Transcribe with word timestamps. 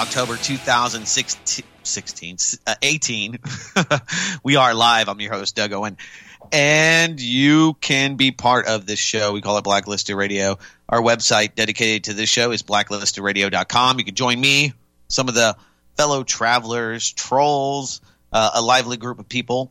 October 0.00 0.36
2016. 0.38 1.64
16, 1.82 2.36
uh, 2.66 2.74
18. 2.80 3.38
we 4.42 4.56
are 4.56 4.72
live. 4.72 5.08
I'm 5.10 5.20
your 5.20 5.32
host, 5.32 5.56
Doug 5.56 5.74
Owen. 5.74 5.98
And 6.52 7.20
you 7.20 7.74
can 7.74 8.16
be 8.16 8.30
part 8.30 8.66
of 8.66 8.86
this 8.86 8.98
show. 8.98 9.32
We 9.32 9.42
call 9.42 9.58
it 9.58 9.64
Blacklisted 9.64 10.16
Radio. 10.16 10.58
Our 10.88 11.02
website 11.02 11.54
dedicated 11.54 12.04
to 12.04 12.14
this 12.14 12.30
show 12.30 12.50
is 12.50 12.62
blacklistedradio.com. 12.62 13.98
You 13.98 14.04
can 14.06 14.14
join 14.14 14.40
me, 14.40 14.72
some 15.08 15.28
of 15.28 15.34
the 15.34 15.54
fellow 15.98 16.22
travelers, 16.22 17.12
trolls, 17.12 18.00
uh, 18.32 18.52
a 18.54 18.62
lively 18.62 18.96
group 18.96 19.18
of 19.18 19.28
people 19.28 19.70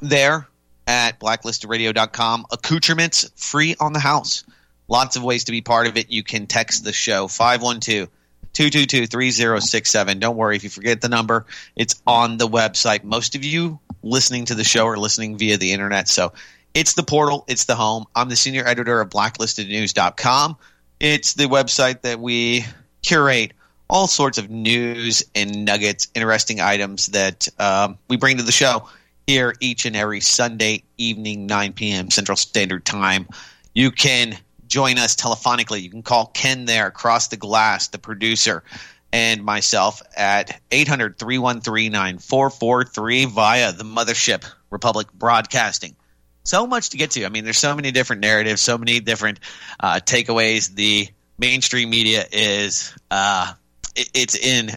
there 0.00 0.48
at 0.86 1.20
blacklistedradio.com. 1.20 2.46
Accoutrements 2.50 3.30
free 3.36 3.76
on 3.78 3.92
the 3.92 4.00
house. 4.00 4.44
Lots 4.88 5.16
of 5.16 5.22
ways 5.22 5.44
to 5.44 5.52
be 5.52 5.60
part 5.60 5.86
of 5.86 5.98
it. 5.98 6.10
You 6.10 6.22
can 6.22 6.46
text 6.46 6.82
the 6.82 6.94
show 6.94 7.28
512 7.28 8.08
222 8.52 9.06
3067. 9.06 10.18
Don't 10.18 10.36
worry 10.36 10.56
if 10.56 10.64
you 10.64 10.70
forget 10.70 11.00
the 11.00 11.08
number, 11.08 11.46
it's 11.76 12.00
on 12.06 12.36
the 12.36 12.48
website. 12.48 13.04
Most 13.04 13.34
of 13.34 13.44
you 13.44 13.78
listening 14.02 14.46
to 14.46 14.54
the 14.54 14.64
show 14.64 14.86
are 14.86 14.96
listening 14.96 15.38
via 15.38 15.56
the 15.56 15.72
internet. 15.72 16.08
So 16.08 16.32
it's 16.74 16.94
the 16.94 17.02
portal, 17.02 17.44
it's 17.48 17.64
the 17.64 17.74
home. 17.74 18.06
I'm 18.14 18.28
the 18.28 18.36
senior 18.36 18.66
editor 18.66 19.00
of 19.00 19.10
blacklistednews.com. 19.10 20.56
It's 20.98 21.34
the 21.34 21.44
website 21.44 22.02
that 22.02 22.20
we 22.20 22.64
curate 23.02 23.52
all 23.88 24.06
sorts 24.06 24.38
of 24.38 24.50
news 24.50 25.24
and 25.34 25.64
nuggets, 25.64 26.08
interesting 26.14 26.60
items 26.60 27.06
that 27.06 27.48
um, 27.58 27.98
we 28.08 28.16
bring 28.16 28.36
to 28.36 28.42
the 28.42 28.52
show 28.52 28.88
here 29.26 29.54
each 29.60 29.84
and 29.84 29.96
every 29.96 30.20
Sunday 30.20 30.84
evening, 30.96 31.46
9 31.46 31.72
p.m. 31.72 32.10
Central 32.10 32.36
Standard 32.36 32.84
Time. 32.84 33.28
You 33.74 33.90
can 33.90 34.38
join 34.70 34.98
us 34.98 35.16
telephonically. 35.16 35.82
You 35.82 35.90
can 35.90 36.02
call 36.02 36.26
Ken 36.26 36.64
there 36.64 36.86
across 36.86 37.28
the 37.28 37.36
glass, 37.36 37.88
the 37.88 37.98
producer, 37.98 38.62
and 39.12 39.44
myself 39.44 40.00
at 40.16 40.58
800 40.70 41.18
313 41.18 41.92
9443 41.92 43.24
via 43.26 43.72
the 43.72 43.84
mothership, 43.84 44.50
Republic 44.70 45.08
Broadcasting. 45.12 45.96
So 46.44 46.66
much 46.66 46.90
to 46.90 46.96
get 46.96 47.10
to. 47.12 47.26
I 47.26 47.28
mean, 47.28 47.44
there's 47.44 47.58
so 47.58 47.74
many 47.74 47.90
different 47.90 48.22
narratives, 48.22 48.62
so 48.62 48.78
many 48.78 49.00
different 49.00 49.40
uh, 49.78 50.00
takeaways. 50.02 50.74
The 50.74 51.08
mainstream 51.38 51.90
media 51.90 52.24
is 52.32 52.94
uh, 53.10 53.52
it, 53.94 54.10
it's 54.14 54.36
in 54.36 54.70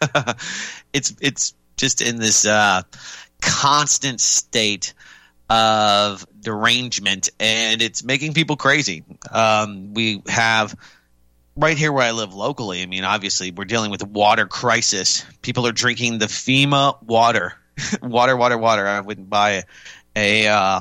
it's 0.92 1.14
it's 1.20 1.54
just 1.76 2.00
in 2.00 2.18
this 2.18 2.46
uh, 2.46 2.82
constant 3.42 4.20
state 4.20 4.94
of 5.48 6.26
derangement, 6.40 7.30
and 7.38 7.82
it's 7.82 8.02
making 8.02 8.34
people 8.34 8.56
crazy. 8.56 9.04
Um, 9.30 9.94
we 9.94 10.22
have 10.26 10.74
right 11.56 11.76
here 11.76 11.92
where 11.92 12.04
I 12.04 12.12
live 12.12 12.34
locally. 12.34 12.82
I 12.82 12.86
mean, 12.86 13.04
obviously, 13.04 13.50
we're 13.50 13.64
dealing 13.64 13.90
with 13.90 14.02
a 14.02 14.06
water 14.06 14.46
crisis. 14.46 15.24
People 15.42 15.66
are 15.66 15.72
drinking 15.72 16.18
the 16.18 16.26
FEMA 16.26 17.02
water, 17.02 17.54
water, 18.02 18.36
water, 18.36 18.58
water. 18.58 18.86
I 18.86 19.00
wouldn't 19.00 19.28
buy 19.28 19.64
a, 20.16 20.46
a 20.46 20.48
uh, 20.48 20.80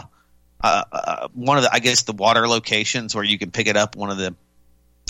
uh, 0.64 0.84
uh, 0.92 1.28
one 1.34 1.58
of 1.58 1.64
the, 1.64 1.74
I 1.74 1.80
guess, 1.80 2.04
the 2.04 2.14
water 2.14 2.48
locations 2.48 3.14
where 3.14 3.24
you 3.24 3.38
can 3.38 3.52
pick 3.52 3.68
it 3.68 3.76
up. 3.76 3.96
One 3.96 4.10
of 4.10 4.18
the 4.18 4.36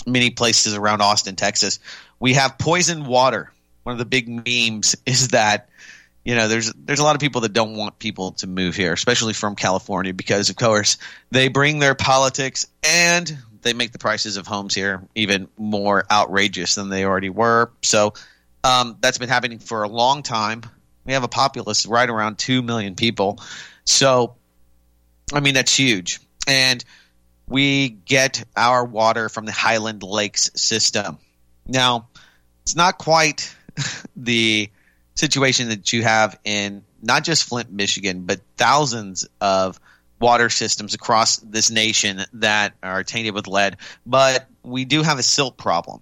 many 0.06 0.30
places 0.30 0.74
around 0.74 1.00
Austin, 1.00 1.36
Texas. 1.36 1.78
We 2.18 2.34
have 2.34 2.58
poison 2.58 3.04
water. 3.04 3.50
One 3.84 3.92
of 3.92 3.98
the 3.98 4.04
big 4.04 4.28
memes 4.28 4.96
is 5.06 5.28
that 5.28 5.68
you 6.24 6.34
know 6.34 6.48
there's 6.48 6.72
there's 6.72 7.00
a 7.00 7.04
lot 7.04 7.14
of 7.14 7.20
people 7.20 7.42
that 7.42 7.52
don't 7.52 7.76
want 7.76 7.98
people 7.98 8.32
to 8.32 8.46
move 8.46 8.74
here 8.74 8.92
especially 8.92 9.34
from 9.34 9.54
california 9.54 10.14
because 10.14 10.50
of 10.50 10.56
course 10.56 10.96
they 11.30 11.48
bring 11.48 11.78
their 11.78 11.94
politics 11.94 12.66
and 12.82 13.36
they 13.64 13.72
make 13.72 13.90
the 13.90 13.98
prices 13.98 14.36
of 14.36 14.46
homes 14.46 14.74
here 14.74 15.02
even 15.16 15.48
more 15.58 16.04
outrageous 16.10 16.76
than 16.76 16.88
they 16.88 17.04
already 17.04 17.30
were. 17.30 17.72
So 17.82 18.14
um, 18.62 18.98
that's 19.00 19.18
been 19.18 19.28
happening 19.28 19.58
for 19.58 19.82
a 19.82 19.88
long 19.88 20.22
time. 20.22 20.62
We 21.04 21.14
have 21.14 21.24
a 21.24 21.28
populace 21.28 21.84
right 21.86 22.08
around 22.08 22.38
2 22.38 22.62
million 22.62 22.94
people. 22.94 23.40
So 23.84 24.36
i 25.32 25.40
mean 25.40 25.54
that's 25.54 25.76
huge. 25.76 26.20
And 26.46 26.84
we 27.48 27.88
get 27.88 28.44
our 28.54 28.84
water 28.84 29.28
from 29.28 29.46
the 29.46 29.52
highland 29.52 30.02
lakes 30.02 30.50
system. 30.54 31.18
Now 31.66 32.08
it's 32.62 32.76
not 32.76 32.98
quite 32.98 33.54
the 34.16 34.70
situation 35.14 35.68
that 35.68 35.92
you 35.92 36.02
have 36.02 36.38
in 36.44 36.84
not 37.02 37.24
just 37.24 37.44
Flint, 37.44 37.70
Michigan, 37.70 38.22
but 38.22 38.40
thousands 38.56 39.28
of 39.40 39.78
water 40.20 40.48
systems 40.48 40.94
across 40.94 41.36
this 41.36 41.70
nation 41.70 42.24
that 42.34 42.74
are 42.82 43.04
tainted 43.04 43.34
with 43.34 43.46
lead. 43.46 43.76
But 44.06 44.46
we 44.62 44.84
do 44.84 45.02
have 45.02 45.18
a 45.18 45.22
silt 45.22 45.56
problem. 45.56 46.00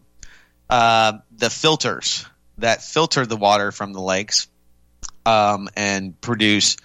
Uh, 0.70 1.18
the 1.36 1.50
filters 1.50 2.24
that 2.58 2.82
filter 2.82 3.26
the 3.26 3.36
water 3.36 3.72
from 3.72 3.92
the 3.92 4.00
lakes 4.00 4.48
um, 5.26 5.68
and 5.76 6.18
produce 6.20 6.76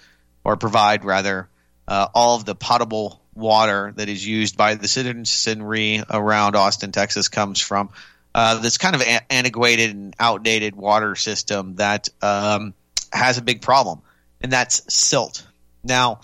or 0.44 0.56
provide 0.56 1.04
rather 1.04 1.48
uh, 1.86 2.08
all 2.14 2.36
of 2.36 2.44
the 2.44 2.54
potable 2.54 3.22
water 3.34 3.92
that 3.96 4.08
is 4.08 4.26
used 4.26 4.56
by 4.56 4.74
the 4.74 4.88
citizenry 4.88 6.02
around 6.10 6.56
Austin, 6.56 6.92
Texas, 6.92 7.28
comes 7.28 7.60
from 7.60 7.90
uh, 8.34 8.60
this 8.60 8.78
kind 8.78 8.94
of 8.94 9.02
a- 9.02 9.32
antiquated 9.32 9.90
and 9.90 10.14
outdated 10.18 10.76
water 10.76 11.14
system 11.14 11.76
that 11.76 12.08
um, 12.22 12.74
has 13.12 13.38
a 13.38 13.42
big 13.42 13.62
problem, 13.62 14.00
and 14.40 14.52
that's 14.52 14.92
silt. 14.92 15.46
Now, 15.84 16.20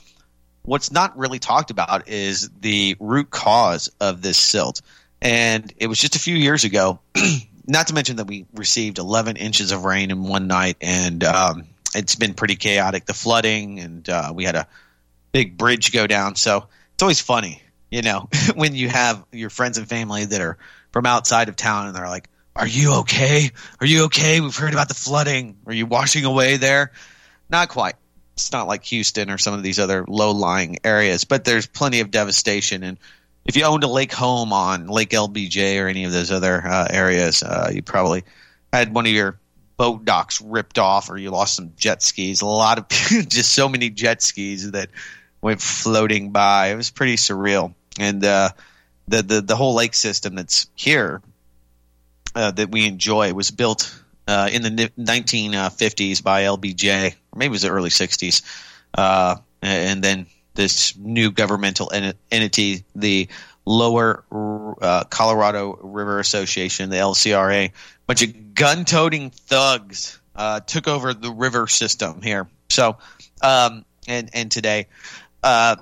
what's 0.62 0.90
not 0.90 1.16
really 1.16 1.38
talked 1.38 1.70
about 1.70 2.08
is 2.08 2.50
the 2.60 2.96
root 2.98 3.30
cause 3.30 3.90
of 4.00 4.22
this 4.22 4.38
silt. 4.38 4.80
And 5.20 5.72
it 5.78 5.86
was 5.86 5.98
just 5.98 6.16
a 6.16 6.18
few 6.18 6.36
years 6.36 6.64
ago, 6.64 6.98
not 7.66 7.86
to 7.86 7.94
mention 7.94 8.16
that 8.16 8.26
we 8.26 8.46
received 8.54 8.98
11 8.98 9.36
inches 9.36 9.72
of 9.72 9.84
rain 9.84 10.10
in 10.10 10.22
one 10.24 10.46
night, 10.46 10.76
and 10.80 11.24
um, 11.24 11.64
it's 11.94 12.14
been 12.14 12.34
pretty 12.34 12.56
chaotic. 12.56 13.06
The 13.06 13.14
flooding, 13.14 13.80
and 13.80 14.08
uh, 14.08 14.32
we 14.34 14.44
had 14.44 14.54
a 14.54 14.66
big 15.32 15.56
bridge 15.56 15.92
go 15.92 16.06
down. 16.06 16.36
So 16.36 16.66
it's 16.92 17.02
always 17.02 17.20
funny, 17.20 17.62
you 17.90 18.02
know, 18.02 18.28
when 18.54 18.74
you 18.74 18.88
have 18.88 19.24
your 19.32 19.50
friends 19.50 19.78
and 19.78 19.88
family 19.88 20.26
that 20.26 20.40
are 20.40 20.58
from 20.94 21.06
outside 21.06 21.48
of 21.48 21.56
town 21.56 21.88
and 21.88 21.96
they're 21.96 22.06
like, 22.06 22.28
Are 22.54 22.68
you 22.68 23.00
okay? 23.00 23.50
Are 23.80 23.86
you 23.86 24.04
okay? 24.04 24.40
We've 24.40 24.56
heard 24.56 24.72
about 24.72 24.86
the 24.86 24.94
flooding. 24.94 25.56
Are 25.66 25.72
you 25.72 25.86
washing 25.86 26.24
away 26.24 26.56
there? 26.56 26.92
Not 27.50 27.68
quite. 27.68 27.96
It's 28.34 28.52
not 28.52 28.68
like 28.68 28.84
Houston 28.84 29.28
or 29.28 29.36
some 29.36 29.54
of 29.54 29.64
these 29.64 29.80
other 29.80 30.04
low 30.06 30.30
lying 30.30 30.78
areas, 30.84 31.24
but 31.24 31.44
there's 31.44 31.66
plenty 31.66 31.98
of 31.98 32.12
devastation. 32.12 32.84
And 32.84 32.98
if 33.44 33.56
you 33.56 33.64
owned 33.64 33.82
a 33.82 33.88
lake 33.88 34.12
home 34.12 34.52
on 34.52 34.86
Lake 34.86 35.10
LBJ 35.10 35.82
or 35.82 35.88
any 35.88 36.04
of 36.04 36.12
those 36.12 36.30
other 36.30 36.64
uh, 36.64 36.86
areas, 36.88 37.42
uh, 37.42 37.72
you 37.74 37.82
probably 37.82 38.22
had 38.72 38.94
one 38.94 39.06
of 39.06 39.12
your 39.12 39.40
boat 39.76 40.04
docks 40.04 40.40
ripped 40.40 40.78
off 40.78 41.10
or 41.10 41.18
you 41.18 41.32
lost 41.32 41.56
some 41.56 41.72
jet 41.76 42.04
skis. 42.04 42.40
A 42.40 42.46
lot 42.46 42.78
of 42.78 42.88
just 42.88 43.50
so 43.50 43.68
many 43.68 43.90
jet 43.90 44.22
skis 44.22 44.70
that 44.70 44.90
went 45.42 45.60
floating 45.60 46.30
by. 46.30 46.68
It 46.68 46.76
was 46.76 46.90
pretty 46.90 47.16
surreal. 47.16 47.74
And 47.98 48.24
uh, 48.24 48.50
the 49.08 49.22
the 49.22 49.40
the 49.40 49.56
whole 49.56 49.74
lake 49.74 49.94
system 49.94 50.34
that's 50.34 50.68
here 50.74 51.22
uh, 52.34 52.50
that 52.52 52.70
we 52.70 52.86
enjoy 52.86 53.32
was 53.32 53.50
built 53.50 53.94
uh, 54.26 54.48
in 54.52 54.62
the 54.62 54.70
1950s 54.70 56.22
by 56.22 56.42
LBJ, 56.42 57.12
or 57.12 57.38
maybe 57.38 57.46
it 57.46 57.50
was 57.50 57.62
the 57.62 57.70
early 57.70 57.90
60s, 57.90 58.42
uh, 58.94 59.36
and 59.62 60.02
then 60.02 60.26
this 60.54 60.96
new 60.96 61.30
governmental 61.30 61.90
en- 61.92 62.14
entity, 62.30 62.84
the 62.94 63.28
Lower 63.66 64.24
uh, 64.82 65.04
Colorado 65.04 65.78
River 65.82 66.18
Association, 66.18 66.90
the 66.90 66.96
LCRA, 66.96 67.68
a 67.68 67.72
bunch 68.06 68.22
of 68.22 68.54
gun-toting 68.54 69.30
thugs 69.30 70.18
uh, 70.36 70.60
took 70.60 70.86
over 70.86 71.14
the 71.14 71.30
river 71.30 71.66
system 71.66 72.20
here. 72.20 72.46
So, 72.68 72.98
um, 73.40 73.86
and 74.06 74.28
and 74.34 74.50
today 74.50 74.88
uh, 75.42 75.76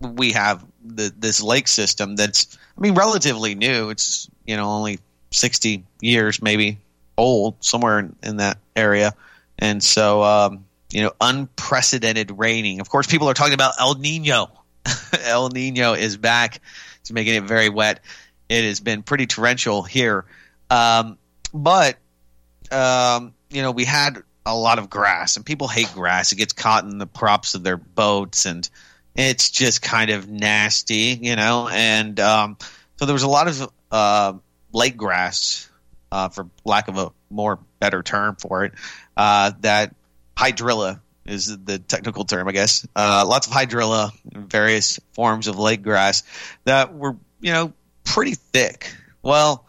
we 0.00 0.32
have 0.32 0.64
the, 0.84 1.12
this 1.16 1.42
lake 1.42 1.68
system 1.68 2.16
that's, 2.16 2.58
I 2.76 2.80
mean, 2.80 2.94
relatively 2.94 3.54
new. 3.54 3.90
It's 3.90 4.28
you 4.46 4.56
know 4.56 4.68
only 4.68 4.98
sixty 5.30 5.84
years, 6.00 6.42
maybe 6.42 6.78
old, 7.16 7.62
somewhere 7.62 7.98
in, 7.98 8.16
in 8.22 8.36
that 8.38 8.58
area, 8.74 9.14
and 9.58 9.82
so 9.82 10.22
um, 10.22 10.64
you 10.90 11.02
know 11.02 11.12
unprecedented 11.20 12.38
raining. 12.38 12.80
Of 12.80 12.88
course, 12.88 13.06
people 13.06 13.28
are 13.28 13.34
talking 13.34 13.54
about 13.54 13.74
El 13.80 13.94
Nino. 13.94 14.50
El 15.24 15.48
Nino 15.48 15.94
is 15.94 16.16
back. 16.16 16.60
It's 17.00 17.12
making 17.12 17.34
it 17.34 17.44
very 17.44 17.68
wet. 17.68 18.00
It 18.48 18.64
has 18.64 18.80
been 18.80 19.02
pretty 19.02 19.26
torrential 19.26 19.82
here, 19.82 20.24
um, 20.70 21.18
but 21.54 21.96
um, 22.70 23.34
you 23.50 23.62
know 23.62 23.70
we 23.70 23.84
had 23.84 24.22
a 24.44 24.56
lot 24.56 24.78
of 24.78 24.90
grass, 24.90 25.36
and 25.36 25.46
people 25.46 25.68
hate 25.68 25.92
grass. 25.94 26.32
It 26.32 26.36
gets 26.36 26.52
caught 26.52 26.84
in 26.84 26.98
the 26.98 27.06
props 27.06 27.54
of 27.54 27.62
their 27.62 27.76
boats 27.76 28.46
and 28.46 28.68
it's 29.14 29.50
just 29.50 29.82
kind 29.82 30.10
of 30.10 30.28
nasty, 30.28 31.18
you 31.20 31.36
know. 31.36 31.68
And 31.68 32.18
um, 32.20 32.56
so 32.96 33.06
there 33.06 33.12
was 33.12 33.22
a 33.22 33.28
lot 33.28 33.48
of 33.48 33.72
uh, 33.90 34.34
lake 34.72 34.96
grass, 34.96 35.68
uh, 36.10 36.28
for 36.28 36.48
lack 36.64 36.88
of 36.88 36.98
a 36.98 37.12
more 37.30 37.58
better 37.78 38.02
term 38.02 38.36
for 38.36 38.64
it, 38.64 38.72
uh, 39.16 39.52
that 39.60 39.94
hydrilla 40.36 41.00
is 41.24 41.56
the 41.64 41.78
technical 41.78 42.24
term, 42.24 42.48
I 42.48 42.52
guess. 42.52 42.86
Uh, 42.96 43.24
lots 43.26 43.46
of 43.46 43.52
hydrilla, 43.52 44.12
various 44.24 44.98
forms 45.12 45.46
of 45.46 45.58
lake 45.58 45.82
grass 45.82 46.22
that 46.64 46.94
were, 46.94 47.16
you 47.40 47.52
know, 47.52 47.72
pretty 48.04 48.34
thick. 48.34 48.94
Well, 49.22 49.64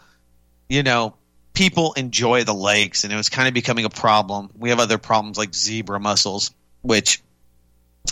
you 0.67 0.83
know, 0.83 1.15
people 1.53 1.93
enjoy 1.93 2.43
the 2.43 2.53
lakes, 2.53 3.03
and 3.03 3.13
it 3.13 3.15
was 3.15 3.29
kind 3.29 3.47
of 3.47 3.53
becoming 3.53 3.85
a 3.85 3.89
problem. 3.89 4.49
We 4.57 4.69
have 4.69 4.79
other 4.79 4.97
problems 4.97 5.37
like 5.37 5.53
zebra 5.53 5.99
mussels, 5.99 6.51
which 6.81 7.21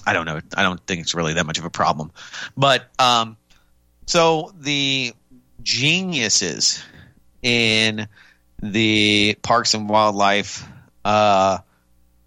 I 0.05 0.13
don't 0.13 0.25
know. 0.25 0.39
I 0.55 0.63
don't 0.63 0.79
think 0.87 1.01
it's 1.01 1.13
really 1.13 1.33
that 1.33 1.45
much 1.45 1.59
of 1.59 1.65
a 1.65 1.69
problem. 1.69 2.11
But 2.57 2.89
um, 2.97 3.37
so 4.05 4.53
the 4.59 5.13
geniuses 5.61 6.83
in 7.41 8.07
the 8.61 9.37
Parks 9.41 9.73
and 9.73 9.89
Wildlife 9.89 10.67
uh, 11.03 11.59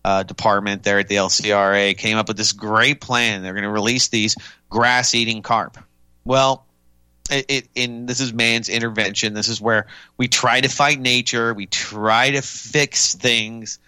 uh, 0.05 0.23
department 0.23 0.83
there 0.83 0.99
at 0.99 1.09
the 1.09 1.17
LCRA 1.17 1.97
came 1.97 2.17
up 2.17 2.29
with 2.29 2.37
this 2.37 2.53
great 2.53 3.01
plan. 3.01 3.43
They're 3.43 3.55
going 3.55 3.65
to 3.65 3.71
release 3.71 4.09
these 4.09 4.37
grass 4.69 5.15
eating 5.15 5.43
carp. 5.43 5.79
Well, 6.25 6.67
it, 7.31 7.47
it, 7.49 7.69
in 7.75 8.07
this 8.07 8.21
is 8.21 8.33
man's 8.33 8.69
intervention. 8.69 9.33
This 9.35 9.49
is 9.49 9.61
where 9.61 9.87
we 10.17 10.29
try 10.29 10.61
to 10.61 10.69
fight 10.69 11.01
nature. 11.01 11.55
We 11.55 11.67
try 11.67 12.33
to 12.33 12.43
fix 12.43 13.15
things. 13.15 13.79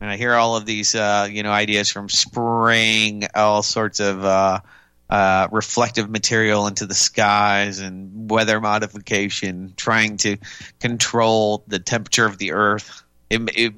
And 0.00 0.10
I 0.10 0.16
hear 0.16 0.34
all 0.34 0.56
of 0.56 0.66
these, 0.66 0.94
uh, 0.94 1.28
you 1.30 1.42
know, 1.42 1.52
ideas 1.52 1.90
from 1.90 2.08
spraying 2.08 3.24
all 3.34 3.62
sorts 3.62 3.98
of 3.98 4.24
uh, 4.24 4.60
uh, 5.08 5.48
reflective 5.50 6.10
material 6.10 6.66
into 6.66 6.86
the 6.86 6.94
skies 6.94 7.78
and 7.78 8.30
weather 8.30 8.60
modification, 8.60 9.72
trying 9.76 10.18
to 10.18 10.36
control 10.80 11.64
the 11.66 11.78
temperature 11.78 12.26
of 12.26 12.36
the 12.38 12.52
earth. 12.52 13.02
It, 13.30 13.40
it 13.56 13.74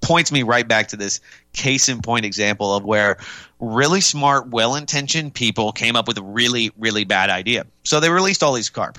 points 0.00 0.30
me 0.30 0.42
right 0.42 0.66
back 0.66 0.88
to 0.88 0.96
this 0.96 1.20
case 1.52 1.88
in 1.88 2.02
point 2.02 2.24
example 2.26 2.74
of 2.74 2.84
where 2.84 3.16
really 3.58 4.00
smart, 4.00 4.48
well 4.48 4.74
intentioned 4.74 5.34
people 5.34 5.72
came 5.72 5.96
up 5.96 6.06
with 6.06 6.18
a 6.18 6.22
really, 6.22 6.70
really 6.78 7.04
bad 7.04 7.30
idea. 7.30 7.66
So 7.84 8.00
they 8.00 8.10
released 8.10 8.42
all 8.42 8.52
these 8.52 8.70
carp, 8.70 8.98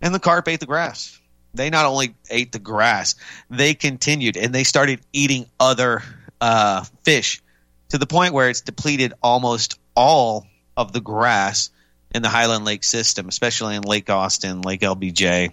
and 0.00 0.14
the 0.14 0.20
carp 0.20 0.48
ate 0.48 0.60
the 0.60 0.66
grass. 0.66 1.18
They 1.54 1.70
not 1.70 1.86
only 1.86 2.14
ate 2.30 2.52
the 2.52 2.58
grass, 2.58 3.14
they 3.50 3.74
continued 3.74 4.36
and 4.36 4.54
they 4.54 4.64
started 4.64 5.00
eating 5.12 5.46
other 5.60 6.02
uh, 6.40 6.84
fish 7.04 7.42
to 7.90 7.98
the 7.98 8.06
point 8.06 8.32
where 8.32 8.48
it's 8.48 8.62
depleted 8.62 9.12
almost 9.22 9.78
all 9.94 10.46
of 10.76 10.92
the 10.92 11.00
grass 11.00 11.70
in 12.14 12.22
the 12.22 12.28
Highland 12.28 12.64
Lake 12.64 12.84
system, 12.84 13.28
especially 13.28 13.76
in 13.76 13.82
Lake 13.82 14.08
Austin, 14.10 14.62
Lake 14.62 14.80
LBJ. 14.80 15.52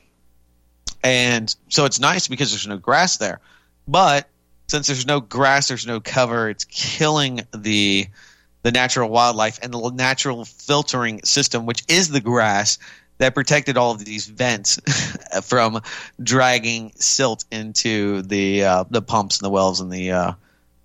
And 1.03 1.53
so 1.69 1.85
it's 1.85 1.99
nice 1.99 2.27
because 2.27 2.51
there's 2.51 2.67
no 2.67 2.77
grass 2.77 3.17
there. 3.17 3.39
But 3.87 4.27
since 4.67 4.87
there's 4.87 5.05
no 5.05 5.19
grass, 5.19 5.67
there's 5.67 5.87
no 5.87 5.99
cover, 5.99 6.49
it's 6.49 6.65
killing 6.65 7.41
the 7.53 8.07
the 8.61 8.71
natural 8.71 9.09
wildlife 9.09 9.57
and 9.61 9.73
the 9.73 9.89
natural 9.91 10.43
filtering 10.43 11.21
system, 11.23 11.65
which 11.65 11.83
is 11.87 12.09
the 12.09 12.19
grass 12.19 12.77
that 13.19 13.35
protected 13.35 13.77
all 13.77 13.91
of 13.91 14.03
these 14.03 14.25
vents 14.25 14.79
from 15.43 15.81
dragging 16.21 16.91
silt 16.95 17.45
into 17.51 18.23
the 18.23 18.63
uh, 18.63 18.83
the 18.89 19.01
pumps 19.01 19.37
and 19.37 19.45
the 19.45 19.49
wells 19.49 19.81
and 19.81 19.91
the, 19.91 20.11
uh, 20.11 20.31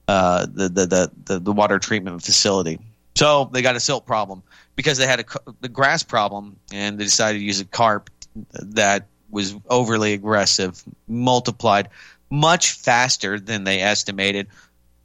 uh, 0.06 0.46
the, 0.52 0.68
the, 0.68 1.10
the 1.24 1.38
the 1.38 1.52
water 1.52 1.78
treatment 1.78 2.22
facility. 2.22 2.78
So 3.14 3.48
they 3.52 3.62
got 3.62 3.76
a 3.76 3.80
silt 3.80 4.04
problem 4.04 4.42
because 4.76 4.98
they 4.98 5.06
had 5.06 5.20
a 5.20 5.24
the 5.60 5.68
grass 5.68 6.02
problem, 6.02 6.56
and 6.72 6.98
they 6.98 7.04
decided 7.04 7.38
to 7.38 7.44
use 7.44 7.60
a 7.60 7.64
carp 7.64 8.10
that 8.52 9.06
was 9.30 9.54
overly 9.68 10.12
aggressive, 10.12 10.82
multiplied 11.08 11.88
much 12.30 12.72
faster 12.72 13.38
than 13.38 13.64
they 13.64 13.80
estimated. 13.80 14.48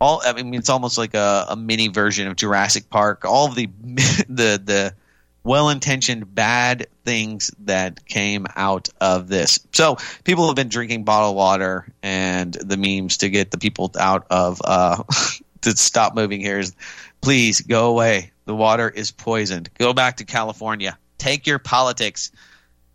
All 0.02 0.22
I 0.26 0.34
mean, 0.34 0.56
it's 0.56 0.70
almost 0.70 0.98
like 0.98 1.14
a, 1.14 1.46
a 1.50 1.56
mini 1.56 1.90
version 1.90 2.28
of 2.28 2.36
Jurassic 2.36 2.90
Park. 2.90 3.26
All 3.26 3.48
of 3.48 3.56
the 3.56 3.70
the 4.28 4.96
the 5.44 5.50
well-intentioned 5.50 6.34
bad 6.34 6.88
things 7.04 7.52
that 7.66 8.06
came 8.06 8.46
out 8.56 8.90
of 9.02 9.28
this. 9.28 9.60
So 9.74 9.98
people 10.24 10.48
have 10.48 10.56
been 10.56 10.70
drinking 10.70 11.04
bottled 11.04 11.36
water 11.36 11.88
and 12.04 12.54
the 12.54 12.78
memes 12.78 13.18
to 13.18 13.30
get 13.30 13.52
the 13.52 13.58
people 13.58 13.92
out 14.00 14.28
of 14.30 14.62
uh, 14.64 15.04
to 15.62 15.78
stop 15.78 16.16
moving 16.16 16.42
here 16.42 16.60
is 16.60 16.76
please 17.22 17.62
go 17.62 17.90
away. 17.90 18.32
The 18.46 18.56
water 18.56 18.90
is 18.90 19.12
poisoned. 19.12 19.70
Go 19.78 19.94
back 19.94 20.18
to 20.18 20.26
California. 20.26 20.98
Take 21.18 21.48
your 21.48 21.60
politics. 21.60 22.32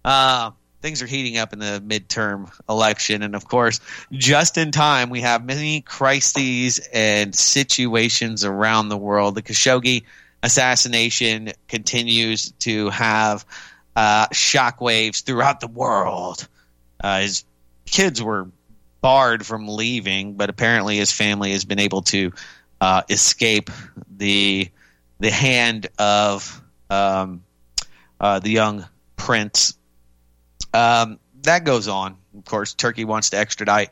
Uh, 0.04 0.50
things 0.80 1.00
are 1.00 1.06
heating 1.06 1.38
up 1.38 1.52
in 1.52 1.58
the 1.58 1.82
midterm 1.86 2.50
election. 2.68 3.22
And 3.22 3.34
of 3.34 3.48
course, 3.48 3.80
just 4.12 4.58
in 4.58 4.70
time, 4.70 5.10
we 5.10 5.22
have 5.22 5.44
many 5.44 5.80
crises 5.80 6.78
and 6.92 7.34
situations 7.34 8.44
around 8.44 8.88
the 8.88 8.96
world. 8.96 9.34
The 9.34 9.42
Khashoggi 9.42 10.04
assassination 10.44 11.52
continues 11.68 12.52
to 12.52 12.90
have 12.90 13.46
uh, 13.96 14.28
shockwaves 14.28 15.24
throughout 15.24 15.60
the 15.60 15.68
world. 15.68 16.46
Uh, 17.02 17.20
his 17.20 17.44
kids 17.86 18.22
were 18.22 18.50
barred 19.00 19.44
from 19.44 19.66
leaving, 19.66 20.34
but 20.34 20.50
apparently 20.50 20.98
his 20.98 21.10
family 21.10 21.52
has 21.52 21.64
been 21.64 21.78
able 21.78 22.02
to 22.02 22.32
uh, 22.80 23.02
escape 23.08 23.70
the 24.16 24.68
the 25.18 25.30
hand 25.30 25.86
of 25.98 26.62
um, 26.90 27.42
uh, 28.20 28.38
the 28.40 28.50
young 28.50 28.84
prince 29.16 29.78
um, 30.74 31.18
that 31.42 31.64
goes 31.64 31.88
on. 31.88 32.16
Of 32.36 32.44
course, 32.44 32.74
Turkey 32.74 33.06
wants 33.06 33.30
to 33.30 33.38
extradite 33.38 33.90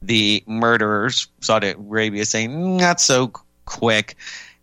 the 0.00 0.42
murderers. 0.46 1.28
Saudi 1.40 1.68
Arabia 1.68 2.24
saying 2.24 2.76
not 2.78 3.00
so 3.00 3.32
quick, 3.64 4.16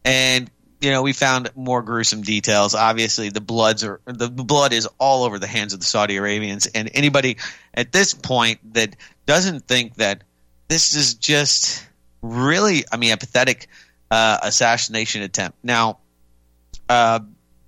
and 0.03 0.51
you 0.81 0.91
know 0.91 1.01
we 1.01 1.13
found 1.13 1.49
more 1.55 1.81
gruesome 1.81 2.21
details. 2.21 2.75
Obviously, 2.75 3.29
the 3.29 3.41
bloods 3.41 3.83
are 3.83 4.01
the 4.05 4.29
blood 4.29 4.73
is 4.73 4.87
all 4.97 5.23
over 5.23 5.39
the 5.39 5.47
hands 5.47 5.73
of 5.73 5.79
the 5.79 5.85
Saudi 5.85 6.17
Arabians, 6.17 6.67
and 6.67 6.89
anybody 6.93 7.37
at 7.73 7.91
this 7.91 8.13
point 8.13 8.73
that 8.73 8.95
doesn't 9.25 9.67
think 9.67 9.95
that 9.95 10.23
this 10.67 10.95
is 10.95 11.15
just 11.15 11.85
really, 12.21 12.83
I 12.91 12.97
mean, 12.97 13.11
a 13.11 13.17
pathetic 13.17 13.67
uh, 14.11 14.39
assassination 14.43 15.21
attempt. 15.21 15.57
Now, 15.63 15.99
uh, 16.87 17.19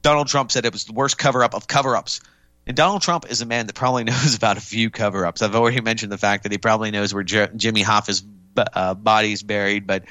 Donald 0.01 0.27
Trump 0.27 0.51
said 0.51 0.65
it 0.65 0.73
was 0.73 0.85
the 0.85 0.93
worst 0.93 1.17
cover 1.17 1.43
up 1.43 1.53
of 1.53 1.67
cover 1.67 1.95
ups 1.95 2.21
and 2.67 2.77
Donald 2.77 3.01
Trump 3.01 3.29
is 3.29 3.41
a 3.41 3.45
man 3.45 3.67
that 3.67 3.75
probably 3.75 4.03
knows 4.05 4.35
about 4.35 4.57
a 4.57 4.61
few 4.61 4.89
cover 4.89 5.25
ups. 5.25 5.41
I've 5.41 5.55
already 5.55 5.81
mentioned 5.81 6.11
the 6.11 6.17
fact 6.17 6.43
that 6.43 6.51
he 6.51 6.57
probably 6.57 6.91
knows 6.91 7.13
where 7.13 7.23
Jimmy 7.23 7.81
Hoffa's 7.81 8.23
uh, 8.55 8.93
body's 8.93 9.43
buried, 9.43 9.87
but 9.87 10.05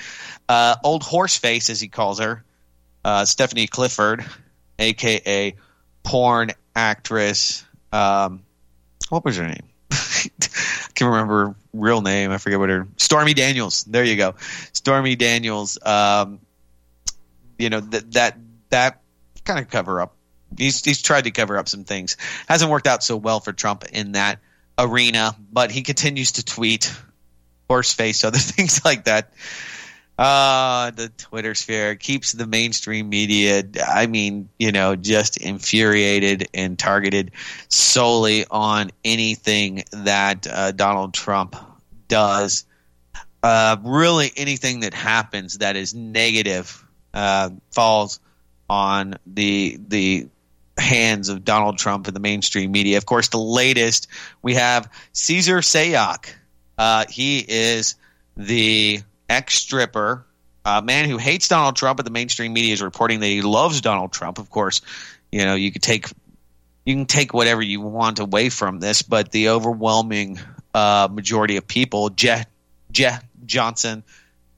uh, 0.48 0.76
old 0.82 1.02
horseface, 1.02 1.70
as 1.70 1.80
he 1.80 1.88
calls 1.88 2.20
her, 2.20 2.44
uh, 3.04 3.24
Stephanie 3.24 3.66
Clifford, 3.66 4.24
aka 4.78 5.54
porn 6.02 6.50
actress. 6.74 7.64
Um, 7.92 8.42
what 9.08 9.24
was 9.24 9.36
her 9.36 9.46
name? 9.46 9.68
I 9.90 10.28
can't 10.94 11.10
remember 11.10 11.46
her 11.46 11.54
real 11.72 12.02
name. 12.02 12.30
I 12.30 12.38
forget 12.38 12.58
what 12.58 12.68
her 12.68 12.86
Stormy 12.96 13.34
Daniels. 13.34 13.84
There 13.84 14.04
you 14.04 14.16
go, 14.16 14.34
Stormy 14.72 15.16
Daniels. 15.16 15.78
Um, 15.84 16.40
you 17.58 17.70
know 17.70 17.80
that 17.80 18.12
that 18.12 18.38
that 18.70 19.00
kind 19.44 19.58
of 19.58 19.68
cover 19.68 20.00
up 20.00 20.14
he's 20.56 20.84
he's 20.84 21.02
tried 21.02 21.24
to 21.24 21.30
cover 21.30 21.58
up 21.58 21.68
some 21.68 21.84
things. 21.84 22.16
Hasn't 22.48 22.70
worked 22.70 22.86
out 22.86 23.02
so 23.02 23.16
well 23.16 23.40
for 23.40 23.52
Trump 23.52 23.84
in 23.92 24.12
that 24.12 24.38
arena, 24.78 25.36
but 25.52 25.70
he 25.70 25.82
continues 25.82 26.32
to 26.32 26.44
tweet, 26.44 26.92
horseface, 27.68 28.24
other 28.24 28.38
things 28.38 28.84
like 28.84 29.04
that. 29.04 29.32
Uh, 30.20 30.90
the 30.90 31.08
Twitter 31.16 31.54
sphere 31.54 31.94
keeps 31.94 32.32
the 32.32 32.46
mainstream 32.46 33.08
media, 33.08 33.64
I 33.88 34.06
mean, 34.06 34.50
you 34.58 34.70
know, 34.70 34.94
just 34.94 35.38
infuriated 35.38 36.46
and 36.52 36.78
targeted 36.78 37.30
solely 37.70 38.44
on 38.50 38.90
anything 39.02 39.84
that 39.92 40.46
uh, 40.46 40.72
Donald 40.72 41.14
Trump 41.14 41.56
does. 42.06 42.66
Uh, 43.42 43.78
really, 43.82 44.30
anything 44.36 44.80
that 44.80 44.92
happens 44.92 45.56
that 45.56 45.76
is 45.76 45.94
negative 45.94 46.84
uh, 47.14 47.48
falls 47.70 48.20
on 48.68 49.14
the 49.26 49.78
the 49.88 50.28
hands 50.76 51.30
of 51.30 51.46
Donald 51.46 51.78
Trump 51.78 52.08
and 52.08 52.14
the 52.14 52.20
mainstream 52.20 52.72
media. 52.72 52.98
Of 52.98 53.06
course, 53.06 53.28
the 53.28 53.38
latest 53.38 54.06
we 54.42 54.56
have 54.56 54.92
Cesar 55.12 55.60
Sayoc. 55.60 56.26
Uh, 56.76 57.06
he 57.08 57.38
is 57.38 57.94
the 58.36 59.00
ex 59.30 59.54
stripper, 59.54 60.26
a 60.64 60.82
man 60.82 61.08
who 61.08 61.16
hates 61.16 61.48
Donald 61.48 61.76
Trump, 61.76 61.96
but 61.96 62.04
the 62.04 62.10
mainstream 62.10 62.52
media 62.52 62.74
is 62.74 62.82
reporting 62.82 63.20
that 63.20 63.26
he 63.26 63.40
loves 63.40 63.80
Donald 63.80 64.12
Trump. 64.12 64.38
Of 64.38 64.50
course, 64.50 64.82
you 65.32 65.46
know 65.46 65.54
you 65.54 65.72
could 65.72 65.82
take 65.82 66.08
you 66.84 66.94
can 66.94 67.06
take 67.06 67.32
whatever 67.32 67.62
you 67.62 67.80
want 67.80 68.18
away 68.18 68.50
from 68.50 68.80
this, 68.80 69.02
but 69.02 69.30
the 69.30 69.50
overwhelming 69.50 70.38
uh, 70.74 71.08
majority 71.10 71.56
of 71.56 71.66
people, 71.66 72.10
Jeff 72.10 72.46
Jeff 72.90 73.24
Johnson, 73.46 74.02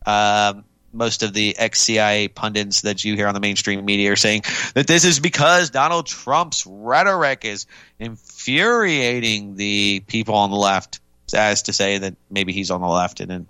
um, 0.06 0.64
most 0.92 1.22
of 1.22 1.32
the 1.32 1.56
ex 1.56 1.80
CIA 1.80 2.28
pundits 2.28 2.82
that 2.82 3.04
you 3.04 3.14
hear 3.14 3.28
on 3.28 3.34
the 3.34 3.40
mainstream 3.40 3.84
media 3.84 4.12
are 4.12 4.16
saying 4.16 4.42
that 4.74 4.86
this 4.86 5.04
is 5.04 5.20
because 5.20 5.70
Donald 5.70 6.06
Trump's 6.06 6.66
rhetoric 6.66 7.44
is 7.44 7.66
infuriating 7.98 9.54
the 9.54 10.02
people 10.06 10.34
on 10.34 10.50
the 10.50 10.56
left, 10.56 11.00
as 11.34 11.62
to 11.62 11.72
say 11.72 11.98
that 11.98 12.16
maybe 12.30 12.52
he's 12.52 12.70
on 12.70 12.80
the 12.80 12.88
left 12.88 13.20
and 13.20 13.32
it 13.32 13.46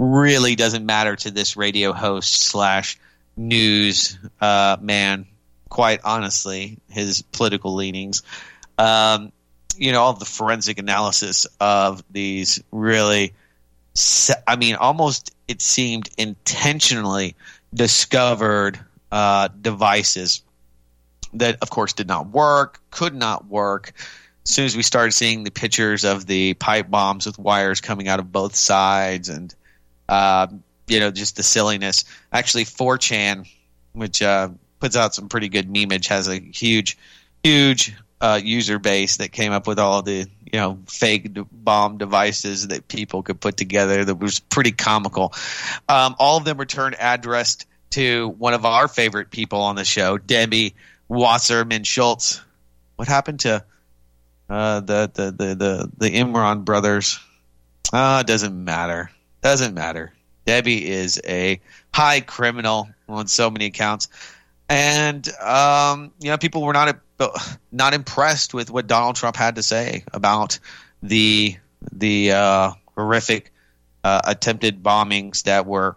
really 0.00 0.56
doesn't 0.56 0.86
matter 0.86 1.14
to 1.14 1.30
this 1.30 1.56
radio 1.56 1.92
host 1.92 2.40
slash 2.40 2.98
news 3.36 4.18
uh, 4.40 4.76
man. 4.80 5.26
Quite 5.68 6.00
honestly, 6.02 6.78
his 6.88 7.22
political 7.22 7.74
leanings. 7.74 8.22
Um, 8.76 9.30
you 9.80 9.92
know 9.92 10.02
all 10.02 10.12
the 10.12 10.24
forensic 10.24 10.78
analysis 10.78 11.46
of 11.58 12.04
these 12.10 12.62
really 12.70 13.32
i 14.46 14.54
mean 14.56 14.76
almost 14.76 15.34
it 15.48 15.60
seemed 15.60 16.08
intentionally 16.16 17.34
discovered 17.74 18.78
uh, 19.10 19.48
devices 19.60 20.42
that 21.34 21.56
of 21.62 21.70
course 21.70 21.94
did 21.94 22.06
not 22.06 22.28
work 22.28 22.80
could 22.90 23.14
not 23.14 23.46
work 23.46 23.92
as 24.44 24.50
soon 24.50 24.64
as 24.64 24.76
we 24.76 24.82
started 24.82 25.12
seeing 25.12 25.42
the 25.42 25.50
pictures 25.50 26.04
of 26.04 26.26
the 26.26 26.54
pipe 26.54 26.88
bombs 26.88 27.26
with 27.26 27.38
wires 27.38 27.80
coming 27.80 28.06
out 28.06 28.20
of 28.20 28.30
both 28.30 28.54
sides 28.54 29.28
and 29.28 29.54
uh, 30.10 30.46
you 30.86 31.00
know 31.00 31.10
just 31.10 31.36
the 31.36 31.42
silliness 31.42 32.04
actually 32.32 32.64
4chan 32.64 33.48
which 33.92 34.20
uh, 34.20 34.48
puts 34.80 34.96
out 34.96 35.14
some 35.14 35.28
pretty 35.28 35.48
good 35.48 35.68
memeage 35.72 36.08
has 36.08 36.28
a 36.28 36.38
huge 36.38 36.98
huge 37.42 37.94
uh, 38.20 38.38
user 38.42 38.78
base 38.78 39.16
that 39.16 39.32
came 39.32 39.52
up 39.52 39.66
with 39.66 39.78
all 39.78 40.02
the 40.02 40.26
you 40.52 40.58
know 40.58 40.78
fake 40.86 41.28
bomb 41.50 41.98
devices 41.98 42.68
that 42.68 42.86
people 42.88 43.22
could 43.22 43.40
put 43.40 43.56
together 43.56 44.04
that 44.04 44.16
was 44.16 44.40
pretty 44.40 44.72
comical. 44.72 45.32
Um, 45.88 46.16
all 46.18 46.36
of 46.36 46.44
them 46.44 46.58
returned 46.58 46.96
addressed 46.98 47.66
to 47.90 48.28
one 48.28 48.54
of 48.54 48.64
our 48.64 48.88
favorite 48.88 49.30
people 49.30 49.62
on 49.62 49.76
the 49.76 49.84
show, 49.84 50.18
Debbie 50.18 50.74
Wasserman 51.08 51.84
Schultz. 51.84 52.40
What 52.96 53.08
happened 53.08 53.40
to 53.40 53.64
uh, 54.48 54.80
the, 54.80 55.10
the 55.12 55.30
the 55.30 55.54
the 55.54 55.90
the 55.96 56.10
Imran 56.10 56.64
brothers? 56.64 57.18
Uh, 57.92 58.22
doesn't 58.22 58.64
matter. 58.64 59.10
Doesn't 59.42 59.74
matter. 59.74 60.12
Debbie 60.46 60.88
is 60.88 61.20
a 61.26 61.60
high 61.94 62.20
criminal 62.20 62.88
on 63.08 63.26
so 63.26 63.50
many 63.50 63.66
accounts, 63.66 64.08
and 64.68 65.28
um, 65.40 66.12
you 66.20 66.30
know 66.30 66.38
people 66.38 66.62
were 66.62 66.72
not 66.72 66.98
not 67.70 67.94
impressed 67.94 68.54
with 68.54 68.70
what 68.70 68.86
Donald 68.86 69.16
Trump 69.16 69.36
had 69.36 69.56
to 69.56 69.62
say 69.62 70.04
about 70.12 70.58
the 71.02 71.56
the 71.92 72.32
uh, 72.32 72.72
horrific 72.96 73.52
uh, 74.04 74.20
attempted 74.24 74.82
bombings 74.82 75.44
that 75.44 75.66
were 75.66 75.96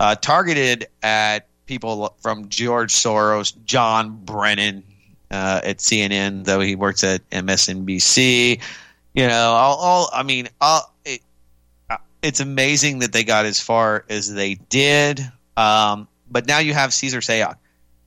uh, 0.00 0.14
targeted 0.14 0.86
at 1.02 1.46
people 1.66 2.14
from 2.20 2.48
George 2.48 2.92
Soros, 2.92 3.54
John 3.64 4.24
Brennan 4.24 4.84
uh, 5.30 5.60
at 5.64 5.78
CNN, 5.78 6.44
though 6.44 6.60
he 6.60 6.74
works 6.74 7.04
at 7.04 7.28
MSNBC. 7.30 8.60
You 9.14 9.26
know, 9.26 9.50
all, 9.52 9.76
all 9.76 10.10
I 10.12 10.22
mean, 10.22 10.48
all, 10.60 10.92
it, 11.04 11.20
it's 12.22 12.40
amazing 12.40 13.00
that 13.00 13.12
they 13.12 13.24
got 13.24 13.46
as 13.46 13.60
far 13.60 14.04
as 14.08 14.32
they 14.32 14.54
did. 14.54 15.20
Um, 15.56 16.08
but 16.30 16.46
now 16.46 16.58
you 16.58 16.72
have 16.72 16.94
Cesar 16.94 17.20
Sayoc 17.20 17.56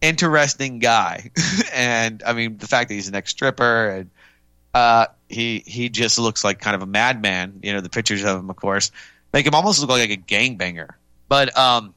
interesting 0.01 0.79
guy, 0.79 1.31
and 1.73 2.21
I 2.25 2.33
mean 2.33 2.57
the 2.57 2.67
fact 2.67 2.89
that 2.89 2.95
he's 2.95 3.07
an 3.07 3.15
ex 3.15 3.31
stripper 3.31 3.89
and 3.89 4.09
uh, 4.73 5.07
he 5.29 5.63
he 5.65 5.89
just 5.89 6.19
looks 6.19 6.43
like 6.43 6.59
kind 6.59 6.75
of 6.75 6.81
a 6.81 6.85
madman. 6.85 7.59
You 7.63 7.73
know 7.73 7.81
the 7.81 7.89
pictures 7.89 8.23
of 8.23 8.39
him, 8.39 8.49
of 8.49 8.55
course, 8.55 8.91
make 9.33 9.45
him 9.45 9.55
almost 9.55 9.81
look 9.81 9.89
like 9.89 10.09
a 10.09 10.17
gangbanger. 10.17 10.89
But 11.27 11.57
um, 11.57 11.95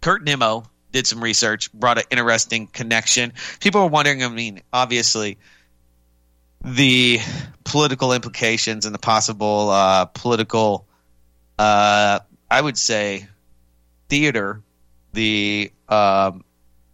Kurt 0.00 0.24
Nimmo 0.24 0.64
did 0.92 1.06
some 1.06 1.22
research, 1.22 1.72
brought 1.72 1.98
an 1.98 2.04
interesting 2.10 2.66
connection. 2.66 3.32
People 3.60 3.82
are 3.82 3.88
wondering. 3.88 4.24
I 4.24 4.28
mean, 4.28 4.62
obviously, 4.72 5.38
the 6.64 7.20
political 7.64 8.12
implications 8.12 8.86
and 8.86 8.94
the 8.94 8.98
possible 8.98 9.70
uh, 9.70 10.06
political, 10.06 10.86
uh, 11.58 12.20
I 12.50 12.60
would 12.60 12.78
say, 12.78 13.26
theater. 14.08 14.62
The 15.12 15.70
um, 15.88 16.44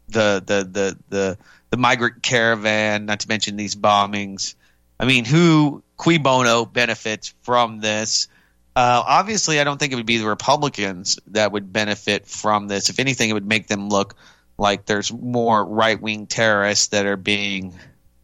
the 0.09 0.43
the 0.45 0.69
the 0.71 0.99
the 1.09 1.39
the 1.71 1.77
migrant 1.77 2.23
caravan, 2.23 3.07
not 3.07 3.21
to 3.21 3.29
mention 3.29 3.57
these 3.57 3.75
bombings. 3.75 4.55
I 4.99 5.07
mean, 5.07 5.25
who 5.25 5.83
cui 5.97 6.19
bono 6.19 6.65
benefits 6.65 7.35
from 7.43 7.81
this? 7.81 8.29
Uh, 8.77 9.03
obviously, 9.07 9.61
I 9.61 9.65
don't 9.65 9.79
think 9.79 9.93
it 9.93 9.97
would 9.97 10.07
be 10.07 10.19
the 10.19 10.27
Republicans 10.27 11.19
that 11.29 11.53
would 11.53 11.73
benefit 11.73 12.27
from 12.27 12.69
this. 12.69 12.89
If 12.91 12.99
anything, 12.99 13.31
it 13.31 13.33
would 13.33 13.47
make 13.47 13.67
them 13.67 13.89
look 13.89 14.15
like 14.59 14.87
there's 14.87 15.13
more 15.13 15.65
right 15.65 16.01
wing 16.01 16.27
terrorists 16.27 16.89
that 16.89 17.07
are 17.07 17.17
being, 17.17 17.75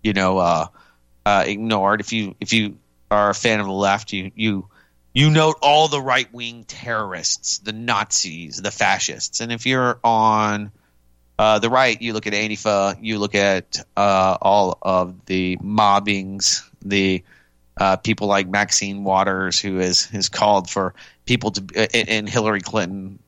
you 0.02 0.12
know, 0.12 0.38
uh, 0.38 0.66
uh, 1.24 1.44
ignored. 1.46 2.00
If 2.00 2.12
you 2.12 2.36
if 2.40 2.52
you 2.52 2.76
are 3.10 3.30
a 3.30 3.34
fan 3.34 3.60
of 3.60 3.66
the 3.66 3.72
left, 3.72 4.12
you 4.12 4.30
you 4.34 4.68
you 5.16 5.30
note 5.30 5.56
all 5.62 5.88
the 5.88 6.00
right 6.00 6.30
wing 6.34 6.64
terrorists, 6.68 7.56
the 7.58 7.72
Nazis, 7.72 8.60
the 8.60 8.70
fascists, 8.70 9.40
and 9.40 9.50
if 9.50 9.64
you're 9.64 9.98
on 10.04 10.70
uh, 11.38 11.58
the 11.58 11.70
right, 11.70 12.00
you 12.02 12.12
look 12.12 12.26
at 12.26 12.34
Antifa, 12.34 12.98
you 13.00 13.18
look 13.18 13.34
at 13.34 13.78
uh, 13.96 14.36
all 14.42 14.76
of 14.82 15.24
the 15.24 15.56
mobbings, 15.62 16.68
the 16.82 17.24
uh, 17.78 17.96
people 17.96 18.26
like 18.26 18.46
Maxine 18.46 19.04
Waters, 19.04 19.58
who 19.58 19.76
has, 19.78 20.28
called 20.30 20.68
for 20.68 20.94
people 21.24 21.50
to, 21.52 21.96
and 21.96 22.28
Hillary 22.28 22.60
Clinton, 22.60 23.18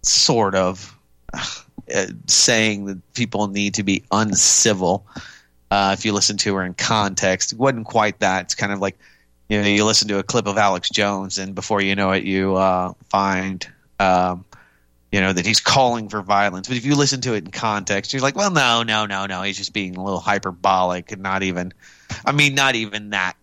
sort 0.00 0.54
of 0.54 0.96
uh, 1.34 2.06
saying 2.26 2.86
that 2.86 3.12
people 3.12 3.48
need 3.48 3.74
to 3.74 3.82
be 3.82 4.02
uncivil. 4.10 5.06
Uh, 5.70 5.94
if 5.98 6.06
you 6.06 6.14
listen 6.14 6.38
to 6.38 6.54
her 6.54 6.64
in 6.64 6.72
context, 6.72 7.52
it 7.52 7.58
wasn't 7.58 7.84
quite 7.84 8.20
that. 8.20 8.44
It's 8.44 8.54
kind 8.54 8.72
of 8.72 8.80
like, 8.80 8.96
you 9.48 9.60
know, 9.60 9.66
you 9.68 9.84
listen 9.84 10.08
to 10.08 10.18
a 10.18 10.22
clip 10.22 10.46
of 10.46 10.56
Alex 10.56 10.88
Jones, 10.90 11.38
and 11.38 11.54
before 11.54 11.80
you 11.80 11.94
know 11.94 12.12
it, 12.12 12.24
you 12.24 12.56
uh, 12.56 12.94
find 13.10 13.66
um, 14.00 14.44
you 15.14 15.20
know 15.20 15.32
that 15.32 15.46
he's 15.46 15.60
calling 15.60 16.08
for 16.08 16.22
violence. 16.22 16.66
But 16.66 16.76
if 16.76 16.84
you 16.84 16.96
listen 16.96 17.20
to 17.20 17.34
it 17.34 17.44
in 17.44 17.52
context 17.52 18.12
you're 18.12 18.20
like 18.20 18.34
well 18.34 18.50
no 18.50 18.82
no 18.82 19.06
no 19.06 19.26
no 19.26 19.42
he's 19.42 19.56
just 19.56 19.72
being 19.72 19.96
a 19.96 20.02
little 20.02 20.18
hyperbolic 20.18 21.12
and 21.12 21.22
not 21.22 21.44
even 21.44 21.72
i 22.26 22.32
mean 22.32 22.56
not 22.56 22.74
even 22.74 23.10
that 23.10 23.36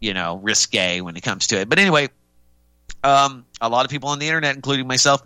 you 0.00 0.14
know 0.14 0.36
risque 0.36 1.02
when 1.02 1.16
it 1.16 1.22
comes 1.22 1.48
to 1.48 1.60
it. 1.60 1.68
But 1.68 1.78
anyway 1.78 2.08
um, 3.04 3.44
a 3.60 3.68
lot 3.68 3.84
of 3.84 3.90
people 3.90 4.08
on 4.08 4.18
the 4.18 4.28
internet 4.28 4.56
including 4.56 4.86
myself 4.86 5.22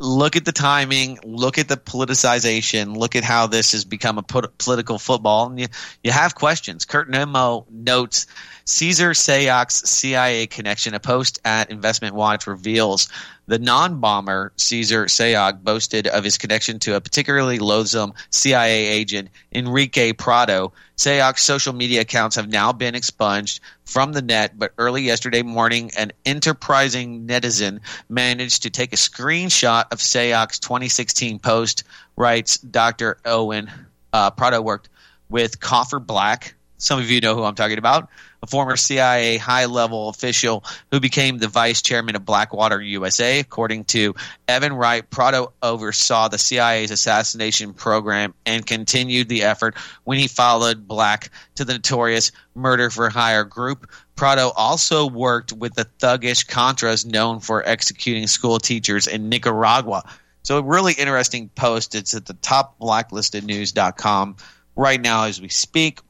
look 0.00 0.36
at 0.36 0.44
the 0.44 0.52
timing 0.52 1.18
look 1.24 1.56
at 1.58 1.68
the 1.68 1.76
politicization 1.76 2.96
look 2.96 3.16
at 3.16 3.24
how 3.24 3.46
this 3.46 3.72
has 3.72 3.84
become 3.84 4.18
a 4.18 4.22
political 4.22 4.98
football 4.98 5.46
and 5.46 5.58
you, 5.58 5.66
you 6.04 6.10
have 6.10 6.34
questions. 6.34 6.84
Kurt 6.84 7.08
nimmo 7.08 7.66
notes 7.70 8.26
cesar 8.64 9.12
sayoc's 9.12 9.88
cia 9.88 10.46
connection 10.46 10.94
a 10.94 11.00
post 11.00 11.40
at 11.44 11.70
investment 11.70 12.14
watch 12.14 12.46
reveals 12.46 13.08
the 13.46 13.58
non 13.58 14.00
bomber 14.00 14.52
Cesar 14.56 15.06
Sayoc 15.06 15.62
boasted 15.62 16.06
of 16.06 16.24
his 16.24 16.38
connection 16.38 16.78
to 16.80 16.96
a 16.96 17.00
particularly 17.00 17.58
loathsome 17.58 18.14
CIA 18.30 18.88
agent, 18.88 19.30
Enrique 19.52 20.12
Prado. 20.12 20.72
Sayoc's 20.96 21.42
social 21.42 21.72
media 21.72 22.00
accounts 22.00 22.36
have 22.36 22.48
now 22.48 22.72
been 22.72 22.94
expunged 22.94 23.60
from 23.84 24.12
the 24.12 24.22
net, 24.22 24.58
but 24.58 24.72
early 24.78 25.02
yesterday 25.02 25.42
morning, 25.42 25.90
an 25.96 26.12
enterprising 26.24 27.26
netizen 27.26 27.80
managed 28.08 28.62
to 28.62 28.70
take 28.70 28.92
a 28.92 28.96
screenshot 28.96 29.84
of 29.92 29.98
Sayoc's 29.98 30.58
2016 30.58 31.38
post, 31.38 31.84
writes 32.16 32.58
Dr. 32.58 33.18
Owen. 33.24 33.70
Uh, 34.12 34.30
Prado 34.30 34.60
worked 34.62 34.88
with 35.28 35.60
Cofer 35.60 36.04
Black. 36.04 36.54
Some 36.78 36.98
of 36.98 37.10
you 37.10 37.20
know 37.20 37.34
who 37.34 37.44
I'm 37.44 37.54
talking 37.54 37.78
about 37.78 38.08
a 38.42 38.46
former 38.46 38.76
CIA 38.76 39.36
high 39.36 39.66
level 39.66 40.08
official 40.08 40.64
who 40.90 41.00
became 41.00 41.38
the 41.38 41.48
vice 41.48 41.82
chairman 41.82 42.16
of 42.16 42.24
Blackwater 42.24 42.80
USA. 42.80 43.40
According 43.40 43.84
to 43.84 44.14
Evan 44.48 44.72
Wright, 44.72 45.08
Prado 45.08 45.52
oversaw 45.62 46.28
the 46.28 46.38
CIA's 46.38 46.90
assassination 46.90 47.74
program 47.74 48.34
and 48.44 48.66
continued 48.66 49.28
the 49.28 49.44
effort 49.44 49.76
when 50.04 50.18
he 50.18 50.28
followed 50.28 50.86
Black 50.86 51.30
to 51.56 51.64
the 51.64 51.74
notorious 51.74 52.32
murder 52.54 52.90
for 52.90 53.08
hire 53.10 53.44
group. 53.44 53.90
Prado 54.16 54.50
also 54.56 55.06
worked 55.06 55.52
with 55.52 55.74
the 55.74 55.86
thuggish 55.98 56.46
Contras 56.46 57.04
known 57.04 57.40
for 57.40 57.66
executing 57.66 58.26
school 58.26 58.58
teachers 58.58 59.06
in 59.06 59.28
Nicaragua. 59.28 60.04
So, 60.42 60.58
a 60.58 60.62
really 60.62 60.92
interesting 60.92 61.48
post. 61.50 61.94
It's 61.94 62.14
at 62.14 62.24
the 62.24 62.34
top 62.34 62.78
blacklistednews.com 62.78 64.36
right 64.76 65.00
now 65.00 65.24
as 65.24 65.40
we 65.40 65.48
speak. 65.48 66.00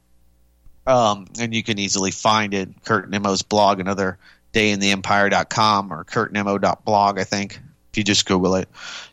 Um, 0.87 1.27
and 1.37 1.53
you 1.53 1.63
can 1.63 1.77
easily 1.77 2.11
find 2.11 2.53
it. 2.53 2.69
Kurt 2.85 3.09
Nimmo's 3.09 3.41
blog, 3.41 3.81
another 3.81 4.17
dayintheempire.com 4.53 5.91
or 5.93 6.03
kurt 6.05 6.33
kurtnimmo.blog, 6.33 7.19
I 7.19 7.25
think. 7.25 7.59
If 7.91 7.97
you 7.97 8.03
just 8.03 8.25
Google 8.25 8.55
it, 8.55 8.69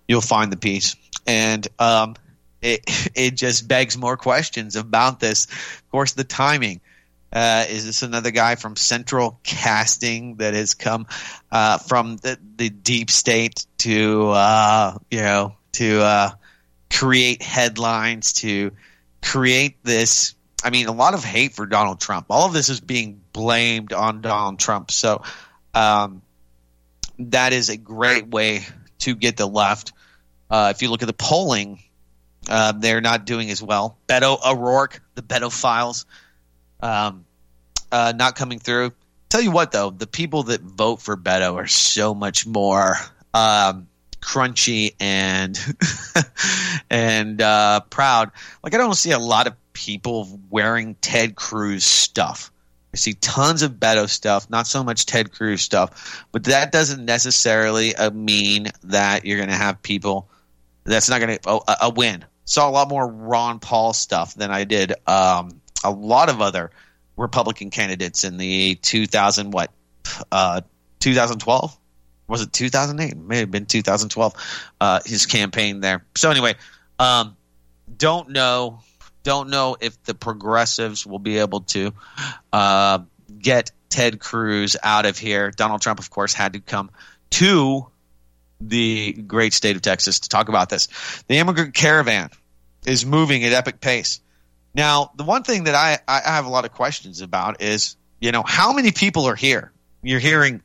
you'll 0.06 0.20
find 0.20 0.52
the 0.52 0.56
piece. 0.56 0.94
And 1.26 1.66
um, 1.78 2.14
it, 2.62 3.10
it 3.14 3.32
just 3.32 3.66
begs 3.66 3.98
more 3.98 4.16
questions 4.16 4.76
about 4.76 5.18
this. 5.20 5.46
Of 5.46 5.90
course, 5.90 6.12
the 6.12 6.24
timing. 6.24 6.80
Uh, 7.32 7.64
is 7.68 7.84
this 7.84 8.02
another 8.02 8.30
guy 8.30 8.54
from 8.54 8.76
Central 8.76 9.40
Casting 9.42 10.36
that 10.36 10.54
has 10.54 10.74
come 10.74 11.08
uh, 11.50 11.78
from 11.78 12.16
the, 12.18 12.38
the, 12.54 12.70
deep 12.70 13.10
state 13.10 13.66
to 13.78 14.28
uh, 14.28 14.96
you 15.10 15.18
know 15.18 15.56
to 15.72 16.00
uh, 16.00 16.30
create 16.92 17.42
headlines 17.42 18.34
to 18.34 18.70
create 19.20 19.82
this 19.82 20.36
I 20.64 20.70
mean, 20.70 20.86
a 20.86 20.92
lot 20.92 21.12
of 21.12 21.22
hate 21.22 21.52
for 21.52 21.66
Donald 21.66 22.00
Trump. 22.00 22.26
All 22.30 22.46
of 22.46 22.54
this 22.54 22.70
is 22.70 22.80
being 22.80 23.20
blamed 23.32 23.92
on 23.92 24.22
Donald 24.22 24.58
Trump. 24.58 24.90
So 24.90 25.22
um, 25.74 26.22
that 27.18 27.52
is 27.52 27.68
a 27.68 27.76
great 27.76 28.26
way 28.28 28.62
to 29.00 29.14
get 29.14 29.36
the 29.36 29.46
left. 29.46 29.92
Uh, 30.50 30.72
if 30.74 30.80
you 30.80 30.90
look 30.90 31.02
at 31.02 31.06
the 31.06 31.12
polling, 31.12 31.82
uh, 32.48 32.72
they're 32.72 33.02
not 33.02 33.26
doing 33.26 33.50
as 33.50 33.62
well. 33.62 33.98
Beto 34.08 34.38
O'Rourke, 34.44 35.02
the 35.14 35.22
Beto 35.22 35.52
Files. 35.52 36.06
Um, 36.80 37.26
uh, 37.92 38.12
not 38.16 38.34
coming 38.34 38.58
through. 38.58 38.92
Tell 39.28 39.40
you 39.40 39.50
what, 39.50 39.70
though, 39.70 39.90
the 39.90 40.06
people 40.06 40.44
that 40.44 40.62
vote 40.62 41.02
for 41.02 41.16
Beto 41.16 41.54
are 41.56 41.66
so 41.66 42.14
much 42.14 42.46
more 42.46 42.96
um, 43.34 43.88
crunchy 44.20 44.94
and 44.98 45.58
and 46.90 47.40
uh, 47.40 47.80
proud. 47.90 48.30
Like 48.62 48.74
I 48.74 48.78
don't 48.78 48.94
see 48.94 49.10
a 49.10 49.18
lot 49.18 49.46
of 49.46 49.54
people 49.74 50.40
wearing 50.48 50.94
Ted 50.96 51.36
Cruz 51.36 51.84
stuff. 51.84 52.50
I 52.94 52.96
see 52.96 53.12
tons 53.14 53.62
of 53.62 53.72
Beto 53.72 54.08
stuff, 54.08 54.48
not 54.48 54.66
so 54.66 54.82
much 54.82 55.04
Ted 55.04 55.32
Cruz 55.32 55.60
stuff, 55.60 56.24
but 56.32 56.44
that 56.44 56.72
doesn't 56.72 57.04
necessarily 57.04 57.94
uh, 57.94 58.10
mean 58.10 58.68
that 58.84 59.26
you're 59.26 59.36
going 59.36 59.50
to 59.50 59.54
have 59.54 59.82
people. 59.82 60.30
That's 60.84 61.10
not 61.10 61.20
going 61.20 61.36
to 61.36 61.40
oh, 61.46 61.62
a, 61.80 61.90
win. 61.90 62.24
Saw 62.46 62.68
a 62.68 62.70
lot 62.70 62.88
more 62.88 63.06
Ron 63.06 63.58
Paul 63.58 63.92
stuff 63.92 64.34
than 64.34 64.50
I 64.50 64.64
did 64.64 64.92
um, 65.06 65.60
a 65.82 65.90
lot 65.90 66.28
of 66.28 66.40
other 66.40 66.70
Republican 67.16 67.70
candidates 67.70 68.24
in 68.24 68.36
the 68.36 68.76
2000 68.76 69.52
what 69.52 69.70
uh, 70.30 70.60
2012 71.00 71.78
was 72.26 72.42
it 72.42 72.52
2008? 72.52 73.16
May 73.16 73.38
have 73.38 73.50
been 73.50 73.66
2012. 73.66 74.34
Uh, 74.80 75.00
his 75.04 75.26
campaign 75.26 75.80
there. 75.80 76.04
So 76.16 76.30
anyway, 76.30 76.54
um, 76.98 77.36
don't 77.96 78.30
know, 78.30 78.80
don't 79.24 79.50
know 79.50 79.76
if 79.80 80.00
the 80.04 80.14
progressives 80.14 81.04
will 81.04 81.18
be 81.18 81.38
able 81.38 81.62
to 81.62 81.92
uh, 82.52 83.00
get 83.36 83.72
Ted 83.88 84.20
Cruz 84.20 84.76
out 84.82 85.06
of 85.06 85.18
here. 85.18 85.50
Donald 85.50 85.80
Trump, 85.80 85.98
of 85.98 86.10
course, 86.10 86.32
had 86.32 86.52
to 86.52 86.60
come 86.60 86.90
to 87.30 87.88
the 88.60 89.12
great 89.12 89.52
state 89.52 89.74
of 89.74 89.82
Texas 89.82 90.20
to 90.20 90.28
talk 90.28 90.48
about 90.48 90.68
this. 90.68 90.88
The 91.26 91.38
immigrant 91.38 91.74
caravan 91.74 92.30
is 92.86 93.04
moving 93.04 93.44
at 93.44 93.52
epic 93.52 93.80
pace. 93.80 94.20
Now, 94.74 95.10
the 95.16 95.24
one 95.24 95.42
thing 95.42 95.64
that 95.64 95.74
I, 95.74 95.98
I 96.06 96.32
have 96.32 96.46
a 96.46 96.50
lot 96.50 96.64
of 96.64 96.72
questions 96.72 97.20
about 97.20 97.62
is, 97.62 97.96
you 98.20 98.30
know, 98.30 98.42
how 98.44 98.72
many 98.72 98.92
people 98.92 99.26
are 99.26 99.34
here? 99.34 99.72
You're 100.02 100.20
hearing 100.20 100.62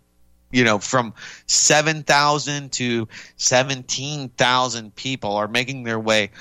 you 0.52 0.64
know, 0.64 0.80
from 0.80 1.14
7,000 1.46 2.72
to 2.74 3.08
17,000 3.38 4.96
people 4.96 5.36
are 5.36 5.48
making 5.48 5.84
their 5.84 6.00
way 6.00 6.32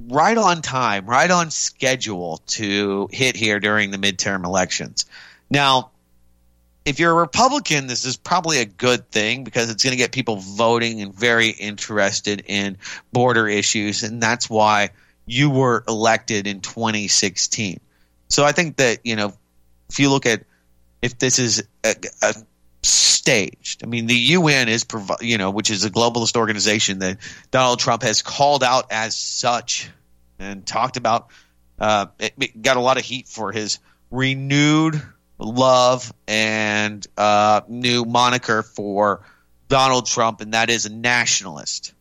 right 0.00 0.36
on 0.36 0.62
time, 0.62 1.06
right 1.06 1.30
on 1.30 1.50
schedule 1.50 2.38
to 2.46 3.08
hit 3.12 3.36
here 3.36 3.60
during 3.60 3.90
the 3.90 3.98
midterm 3.98 4.44
elections. 4.44 5.06
Now, 5.50 5.90
if 6.84 7.00
you're 7.00 7.10
a 7.10 7.14
Republican, 7.14 7.88
this 7.88 8.04
is 8.04 8.16
probably 8.16 8.60
a 8.60 8.64
good 8.64 9.10
thing 9.10 9.42
because 9.42 9.70
it's 9.70 9.82
going 9.82 9.92
to 9.92 9.96
get 9.96 10.12
people 10.12 10.36
voting 10.36 11.00
and 11.00 11.12
very 11.12 11.48
interested 11.48 12.44
in 12.46 12.78
border 13.12 13.48
issues. 13.48 14.02
And 14.04 14.22
that's 14.22 14.48
why 14.48 14.90
you 15.26 15.50
were 15.50 15.82
elected 15.88 16.46
in 16.46 16.60
2016. 16.60 17.80
So 18.28 18.44
I 18.44 18.52
think 18.52 18.76
that, 18.76 19.00
you 19.04 19.16
know, 19.16 19.34
if 19.88 19.98
you 19.98 20.10
look 20.10 20.26
at 20.26 20.44
if 21.02 21.18
this 21.18 21.38
is 21.38 21.62
a, 21.84 21.94
a 22.22 22.34
staged. 22.86 23.82
I 23.82 23.86
mean, 23.86 24.06
the 24.06 24.14
UN 24.14 24.68
is, 24.68 24.86
you 25.20 25.38
know, 25.38 25.50
which 25.50 25.70
is 25.70 25.84
a 25.84 25.90
globalist 25.90 26.36
organization 26.36 27.00
that 27.00 27.18
Donald 27.50 27.78
Trump 27.78 28.02
has 28.02 28.22
called 28.22 28.62
out 28.62 28.86
as 28.90 29.16
such 29.16 29.90
and 30.38 30.66
talked 30.66 30.96
about. 30.96 31.28
Uh, 31.78 32.06
it, 32.18 32.34
it 32.38 32.62
got 32.62 32.76
a 32.76 32.80
lot 32.80 32.98
of 32.98 33.04
heat 33.04 33.28
for 33.28 33.52
his 33.52 33.78
renewed 34.10 35.00
love 35.38 36.12
and 36.26 37.06
uh, 37.16 37.60
new 37.68 38.04
moniker 38.04 38.62
for 38.62 39.22
Donald 39.68 40.06
Trump, 40.06 40.40
and 40.40 40.54
that 40.54 40.70
is 40.70 40.86
a 40.86 40.92
nationalist. 40.92 41.92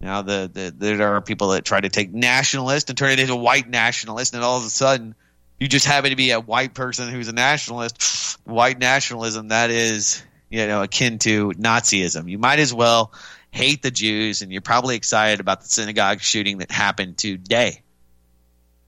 Now, 0.00 0.22
the, 0.22 0.50
the, 0.52 0.70
there 0.70 1.14
are 1.14 1.20
people 1.20 1.48
that 1.50 1.64
try 1.64 1.80
to 1.80 1.88
take 1.88 2.12
nationalist 2.12 2.88
and 2.88 2.98
turn 2.98 3.12
it 3.12 3.20
into 3.20 3.36
white 3.36 3.68
nationalist, 3.68 4.34
and 4.34 4.42
all 4.42 4.58
of 4.58 4.64
a 4.64 4.70
sudden, 4.70 5.14
you 5.62 5.68
just 5.68 5.86
happen 5.86 6.10
to 6.10 6.16
be 6.16 6.32
a 6.32 6.40
white 6.40 6.74
person 6.74 7.08
who's 7.08 7.28
a 7.28 7.32
nationalist, 7.32 8.36
white 8.44 8.80
nationalism 8.80 9.48
that 9.48 9.70
is, 9.70 10.20
you 10.50 10.66
know, 10.66 10.82
akin 10.82 11.20
to 11.20 11.50
Nazism. 11.50 12.28
You 12.28 12.36
might 12.36 12.58
as 12.58 12.74
well 12.74 13.12
hate 13.52 13.80
the 13.80 13.92
Jews, 13.92 14.42
and 14.42 14.50
you're 14.50 14.60
probably 14.60 14.96
excited 14.96 15.38
about 15.38 15.60
the 15.60 15.68
synagogue 15.68 16.20
shooting 16.20 16.58
that 16.58 16.72
happened 16.72 17.16
today. 17.16 17.82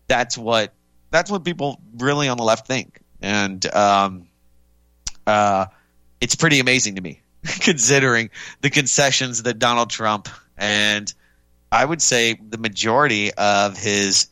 That's 0.09 0.37
what 0.37 0.73
that's 1.13 1.31
what 1.31 1.45
people 1.45 1.81
really 1.97 2.27
on 2.27 2.39
the 2.39 2.43
left 2.43 2.67
think, 2.67 2.99
and 3.23 3.65
um, 3.73 4.27
uh, 5.29 5.67
it's 6.21 6.35
pretty 6.35 6.59
amazing 6.59 6.97
to 6.97 7.01
me 7.01 7.21
considering 7.61 8.31
the 8.63 8.71
concessions 8.71 9.45
that 9.45 9.61
Donald 9.61 9.91
Trump 9.91 10.29
and 10.59 11.15
I 11.71 11.85
would 11.85 12.03
say 12.03 12.35
the 12.35 12.59
majority 12.59 13.33
of 13.33 13.79
his 13.79 14.27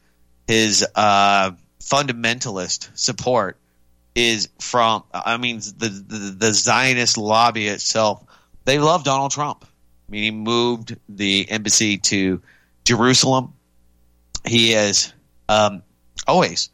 his 0.49 0.85
uh, 0.97 1.53
fundamentalist 1.83 2.89
support 2.95 3.57
is 4.15 4.49
from 4.61 5.05
I 5.13 5.37
mean 5.37 5.59
the, 5.59 5.89
the, 5.89 6.37
the 6.39 6.53
Zionist 6.53 7.19
lobby 7.19 7.69
itself. 7.69 8.23
They 8.65 8.79
love 8.79 9.05
Donald 9.05 9.33
Trump. 9.33 9.65
I 9.65 10.11
mean, 10.11 10.23
he 10.23 10.31
moved 10.31 10.97
the 11.09 11.51
embassy 11.51 11.99
to 11.99 12.43
Jerusalem. 12.85 13.55
He 14.45 14.73
has 14.73 15.13
um, 15.49 15.83
always 16.27 16.71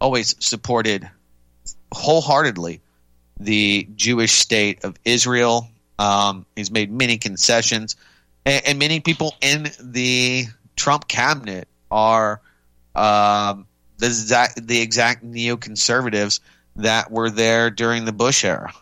always 0.00 0.34
supported 0.44 1.08
wholeheartedly 1.92 2.80
the 3.40 3.88
Jewish 3.96 4.32
state 4.32 4.84
of 4.84 4.96
Israel. 5.04 5.68
Um, 5.98 6.44
he's 6.54 6.70
made 6.70 6.90
many 6.90 7.16
concessions, 7.16 7.96
and, 8.44 8.62
and, 8.66 8.78
many 8.78 9.00
people 9.00 9.34
in 9.40 9.70
the 9.80 10.44
Trump 10.76 11.08
cabinet 11.08 11.68
are 11.90 12.42
um, 12.94 13.66
the 13.98 14.06
exact, 14.06 14.66
the 14.66 14.80
exact 14.80 15.24
neoconservatives 15.24 16.40
that 16.76 17.10
were 17.10 17.30
there 17.30 17.70
during 17.70 18.04
the 18.04 18.12
Bush 18.12 18.44
era. 18.44 18.72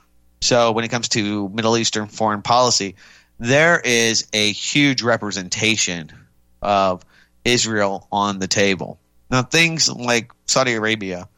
So 0.41 0.73
when 0.73 0.85
it 0.85 0.89
comes 0.89 1.09
to 1.11 1.49
Middle 1.49 1.77
Eastern 1.77 2.09
foreign 2.09 2.43
policy, 2.43 2.97
there 3.39 3.81
is 3.81 4.27
a 4.33 4.53
huge 4.53 5.03
representation 5.03 6.13
of 6.61 7.05
Israel 7.45 8.07
on 8.13 8.39
the 8.39 8.49
table. 8.49 8.99
Now, 9.31 9.43
things 9.43 9.89
like 9.91 10.33
Saudi 10.47 10.75
Arabia 10.75 11.29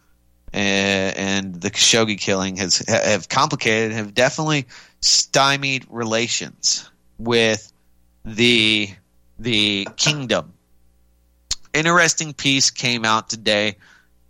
and, 0.53 1.17
and 1.17 1.55
the 1.55 1.71
Khashoggi 1.71 2.19
killing 2.19 2.57
has 2.57 2.79
have 2.89 3.29
complicated, 3.29 3.93
have 3.93 4.15
definitely 4.15 4.67
stymied 5.01 5.87
relations 5.89 6.91
with 7.19 7.73
the 8.25 8.91
the 9.39 9.87
kingdom 9.97 10.53
interesting 11.77 12.33
piece 12.33 12.71
came 12.71 13.05
out 13.05 13.29
today. 13.29 13.77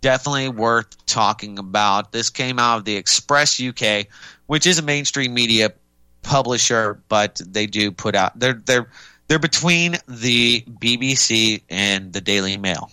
Definitely 0.01 0.49
worth 0.49 1.05
talking 1.05 1.57
about. 1.57 2.11
This 2.11 2.29
came 2.29 2.59
out 2.59 2.77
of 2.77 2.85
the 2.85 2.95
Express 2.95 3.61
UK, 3.61 4.07
which 4.45 4.67
is 4.67 4.79
a 4.79 4.83
mainstream 4.83 5.33
media 5.33 5.73
publisher, 6.21 7.01
but 7.07 7.41
they 7.43 7.65
do 7.65 7.91
put 7.91 8.15
out 8.15 8.37
they're 8.37 8.53
they're 8.53 8.89
they're 9.27 9.39
between 9.39 9.95
the 10.07 10.61
BBC 10.61 11.63
and 11.69 12.13
the 12.13 12.21
Daily 12.21 12.57
Mail. 12.57 12.91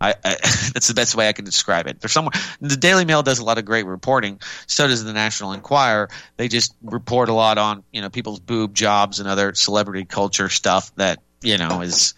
I, 0.00 0.14
I, 0.24 0.30
that's 0.74 0.88
the 0.88 0.94
best 0.94 1.14
way 1.14 1.28
I 1.28 1.32
can 1.32 1.44
describe 1.44 1.86
it. 1.86 2.00
There's 2.00 2.12
somewhere 2.12 2.32
the 2.60 2.76
Daily 2.76 3.04
Mail 3.04 3.22
does 3.22 3.38
a 3.38 3.44
lot 3.44 3.58
of 3.58 3.64
great 3.64 3.86
reporting. 3.86 4.40
So 4.66 4.88
does 4.88 5.04
the 5.04 5.12
National 5.12 5.52
Enquirer. 5.52 6.08
They 6.36 6.48
just 6.48 6.74
report 6.82 7.28
a 7.28 7.34
lot 7.34 7.58
on 7.58 7.84
you 7.92 8.00
know 8.00 8.10
people's 8.10 8.40
boob 8.40 8.74
jobs 8.74 9.20
and 9.20 9.28
other 9.28 9.54
celebrity 9.54 10.04
culture 10.04 10.48
stuff 10.48 10.94
that 10.96 11.20
you 11.42 11.58
know 11.58 11.82
is 11.82 12.14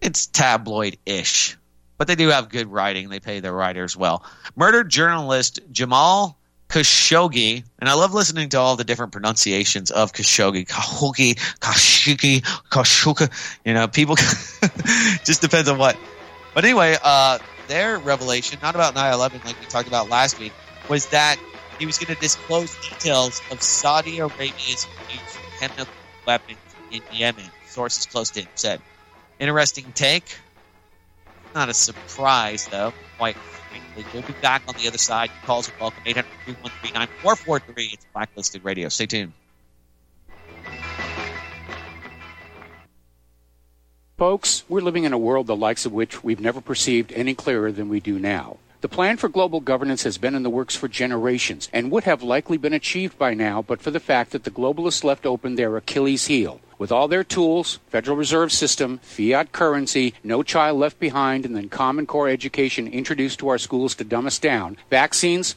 it's 0.00 0.26
tabloid 0.26 0.98
ish, 1.06 1.56
but 1.98 2.08
they 2.08 2.14
do 2.14 2.28
have 2.28 2.48
good 2.48 2.68
writing. 2.68 3.08
They 3.08 3.20
pay 3.20 3.40
their 3.40 3.52
writers 3.52 3.96
well. 3.96 4.24
Murdered 4.56 4.88
journalist 4.88 5.60
Jamal 5.70 6.38
Khashoggi, 6.70 7.64
and 7.80 7.90
I 7.90 7.94
love 7.94 8.14
listening 8.14 8.48
to 8.50 8.58
all 8.58 8.76
the 8.76 8.84
different 8.84 9.12
pronunciations 9.12 9.90
of 9.90 10.12
Khashoggi, 10.12 10.66
Khashoggi, 10.66 11.34
Khashoggi, 11.58 12.40
Khashoggi. 12.70 13.58
You 13.64 13.74
know, 13.74 13.88
people 13.88 14.16
just 15.24 15.42
depends 15.42 15.68
on 15.68 15.78
what. 15.78 15.98
But 16.54 16.64
anyway, 16.64 16.96
uh, 17.02 17.40
their 17.66 17.98
revelation, 17.98 18.58
not 18.62 18.74
about 18.74 18.94
9/11 18.94 19.44
like 19.44 19.58
we 19.60 19.66
talked 19.66 19.88
about 19.88 20.08
last 20.08 20.38
week, 20.38 20.54
was 20.88 21.08
that 21.08 21.38
he 21.78 21.86
was 21.86 21.98
going 21.98 22.14
to 22.14 22.20
disclose 22.20 22.76
details 22.76 23.42
of 23.50 23.62
Saudi 23.62 24.18
Arabia's 24.18 24.86
use 25.08 25.38
of 25.38 25.44
chemical 25.60 25.94
weapons 26.26 26.58
in 26.90 27.02
Yemen. 27.08 27.50
Sources 27.64 28.06
close 28.06 28.30
to 28.32 28.42
him 28.42 28.48
said. 28.54 28.82
Interesting 29.40 29.90
take. 29.92 30.36
Not 31.54 31.70
a 31.70 31.74
surprise, 31.74 32.68
though, 32.68 32.92
quite 33.16 33.36
frankly. 33.36 34.04
We'll 34.12 34.22
be 34.22 34.34
back 34.34 34.62
on 34.68 34.74
the 34.74 34.86
other 34.86 34.98
side. 34.98 35.30
Calls 35.44 35.68
are 35.70 35.72
welcome. 35.80 36.02
800 36.04 36.26
443 37.22 37.90
It's 37.92 38.06
Blacklisted 38.12 38.64
Radio. 38.64 38.88
Stay 38.90 39.06
tuned. 39.06 39.32
Folks, 44.18 44.64
we're 44.68 44.82
living 44.82 45.04
in 45.04 45.14
a 45.14 45.18
world 45.18 45.46
the 45.46 45.56
likes 45.56 45.86
of 45.86 45.92
which 45.92 46.22
we've 46.22 46.40
never 46.40 46.60
perceived 46.60 47.10
any 47.12 47.34
clearer 47.34 47.72
than 47.72 47.88
we 47.88 47.98
do 47.98 48.18
now. 48.18 48.58
The 48.80 48.88
plan 48.88 49.18
for 49.18 49.28
global 49.28 49.60
governance 49.60 50.04
has 50.04 50.16
been 50.16 50.34
in 50.34 50.42
the 50.42 50.48
works 50.48 50.74
for 50.74 50.88
generations 50.88 51.68
and 51.70 51.90
would 51.90 52.04
have 52.04 52.22
likely 52.22 52.56
been 52.56 52.72
achieved 52.72 53.18
by 53.18 53.34
now 53.34 53.60
but 53.60 53.82
for 53.82 53.90
the 53.90 54.00
fact 54.00 54.30
that 54.30 54.44
the 54.44 54.50
globalists 54.50 55.04
left 55.04 55.26
open 55.26 55.56
their 55.56 55.76
Achilles 55.76 56.28
heel. 56.28 56.62
With 56.78 56.90
all 56.90 57.06
their 57.06 57.22
tools, 57.22 57.78
Federal 57.90 58.16
Reserve 58.16 58.50
System, 58.50 58.98
fiat 59.02 59.52
currency, 59.52 60.14
no 60.24 60.42
child 60.42 60.78
left 60.78 60.98
behind, 60.98 61.44
and 61.44 61.54
then 61.54 61.68
Common 61.68 62.06
Core 62.06 62.30
education 62.30 62.88
introduced 62.88 63.38
to 63.40 63.48
our 63.48 63.58
schools 63.58 63.94
to 63.96 64.04
dumb 64.04 64.26
us 64.26 64.38
down, 64.38 64.78
vaccines, 64.88 65.56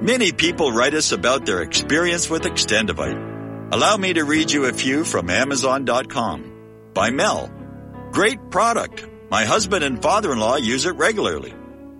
Many 0.00 0.30
people 0.30 0.70
write 0.70 0.94
us 0.94 1.10
about 1.10 1.44
their 1.44 1.60
experience 1.60 2.30
with 2.30 2.42
Extendovite. 2.42 3.72
Allow 3.72 3.96
me 3.96 4.12
to 4.12 4.22
read 4.22 4.52
you 4.52 4.66
a 4.66 4.72
few 4.72 5.02
from 5.02 5.28
Amazon.com. 5.28 6.90
By 6.94 7.10
Mel. 7.10 7.52
Great 8.12 8.38
product. 8.48 9.04
My 9.28 9.44
husband 9.44 9.82
and 9.82 10.00
father-in-law 10.00 10.58
use 10.58 10.86
it 10.86 10.94
regularly. 10.94 11.52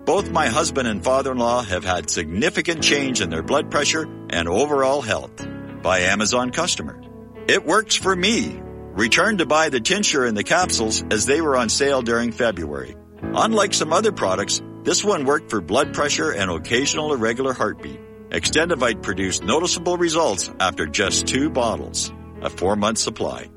Both 0.05 0.31
my 0.31 0.47
husband 0.47 0.87
and 0.87 1.03
father-in-law 1.03 1.63
have 1.65 1.85
had 1.85 2.09
significant 2.09 2.85
change 2.85 3.21
in 3.21 3.31
their 3.31 3.43
blood 3.43 3.69
pressure 3.69 4.07
and 4.31 4.49
overall 4.49 5.03
health. 5.03 5.45
By 5.83 6.03
Amazon 6.03 6.53
customer. 6.53 7.03
It 7.49 7.67
works 7.67 7.97
for 7.97 8.15
me. 8.15 8.61
Returned 8.93 9.41
to 9.41 9.47
buy 9.47 9.71
the 9.71 9.81
tincture 9.81 10.25
and 10.25 10.37
the 10.37 10.45
capsules 10.45 11.03
as 11.11 11.27
they 11.27 11.41
were 11.41 11.57
on 11.57 11.69
sale 11.69 12.03
during 12.03 12.31
February. 12.31 12.95
Unlike 13.23 13.75
some 13.75 13.93
other 13.93 14.13
products, 14.13 14.63
this 14.89 15.05
one 15.05 15.27
worked 15.27 15.51
for 15.51 15.61
blood 15.61 15.93
pressure 15.93 16.33
and 16.33 16.51
occasional 16.51 17.13
irregular 17.13 17.53
heartbeat. 17.53 18.01
Extendovite 18.31 19.03
produced 19.03 19.45
noticeable 19.45 19.99
results 19.99 20.51
after 20.59 20.87
just 20.87 21.27
two 21.27 21.51
bottles, 21.51 22.11
a 22.41 22.49
four 22.49 22.75
month 22.75 22.97
supply. 22.97 23.51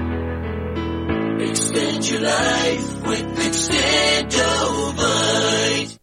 Extend 1.75 2.09
your 2.09 2.21
life 2.21 3.05
with 3.05 3.37
Extendovite. 3.37 5.99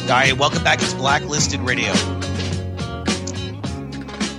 All 0.00 0.08
right, 0.08 0.32
welcome 0.38 0.64
back. 0.64 0.80
It's 0.80 0.94
Blacklisted 0.94 1.60
Radio. 1.60 1.92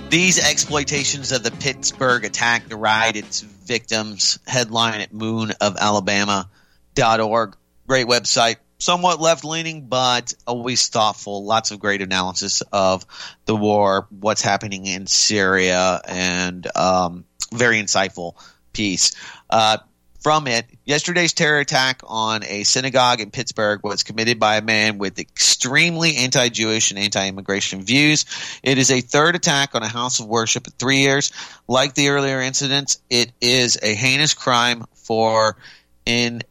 These 0.08 0.44
exploitations 0.44 1.30
of 1.30 1.44
the 1.44 1.52
Pittsburgh 1.52 2.24
attack 2.24 2.68
deride 2.68 3.14
its 3.14 3.40
victims. 3.40 4.40
Headline 4.48 5.00
at 5.00 5.12
moonofalabama.org. 5.12 7.56
Great 7.86 8.06
website. 8.06 8.56
Somewhat 8.78 9.20
left 9.20 9.44
leaning, 9.44 9.86
but 9.86 10.34
always 10.46 10.88
thoughtful. 10.88 11.44
Lots 11.44 11.70
of 11.70 11.78
great 11.78 12.02
analysis 12.02 12.62
of 12.72 13.06
the 13.46 13.56
war, 13.56 14.06
what's 14.10 14.42
happening 14.42 14.86
in 14.86 15.06
Syria, 15.06 16.00
and 16.06 16.66
um, 16.76 17.24
very 17.52 17.80
insightful 17.80 18.34
piece. 18.72 19.14
Uh, 19.48 19.78
from 20.24 20.46
it, 20.46 20.64
yesterday's 20.86 21.34
terror 21.34 21.60
attack 21.60 22.00
on 22.02 22.44
a 22.44 22.64
synagogue 22.64 23.20
in 23.20 23.30
Pittsburgh 23.30 23.80
was 23.84 24.04
committed 24.04 24.40
by 24.40 24.56
a 24.56 24.62
man 24.62 24.96
with 24.96 25.18
extremely 25.18 26.16
anti 26.16 26.48
Jewish 26.48 26.90
and 26.90 26.98
anti 26.98 27.28
immigration 27.28 27.82
views. 27.82 28.24
It 28.62 28.78
is 28.78 28.90
a 28.90 29.02
third 29.02 29.34
attack 29.34 29.74
on 29.74 29.82
a 29.82 29.88
house 29.88 30.20
of 30.20 30.26
worship 30.26 30.66
in 30.66 30.72
three 30.78 31.00
years. 31.00 31.30
Like 31.68 31.92
the 31.92 32.08
earlier 32.08 32.40
incidents, 32.40 33.02
it 33.10 33.32
is 33.42 33.78
a 33.82 33.94
heinous 33.94 34.32
crime 34.32 34.86
for 34.94 35.58
in 36.06 36.42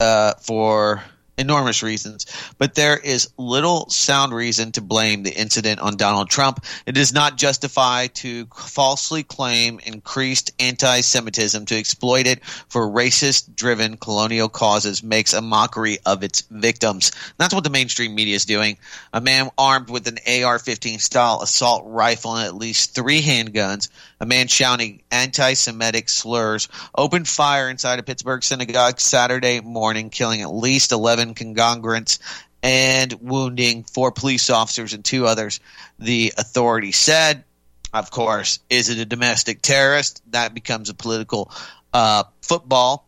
uh, 0.00 0.34
for 0.40 1.02
enormous 1.38 1.82
reasons, 1.82 2.26
but 2.58 2.74
there 2.74 2.96
is 2.98 3.30
little 3.38 3.88
sound 3.88 4.34
reason 4.34 4.72
to 4.72 4.80
blame 4.82 5.22
the 5.22 5.32
incident 5.32 5.80
on 5.80 5.96
Donald 5.96 6.28
Trump. 6.28 6.64
It 6.84 6.92
does 6.92 7.12
not 7.12 7.36
justify 7.36 8.08
to 8.08 8.46
falsely 8.46 9.22
claim 9.22 9.78
increased 9.84 10.50
anti 10.58 11.00
Semitism 11.00 11.64
to 11.66 11.78
exploit 11.78 12.26
it 12.26 12.44
for 12.44 12.88
racist 12.88 13.54
driven 13.54 13.96
colonial 13.96 14.48
causes 14.48 15.02
makes 15.02 15.32
a 15.32 15.40
mockery 15.40 15.98
of 16.04 16.24
its 16.24 16.42
victims. 16.50 17.12
That's 17.38 17.54
what 17.54 17.64
the 17.64 17.70
mainstream 17.70 18.14
media 18.14 18.34
is 18.34 18.44
doing. 18.44 18.76
A 19.12 19.20
man 19.20 19.50
armed 19.56 19.90
with 19.90 20.08
an 20.08 20.18
AR 20.26 20.58
15 20.58 20.98
style 20.98 21.40
assault 21.40 21.84
rifle 21.86 22.34
and 22.34 22.46
at 22.46 22.54
least 22.54 22.94
three 22.94 23.22
handguns, 23.22 23.88
a 24.20 24.26
man 24.26 24.48
shouting 24.48 25.02
anti 25.10 25.54
Semitic 25.54 26.08
slurs, 26.08 26.68
opened 26.96 27.28
fire 27.28 27.68
inside 27.70 27.98
a 27.98 28.02
Pittsburgh 28.02 28.42
synagogue 28.42 29.00
Saturday 29.00 29.60
morning, 29.60 30.10
killing 30.10 30.42
at 30.42 30.52
least 30.52 30.92
11 30.92 31.34
congregants 31.34 32.18
and 32.62 33.12
wounding 33.20 33.84
four 33.84 34.10
police 34.10 34.50
officers 34.50 34.92
and 34.92 35.04
two 35.04 35.26
others, 35.26 35.60
the 35.98 36.32
authorities 36.36 36.96
said. 36.96 37.44
Of 37.92 38.10
course, 38.10 38.58
is 38.68 38.90
it 38.90 38.98
a 38.98 39.06
domestic 39.06 39.62
terrorist? 39.62 40.22
That 40.32 40.52
becomes 40.52 40.90
a 40.90 40.94
political 40.94 41.50
uh, 41.92 42.24
football. 42.42 43.06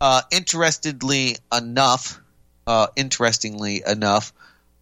Uh, 0.00 0.22
interestedly 0.30 1.36
enough, 1.56 2.20
uh, 2.66 2.86
interestingly 2.96 3.82
enough, 3.86 4.32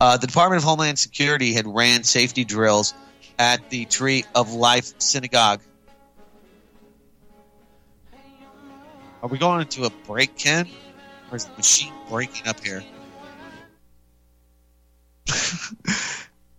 uh, 0.01 0.17
the 0.17 0.27
Department 0.27 0.63
of 0.63 0.65
Homeland 0.65 0.99
Security 0.99 1.53
had 1.53 1.67
ran 1.67 2.05
safety 2.05 2.45
drills 2.45 2.95
at 3.39 3.69
the 3.71 3.85
Tree 3.87 4.25
of 4.35 4.53
Life 4.53 4.95
Synagogue. 4.99 5.61
Are 9.23 9.29
we 9.29 9.39
going 9.39 9.61
into 9.61 9.85
a 9.85 9.91
break, 10.07 10.37
Ken? 10.37 10.67
Or 11.31 11.37
is 11.37 11.45
the 11.45 11.53
machine 11.53 11.93
breaking 12.09 12.49
up 12.49 12.59
here? 12.65 12.83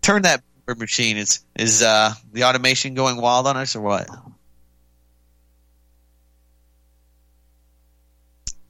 Turn 0.02 0.22
that 0.22 0.44
machine. 0.78 1.18
Is 1.18 1.44
is 1.56 1.82
uh, 1.82 2.14
the 2.32 2.44
automation 2.46 2.94
going 2.94 3.18
wild 3.18 3.48
on 3.48 3.58
us 3.58 3.76
or 3.76 3.82
what? 3.82 4.08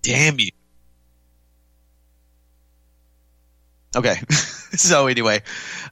Damn 0.01 0.39
you! 0.39 0.51
Okay. 3.95 4.15
so 4.29 5.07
anyway, 5.07 5.41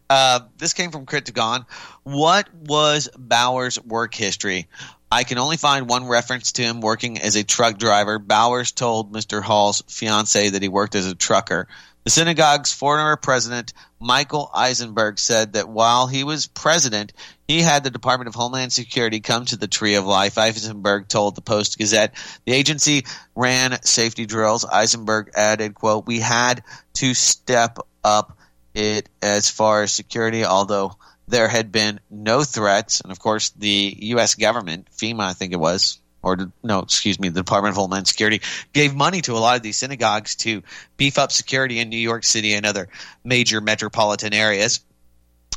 uh, 0.09 0.41
this 0.57 0.73
came 0.73 0.91
from 0.91 1.05
Cryptogon. 1.05 1.65
What 2.03 2.53
was 2.53 3.09
Bowers' 3.17 3.81
work 3.83 4.13
history? 4.13 4.67
I 5.12 5.23
can 5.23 5.39
only 5.39 5.57
find 5.57 5.89
one 5.89 6.07
reference 6.07 6.53
to 6.53 6.62
him 6.62 6.81
working 6.81 7.19
as 7.19 7.35
a 7.35 7.43
truck 7.43 7.77
driver. 7.77 8.19
Bowers 8.19 8.71
told 8.71 9.12
Mr. 9.12 9.41
Hall's 9.41 9.81
fiance 9.88 10.49
that 10.49 10.62
he 10.62 10.69
worked 10.69 10.95
as 10.95 11.07
a 11.07 11.15
trucker. 11.15 11.67
The 12.03 12.12
synagogue's 12.12 12.73
former 12.73 13.17
president, 13.17 13.73
Michael 13.99 14.49
Eisenberg, 14.53 15.19
said 15.19 15.53
that 15.53 15.67
while 15.67 16.07
he 16.07 16.23
was 16.23 16.47
president, 16.47 17.12
he 17.47 17.62
had 17.62 17.83
the 17.83 17.89
Department 17.89 18.29
of 18.29 18.35
Homeland 18.35 18.71
Security 18.71 19.19
come 19.19 19.45
to 19.45 19.57
the 19.57 19.67
Tree 19.67 19.95
of 19.95 20.05
Life. 20.05 20.38
Eisenberg 20.38 21.07
told 21.07 21.35
the 21.35 21.41
Post 21.41 21.77
Gazette 21.77 22.13
the 22.45 22.53
agency 22.53 23.05
ran 23.35 23.81
safety 23.83 24.25
drills. 24.25 24.63
Eisenberg 24.63 25.31
added, 25.35 25.75
quote, 25.75 26.05
we 26.05 26.19
had 26.19 26.63
to 26.93 27.13
step 27.13 27.79
up 28.03 28.38
it 28.73 29.09
as 29.21 29.49
far 29.49 29.83
as 29.83 29.91
security, 29.91 30.45
although 30.45 30.95
there 31.27 31.47
had 31.47 31.71
been 31.71 31.99
no 32.09 32.43
threats. 32.43 33.01
And 33.01 33.12
of 33.12 33.19
course, 33.19 33.51
the 33.51 33.95
U.S. 33.99 34.35
government, 34.35 34.88
FEMA, 34.91 35.21
I 35.21 35.33
think 35.33 35.53
it 35.53 35.59
was, 35.59 35.99
or 36.21 36.51
no, 36.63 36.79
excuse 36.79 37.19
me, 37.19 37.29
the 37.29 37.39
Department 37.39 37.73
of 37.73 37.77
Homeland 37.77 38.07
Security 38.07 38.41
gave 38.73 38.95
money 38.95 39.21
to 39.21 39.33
a 39.33 39.39
lot 39.39 39.55
of 39.55 39.63
these 39.63 39.77
synagogues 39.77 40.35
to 40.38 40.63
beef 40.97 41.17
up 41.17 41.31
security 41.31 41.79
in 41.79 41.89
New 41.89 41.97
York 41.97 42.23
City 42.23 42.53
and 42.53 42.65
other 42.65 42.89
major 43.23 43.62
metropolitan 43.62 44.33
areas. 44.33 44.81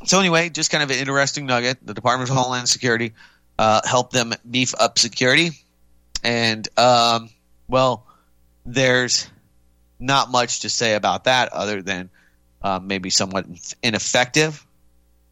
So 0.05 0.19
anyway, 0.19 0.49
just 0.51 0.71
kind 0.71 0.83
of 0.83 0.91
an 0.91 0.99
interesting 0.99 1.47
nugget. 1.47 1.79
The 1.85 1.95
Department 1.95 2.31
of 2.31 2.37
Homeland 2.37 2.69
Security 2.69 3.15
uh, 3.59 3.81
helped 3.85 4.13
them 4.13 4.33
beef 4.49 4.75
up 4.79 4.99
security, 4.99 5.51
and 6.25 6.69
um, 6.79 7.31
well, 7.69 8.07
there's 8.67 9.29
not 9.99 10.31
much 10.31 10.61
to 10.61 10.69
say 10.69 10.95
about 10.95 11.25
that 11.25 11.53
other 11.53 11.83
than 11.83 12.11
uh, 12.63 12.81
maybe 12.83 13.11
somewhat 13.11 13.47
ineffective. 13.83 14.65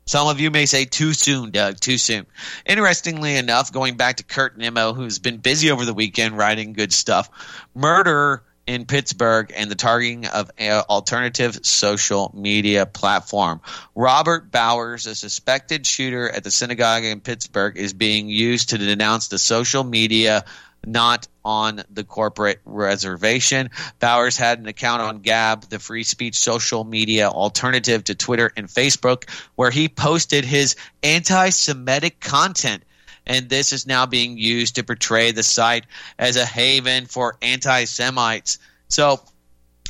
Some 0.07 0.27
of 0.27 0.41
you 0.41 0.51
may 0.51 0.67
say 0.67 0.87
too 0.87 1.13
soon, 1.13 1.53
Doug, 1.53 1.79
too 1.79 1.97
soon. 1.97 2.27
Interestingly 2.67 3.37
enough, 3.37 3.73
going 3.73 3.97
back 3.97 4.17
to 4.17 4.25
Kurt 4.25 4.59
Nimmo, 4.59 4.93
who's 4.93 5.21
been 5.21 5.37
busy 5.37 5.71
over 5.71 5.85
the 5.85 5.95
weekend 5.95 6.37
writing 6.37 6.73
good 6.73 6.93
stuff, 6.93 7.31
murder 7.75 8.43
in 8.67 8.87
Pittsburgh 8.87 9.53
and 9.57 9.71
the 9.71 9.75
targeting 9.75 10.27
of 10.27 10.51
alternative 10.61 11.61
social 11.63 12.33
media 12.35 12.87
platform. 12.87 13.61
Robert 13.95 14.51
Bowers, 14.51 15.07
a 15.07 15.15
suspected 15.15 15.87
shooter 15.87 16.29
at 16.29 16.45
the 16.45 16.51
synagogue 16.51 17.05
in 17.05 17.21
Pittsburgh, 17.21 17.77
is 17.77 17.93
being 17.93 18.29
used 18.29 18.71
to 18.71 18.79
denounce 18.79 19.29
the 19.29 19.39
social 19.39 19.85
media 19.85 20.45
not 20.87 21.27
on 21.45 21.83
the 21.91 22.05
corporate 22.05 22.61
reservation. 22.65 23.71
Bowers 23.99 24.37
had 24.37 24.59
an 24.59 24.67
account 24.67 25.03
on 25.03 25.21
Gab, 25.21 25.69
the 25.69 25.79
free 25.79 26.05
speech 26.05 26.39
social 26.39 26.85
media 26.85 27.29
alternative 27.29 28.05
to 28.05 28.15
Twitter 28.15 28.53
and 28.57 28.69
Facebook, 28.69 29.29
where 29.55 29.71
he 29.71 29.89
posted 29.89 30.45
his 30.45 30.77
anti 31.03 31.51
Semitic 31.51 32.21
content. 32.21 32.83
And 33.27 33.49
this 33.49 33.73
is 33.73 33.87
now 33.87 34.07
being 34.07 34.39
used 34.39 34.77
to 34.77 34.83
portray 34.83 35.33
the 35.33 35.43
site 35.43 35.85
as 36.19 36.37
a 36.37 36.45
haven 36.45 37.07
for 37.07 37.37
anti 37.43 37.85
Semites. 37.85 38.59
So 38.89 39.21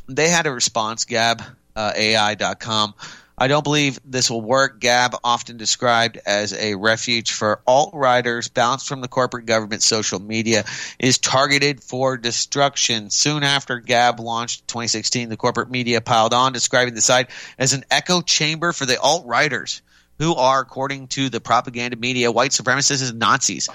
they 0.09 0.29
had 0.29 0.47
a 0.47 0.53
response, 0.53 1.05
Gab, 1.05 1.43
uh, 1.75 1.93
AI.com. 1.97 2.95
I 3.41 3.49
don't 3.49 3.65
believe 3.65 3.99
this 4.05 4.31
will 4.31 4.43
work. 4.43 4.81
Gab, 4.81 5.17
often 5.25 5.57
described 5.57 6.19
as 6.27 6.53
a 6.53 6.75
refuge 6.75 7.33
for 7.33 7.63
alt 7.67 7.95
writers 7.95 8.49
bounced 8.49 8.87
from 8.87 9.01
the 9.01 9.09
corporate 9.09 9.47
government 9.47 9.83
social 9.83 10.21
media, 10.21 10.67
is 10.99 11.17
targeted 11.17 11.83
for 11.83 12.19
destruction. 12.19 13.09
Soon 13.09 13.43
after 13.43 13.81
Gab 13.81 14.21
launched 14.21 14.61
in 14.61 14.67
2016, 14.67 15.31
the 15.31 15.39
corporate 15.39 15.71
media 15.71 16.03
piled 16.03 16.35
on, 16.35 16.53
describing 16.53 16.93
the 16.93 17.01
site 17.01 17.31
as 17.59 17.73
an 17.73 17.85
echo 17.91 18.21
chamber 18.21 18.73
for 18.75 18.85
the 18.85 19.01
alt 19.01 19.25
writers, 19.25 19.81
who 20.19 20.35
are, 20.35 20.61
according 20.61 21.09
to 21.09 21.31
the 21.31 21.41
propaganda 21.41 21.97
media, 21.97 22.31
white 22.31 22.51
supremacists 22.51 23.09
and 23.09 23.19
Nazis 23.19 23.71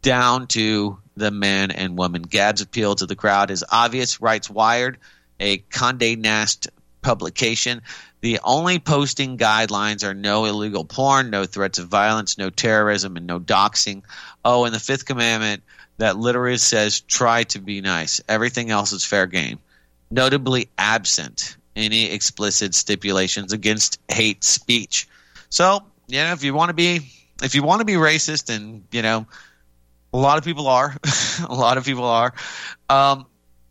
down 0.00 0.46
to 0.46 0.98
the 1.14 1.30
men 1.30 1.70
and 1.70 1.98
women. 1.98 2.22
Gab's 2.22 2.62
appeal 2.62 2.94
to 2.94 3.04
the 3.04 3.16
crowd 3.16 3.50
is 3.50 3.64
obvious, 3.70 4.22
writes 4.22 4.48
Wired, 4.48 4.96
a 5.38 5.58
Condé 5.58 6.16
Nast 6.16 6.68
publication. 7.02 7.82
The 8.24 8.40
only 8.42 8.78
posting 8.78 9.36
guidelines 9.36 10.02
are 10.02 10.14
no 10.14 10.46
illegal 10.46 10.86
porn, 10.86 11.28
no 11.28 11.44
threats 11.44 11.78
of 11.78 11.88
violence, 11.88 12.38
no 12.38 12.48
terrorism, 12.48 13.18
and 13.18 13.26
no 13.26 13.38
doxing. 13.38 14.02
Oh, 14.42 14.64
and 14.64 14.74
the 14.74 14.80
fifth 14.80 15.04
commandment 15.04 15.62
that 15.98 16.16
literally 16.16 16.56
says 16.56 17.00
try 17.00 17.42
to 17.42 17.58
be 17.58 17.82
nice. 17.82 18.22
Everything 18.26 18.70
else 18.70 18.92
is 18.92 19.04
fair 19.04 19.26
game. 19.26 19.58
Notably 20.10 20.70
absent 20.78 21.58
any 21.76 22.10
explicit 22.12 22.74
stipulations 22.74 23.52
against 23.52 24.00
hate 24.08 24.42
speech. 24.42 25.06
So, 25.50 25.80
you 26.06 26.22
know, 26.22 26.32
if 26.32 26.42
you 26.42 26.54
want 26.54 26.70
to 26.70 26.74
be 26.74 27.00
if 27.42 27.54
you 27.54 27.62
want 27.62 27.80
to 27.80 27.84
be 27.84 27.92
racist 27.92 28.48
and, 28.48 28.84
you 28.90 29.02
know, 29.02 29.26
a 30.14 30.16
lot 30.16 30.38
of 30.38 30.44
people 30.44 30.66
are, 30.68 30.96
a 31.46 31.54
lot 31.54 31.76
of 31.76 31.84
people 31.84 32.06
are, 32.06 32.32
um, 32.88 33.26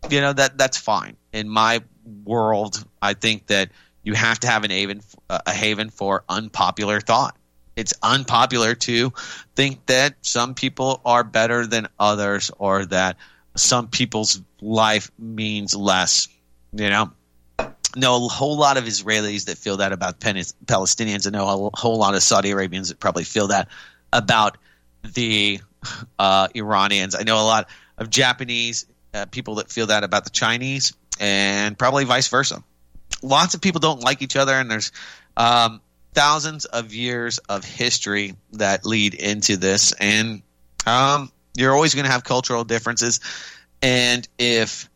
you 0.08 0.20
know, 0.20 0.32
that 0.32 0.56
that's 0.56 0.78
fine. 0.78 1.16
In 1.32 1.48
my 1.48 1.82
world, 2.24 2.84
I 3.02 3.14
think 3.14 3.48
that 3.48 3.70
you 4.04 4.14
have 4.14 4.38
to 4.40 4.46
have 4.46 4.64
an 4.64 4.70
haven, 4.70 5.00
a 5.28 5.50
haven 5.50 5.90
for 5.90 6.24
unpopular 6.28 7.00
thought. 7.00 7.36
It's 7.74 7.94
unpopular 8.02 8.74
to 8.74 9.12
think 9.56 9.86
that 9.86 10.14
some 10.22 10.54
people 10.54 11.00
are 11.04 11.24
better 11.24 11.66
than 11.66 11.88
others 11.98 12.50
or 12.56 12.84
that 12.86 13.16
some 13.56 13.88
people's 13.88 14.40
life 14.60 15.10
means 15.18 15.74
less. 15.74 16.28
You 16.72 16.90
know, 16.90 17.12
know 17.96 18.26
a 18.26 18.28
whole 18.28 18.56
lot 18.56 18.76
of 18.76 18.84
Israelis 18.84 19.46
that 19.46 19.58
feel 19.58 19.78
that 19.78 19.92
about 19.92 20.20
Palestinians. 20.20 21.26
I 21.26 21.30
know 21.30 21.70
a 21.72 21.76
whole 21.76 21.98
lot 21.98 22.14
of 22.14 22.22
Saudi 22.22 22.50
Arabians 22.50 22.90
that 22.90 23.00
probably 23.00 23.24
feel 23.24 23.48
that 23.48 23.68
about 24.12 24.58
the 25.02 25.60
uh, 26.18 26.48
Iranians. 26.54 27.16
I 27.16 27.22
know 27.22 27.36
a 27.36 27.46
lot 27.46 27.68
of 27.98 28.10
Japanese 28.10 28.86
uh, 29.12 29.26
people 29.26 29.56
that 29.56 29.70
feel 29.70 29.86
that 29.86 30.04
about 30.04 30.24
the 30.24 30.30
Chinese, 30.30 30.92
and 31.18 31.78
probably 31.78 32.04
vice 32.04 32.28
versa 32.28 32.62
lots 33.24 33.54
of 33.54 33.60
people 33.60 33.80
don't 33.80 34.02
like 34.02 34.22
each 34.22 34.36
other, 34.36 34.52
and 34.52 34.70
there's 34.70 34.92
um, 35.36 35.80
thousands 36.12 36.64
of 36.66 36.94
years 36.94 37.38
of 37.38 37.64
history 37.64 38.34
that 38.52 38.84
lead 38.84 39.14
into 39.14 39.56
this, 39.56 39.92
and 39.92 40.42
um, 40.86 41.32
you're 41.56 41.72
always 41.72 41.94
going 41.94 42.04
to 42.04 42.12
have 42.12 42.24
cultural 42.24 42.64
differences. 42.64 43.20
And 43.82 44.26
if 44.38 44.88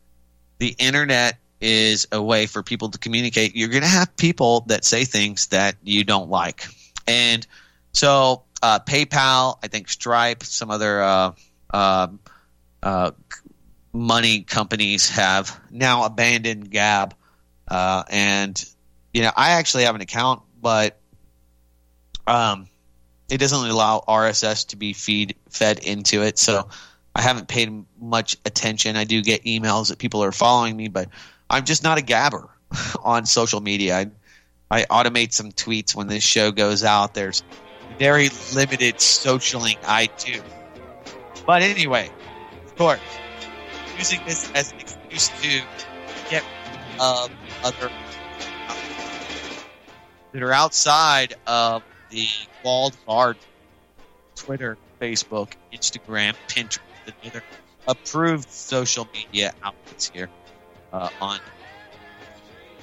the 0.59 0.75
internet 0.77 1.37
is 1.59 2.07
a 2.11 2.21
way 2.21 2.45
for 2.45 2.63
people 2.63 2.89
to 2.89 2.99
communicate, 2.99 3.55
you're 3.55 3.69
going 3.69 3.83
to 3.83 3.89
have 3.89 4.15
people 4.15 4.61
that 4.67 4.85
say 4.85 5.03
things 5.03 5.47
that 5.47 5.75
you 5.83 6.03
don't 6.03 6.29
like. 6.29 6.65
And 7.07 7.45
so, 7.91 8.43
uh, 8.61 8.79
PayPal, 8.79 9.57
I 9.63 9.67
think 9.67 9.89
Stripe, 9.89 10.43
some 10.43 10.69
other 10.69 11.01
uh, 11.01 11.31
uh, 11.73 12.07
uh 12.81 13.11
money 13.91 14.41
companies 14.41 15.09
have 15.09 15.59
now 15.71 16.05
abandoned 16.05 16.69
Gab 16.69 17.15
uh, 17.69 18.03
and 18.09 18.63
you 19.13 19.21
know, 19.21 19.31
I 19.35 19.51
actually 19.51 19.83
have 19.83 19.95
an 19.95 20.01
account, 20.01 20.41
but 20.61 20.99
um, 22.27 22.67
it 23.29 23.37
doesn't 23.37 23.69
allow 23.69 24.03
RSS 24.07 24.67
to 24.67 24.75
be 24.75 24.93
feed 24.93 25.35
fed 25.49 25.79
into 25.79 26.23
it. 26.23 26.37
So 26.37 26.69
I 27.15 27.21
haven't 27.21 27.47
paid 27.47 27.85
much 27.99 28.37
attention. 28.45 28.95
I 28.95 29.03
do 29.03 29.21
get 29.21 29.43
emails 29.43 29.89
that 29.89 29.97
people 29.97 30.23
are 30.23 30.31
following 30.31 30.75
me, 30.75 30.87
but 30.87 31.09
I'm 31.49 31.65
just 31.65 31.83
not 31.83 31.97
a 31.97 32.01
gabber 32.01 32.49
on 33.03 33.25
social 33.25 33.61
media. 33.61 33.97
I, 33.97 34.11
I 34.71 34.83
automate 34.83 35.33
some 35.33 35.51
tweets 35.51 35.95
when 35.95 36.07
this 36.07 36.23
show 36.23 36.51
goes 36.51 36.83
out. 36.83 37.13
There's 37.13 37.43
very 37.97 38.29
limited 38.53 38.95
socialing 38.95 39.77
I 39.85 40.07
do. 40.17 40.41
But 41.45 41.63
anyway, 41.63 42.11
of 42.65 42.75
course, 42.75 42.99
using 43.97 44.21
this 44.25 44.51
as 44.53 44.71
an 44.71 44.79
excuse 44.79 45.29
to 45.41 45.61
get 46.29 46.43
um, 46.99 47.31
other 47.63 47.91
that 50.31 50.43
are 50.43 50.53
outside 50.53 51.33
of 51.47 51.83
the 52.09 52.27
walled 52.63 52.95
garden 53.05 53.41
Twitter, 54.35 54.77
Facebook, 55.01 55.53
Instagram, 55.73 56.33
Pinterest, 56.47 56.79
and 57.05 57.13
other 57.25 57.43
approved 57.87 58.49
social 58.49 59.07
media 59.13 59.53
outlets 59.63 60.09
here 60.13 60.29
uh, 60.93 61.09
on. 61.21 61.39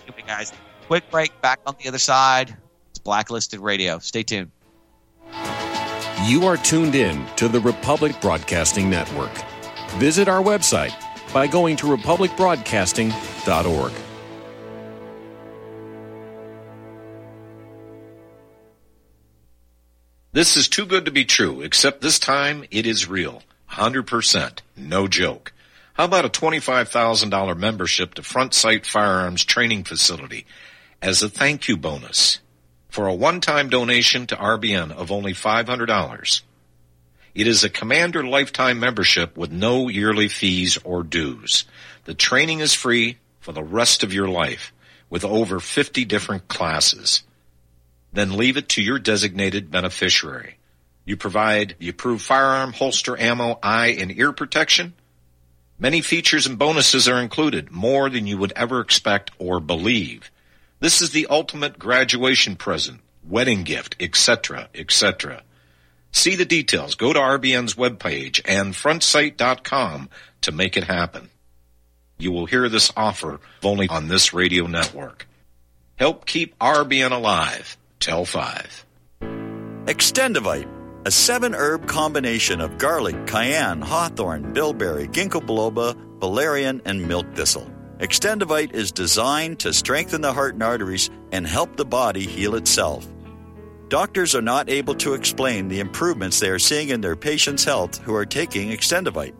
Anyway, 0.06 0.22
guys, 0.26 0.52
quick 0.86 1.10
break. 1.10 1.40
Back 1.40 1.60
on 1.66 1.74
the 1.82 1.88
other 1.88 1.98
side. 1.98 2.54
It's 2.90 2.98
Blacklisted 2.98 3.60
Radio. 3.60 3.98
Stay 3.98 4.22
tuned. 4.22 4.50
You 6.24 6.46
are 6.46 6.56
tuned 6.56 6.94
in 6.94 7.26
to 7.36 7.48
the 7.48 7.60
Republic 7.60 8.20
Broadcasting 8.20 8.90
Network. 8.90 9.32
Visit 9.98 10.28
our 10.28 10.42
website 10.42 10.94
by 11.32 11.46
going 11.46 11.76
to 11.76 11.86
republicbroadcasting.org. 11.86 13.92
This 20.36 20.58
is 20.58 20.68
too 20.68 20.84
good 20.84 21.06
to 21.06 21.10
be 21.10 21.24
true, 21.24 21.62
except 21.62 22.02
this 22.02 22.18
time 22.18 22.66
it 22.70 22.84
is 22.84 23.08
real. 23.08 23.42
100%. 23.70 24.58
No 24.76 25.08
joke. 25.08 25.54
How 25.94 26.04
about 26.04 26.26
a 26.26 26.28
$25,000 26.28 27.56
membership 27.56 28.12
to 28.12 28.22
Front 28.22 28.52
Sight 28.52 28.84
Firearms 28.84 29.46
Training 29.46 29.84
Facility? 29.84 30.44
as 31.00 31.22
a 31.22 31.30
thank 31.30 31.68
you 31.68 31.76
bonus 31.78 32.40
for 32.90 33.06
a 33.06 33.14
one-time 33.14 33.70
donation 33.70 34.26
to 34.26 34.36
RBN 34.36 34.92
of 34.92 35.10
only 35.10 35.32
$500. 35.32 36.42
It 37.34 37.46
is 37.46 37.64
a 37.64 37.70
Commander 37.70 38.22
lifetime 38.22 38.78
membership 38.78 39.38
with 39.38 39.50
no 39.50 39.88
yearly 39.88 40.28
fees 40.28 40.76
or 40.84 41.02
dues. 41.02 41.64
The 42.04 42.14
training 42.14 42.60
is 42.60 42.74
free 42.74 43.16
for 43.40 43.52
the 43.52 43.64
rest 43.64 44.02
of 44.02 44.12
your 44.12 44.28
life 44.28 44.74
with 45.08 45.24
over 45.24 45.60
50 45.60 46.04
different 46.04 46.46
classes. 46.46 47.22
Then 48.16 48.38
leave 48.38 48.56
it 48.56 48.70
to 48.70 48.82
your 48.82 48.98
designated 48.98 49.70
beneficiary. 49.70 50.56
You 51.04 51.18
provide 51.18 51.74
the 51.78 51.90
approved 51.90 52.22
firearm, 52.22 52.72
holster, 52.72 53.14
ammo, 53.20 53.58
eye, 53.62 53.88
and 53.88 54.10
ear 54.10 54.32
protection. 54.32 54.94
Many 55.78 56.00
features 56.00 56.46
and 56.46 56.58
bonuses 56.58 57.06
are 57.08 57.20
included, 57.20 57.70
more 57.70 58.08
than 58.08 58.26
you 58.26 58.38
would 58.38 58.54
ever 58.56 58.80
expect 58.80 59.32
or 59.38 59.60
believe. 59.60 60.30
This 60.80 61.02
is 61.02 61.10
the 61.10 61.26
ultimate 61.28 61.78
graduation 61.78 62.56
present, 62.56 63.00
wedding 63.22 63.64
gift, 63.64 63.96
etc., 64.00 64.70
etc. 64.74 65.42
See 66.10 66.36
the 66.36 66.46
details. 66.46 66.94
Go 66.94 67.12
to 67.12 67.18
RBN's 67.18 67.74
webpage 67.74 68.40
and 68.46 68.72
frontsight.com 68.72 70.08
to 70.40 70.52
make 70.52 70.78
it 70.78 70.84
happen. 70.84 71.28
You 72.16 72.32
will 72.32 72.46
hear 72.46 72.70
this 72.70 72.90
offer 72.96 73.40
only 73.62 73.88
on 73.88 74.08
this 74.08 74.32
radio 74.32 74.66
network. 74.66 75.28
Help 75.96 76.24
keep 76.24 76.58
RBN 76.58 77.10
alive. 77.10 77.75
Tell 78.00 78.24
5. 78.24 78.86
Extendovite, 79.86 80.68
a 81.06 81.10
seven 81.10 81.54
herb 81.54 81.86
combination 81.86 82.60
of 82.60 82.78
garlic, 82.78 83.26
cayenne, 83.26 83.80
hawthorn, 83.80 84.52
bilberry, 84.52 85.08
ginkgo 85.08 85.40
biloba, 85.40 85.96
valerian, 86.20 86.82
and 86.84 87.06
milk 87.06 87.26
thistle. 87.34 87.70
Extendovite 87.98 88.74
is 88.74 88.92
designed 88.92 89.60
to 89.60 89.72
strengthen 89.72 90.20
the 90.20 90.32
heart 90.32 90.54
and 90.54 90.62
arteries 90.62 91.08
and 91.32 91.46
help 91.46 91.76
the 91.76 91.84
body 91.84 92.26
heal 92.26 92.54
itself. 92.56 93.06
Doctors 93.88 94.34
are 94.34 94.42
not 94.42 94.68
able 94.68 94.96
to 94.96 95.14
explain 95.14 95.68
the 95.68 95.78
improvements 95.78 96.40
they 96.40 96.50
are 96.50 96.58
seeing 96.58 96.88
in 96.88 97.00
their 97.00 97.14
patients' 97.14 97.64
health 97.64 97.98
who 97.98 98.14
are 98.14 98.26
taking 98.26 98.70
Extendovite. 98.70 99.34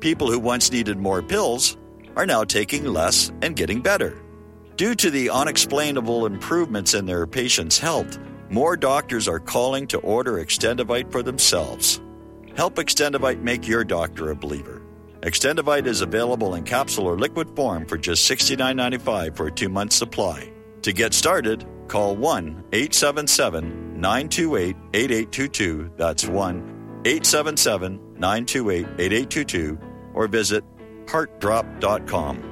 People 0.00 0.30
who 0.30 0.40
once 0.40 0.72
needed 0.72 0.96
more 0.96 1.22
pills 1.22 1.76
are 2.16 2.24
now 2.24 2.42
taking 2.42 2.86
less 2.86 3.30
and 3.42 3.54
getting 3.54 3.82
better. 3.82 4.21
Due 4.82 4.96
to 4.96 5.10
the 5.12 5.30
unexplainable 5.30 6.26
improvements 6.26 6.94
in 6.94 7.06
their 7.06 7.24
patients' 7.24 7.78
health, 7.78 8.18
more 8.50 8.76
doctors 8.76 9.28
are 9.28 9.38
calling 9.38 9.86
to 9.86 9.98
order 9.98 10.44
Extendovite 10.44 11.08
for 11.12 11.22
themselves. 11.22 12.00
Help 12.56 12.74
Extendovite 12.74 13.40
make 13.40 13.68
your 13.68 13.84
doctor 13.84 14.32
a 14.32 14.34
believer. 14.34 14.82
Extendovite 15.20 15.86
is 15.86 16.00
available 16.00 16.56
in 16.56 16.64
capsule 16.64 17.06
or 17.06 17.16
liquid 17.16 17.54
form 17.54 17.86
for 17.86 17.96
just 17.96 18.28
$69.95 18.28 19.36
for 19.36 19.46
a 19.46 19.52
two 19.52 19.68
month 19.68 19.92
supply. 19.92 20.52
To 20.82 20.92
get 20.92 21.14
started, 21.14 21.64
call 21.86 22.16
1 22.16 22.64
877 22.72 24.00
928 24.00 24.76
8822. 24.94 25.92
That's 25.96 26.26
1 26.26 27.02
877 27.04 28.14
928 28.18 28.86
8822 28.98 29.78
or 30.12 30.26
visit 30.26 30.64
heartdrop.com. 31.06 32.51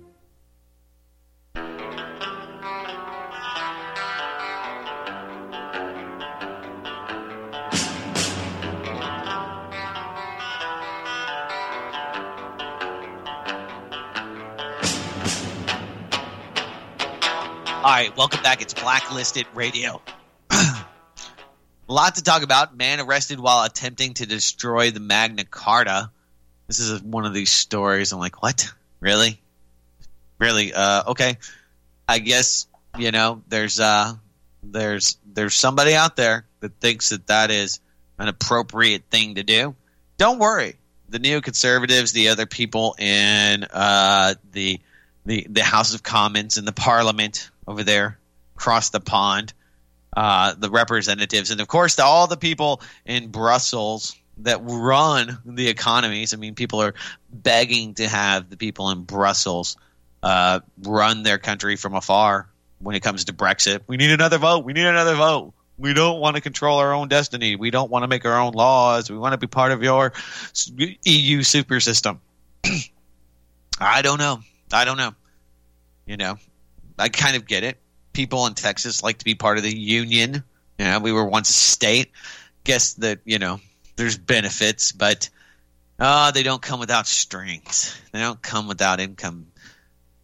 Right, 18.01 18.17
welcome 18.17 18.41
back. 18.41 18.63
It's 18.63 18.73
Blacklisted 18.73 19.45
Radio. 19.53 20.01
A 20.49 20.85
lot 21.87 22.15
to 22.15 22.23
talk 22.23 22.41
about. 22.41 22.75
Man 22.75 22.99
arrested 22.99 23.39
while 23.39 23.63
attempting 23.63 24.15
to 24.15 24.25
destroy 24.25 24.89
the 24.89 24.99
Magna 24.99 25.45
Carta. 25.45 26.09
This 26.65 26.79
is 26.79 26.99
one 27.03 27.27
of 27.27 27.35
these 27.35 27.51
stories. 27.51 28.11
I'm 28.11 28.17
like, 28.17 28.41
what? 28.41 28.73
Really? 29.01 29.39
Really? 30.39 30.73
Uh, 30.73 31.11
okay. 31.11 31.37
I 32.07 32.17
guess 32.17 32.65
you 32.97 33.11
know 33.11 33.43
there's 33.49 33.79
uh 33.79 34.15
there's 34.63 35.17
there's 35.31 35.53
somebody 35.53 35.93
out 35.93 36.15
there 36.15 36.47
that 36.61 36.79
thinks 36.79 37.09
that 37.09 37.27
that 37.27 37.51
is 37.51 37.81
an 38.17 38.27
appropriate 38.27 39.03
thing 39.11 39.35
to 39.35 39.43
do. 39.43 39.75
Don't 40.17 40.39
worry. 40.39 40.73
The 41.09 41.19
neoconservatives, 41.19 42.13
the 42.13 42.29
other 42.29 42.47
people 42.47 42.95
in 42.97 43.63
uh, 43.71 44.33
the 44.53 44.79
the 45.25 45.45
the 45.49 45.63
House 45.63 45.93
of 45.93 46.03
Commons 46.03 46.57
and 46.57 46.67
the 46.67 46.71
Parliament 46.71 47.49
over 47.67 47.83
there 47.83 48.17
across 48.55 48.89
the 48.89 48.99
pond, 48.99 49.53
uh, 50.15 50.53
the 50.57 50.69
representatives, 50.69 51.51
and 51.51 51.61
of 51.61 51.67
course 51.67 51.95
the, 51.95 52.03
all 52.03 52.27
the 52.27 52.37
people 52.37 52.81
in 53.05 53.29
Brussels 53.29 54.15
that 54.37 54.59
run 54.63 55.39
the 55.45 55.67
economies. 55.67 56.33
I 56.33 56.37
mean, 56.37 56.55
people 56.55 56.81
are 56.81 56.93
begging 57.31 57.95
to 57.95 58.07
have 58.07 58.49
the 58.49 58.57
people 58.57 58.89
in 58.89 59.03
Brussels 59.03 59.77
uh, 60.23 60.61
run 60.83 61.23
their 61.23 61.37
country 61.37 61.75
from 61.75 61.95
afar 61.95 62.47
when 62.79 62.95
it 62.95 63.01
comes 63.01 63.25
to 63.25 63.33
Brexit. 63.33 63.81
We 63.87 63.97
need 63.97 64.11
another 64.11 64.37
vote. 64.37 64.65
We 64.65 64.73
need 64.73 64.85
another 64.85 65.15
vote. 65.15 65.53
We 65.77 65.93
don't 65.93 66.19
want 66.19 66.35
to 66.35 66.41
control 66.41 66.77
our 66.77 66.93
own 66.93 67.07
destiny. 67.07 67.55
We 67.55 67.71
don't 67.71 67.89
want 67.89 68.03
to 68.03 68.07
make 68.07 68.25
our 68.25 68.39
own 68.39 68.53
laws. 68.53 69.09
We 69.09 69.17
want 69.17 69.33
to 69.33 69.37
be 69.37 69.47
part 69.47 69.71
of 69.71 69.81
your 69.81 70.13
EU 70.53 71.43
super 71.43 71.79
system. 71.79 72.21
I 73.79 74.01
don't 74.03 74.19
know. 74.19 74.41
I 74.73 74.85
don't 74.85 74.97
know. 74.97 75.13
You 76.05 76.17
know, 76.17 76.37
I 76.97 77.09
kind 77.09 77.35
of 77.35 77.45
get 77.45 77.63
it. 77.63 77.77
People 78.13 78.45
in 78.47 78.53
Texas 78.53 79.03
like 79.03 79.19
to 79.19 79.25
be 79.25 79.35
part 79.35 79.57
of 79.57 79.63
the 79.63 79.75
union. 79.75 80.43
You 80.77 80.85
know, 80.85 80.99
we 80.99 81.11
were 81.11 81.25
once 81.25 81.49
a 81.49 81.53
state. 81.53 82.11
Guess 82.63 82.95
that 82.95 83.19
you 83.25 83.39
know 83.39 83.59
there's 83.95 84.17
benefits, 84.17 84.91
but 84.91 85.29
uh, 85.99 86.31
they 86.31 86.43
don't 86.43 86.61
come 86.61 86.79
without 86.79 87.07
strings. 87.07 87.99
They 88.11 88.19
don't 88.19 88.41
come 88.41 88.67
without 88.67 88.99
income, 88.99 89.47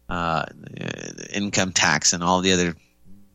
uh, 0.08 0.44
income 1.32 1.72
tax, 1.72 2.12
and 2.12 2.22
all 2.22 2.40
the 2.40 2.52
other 2.52 2.74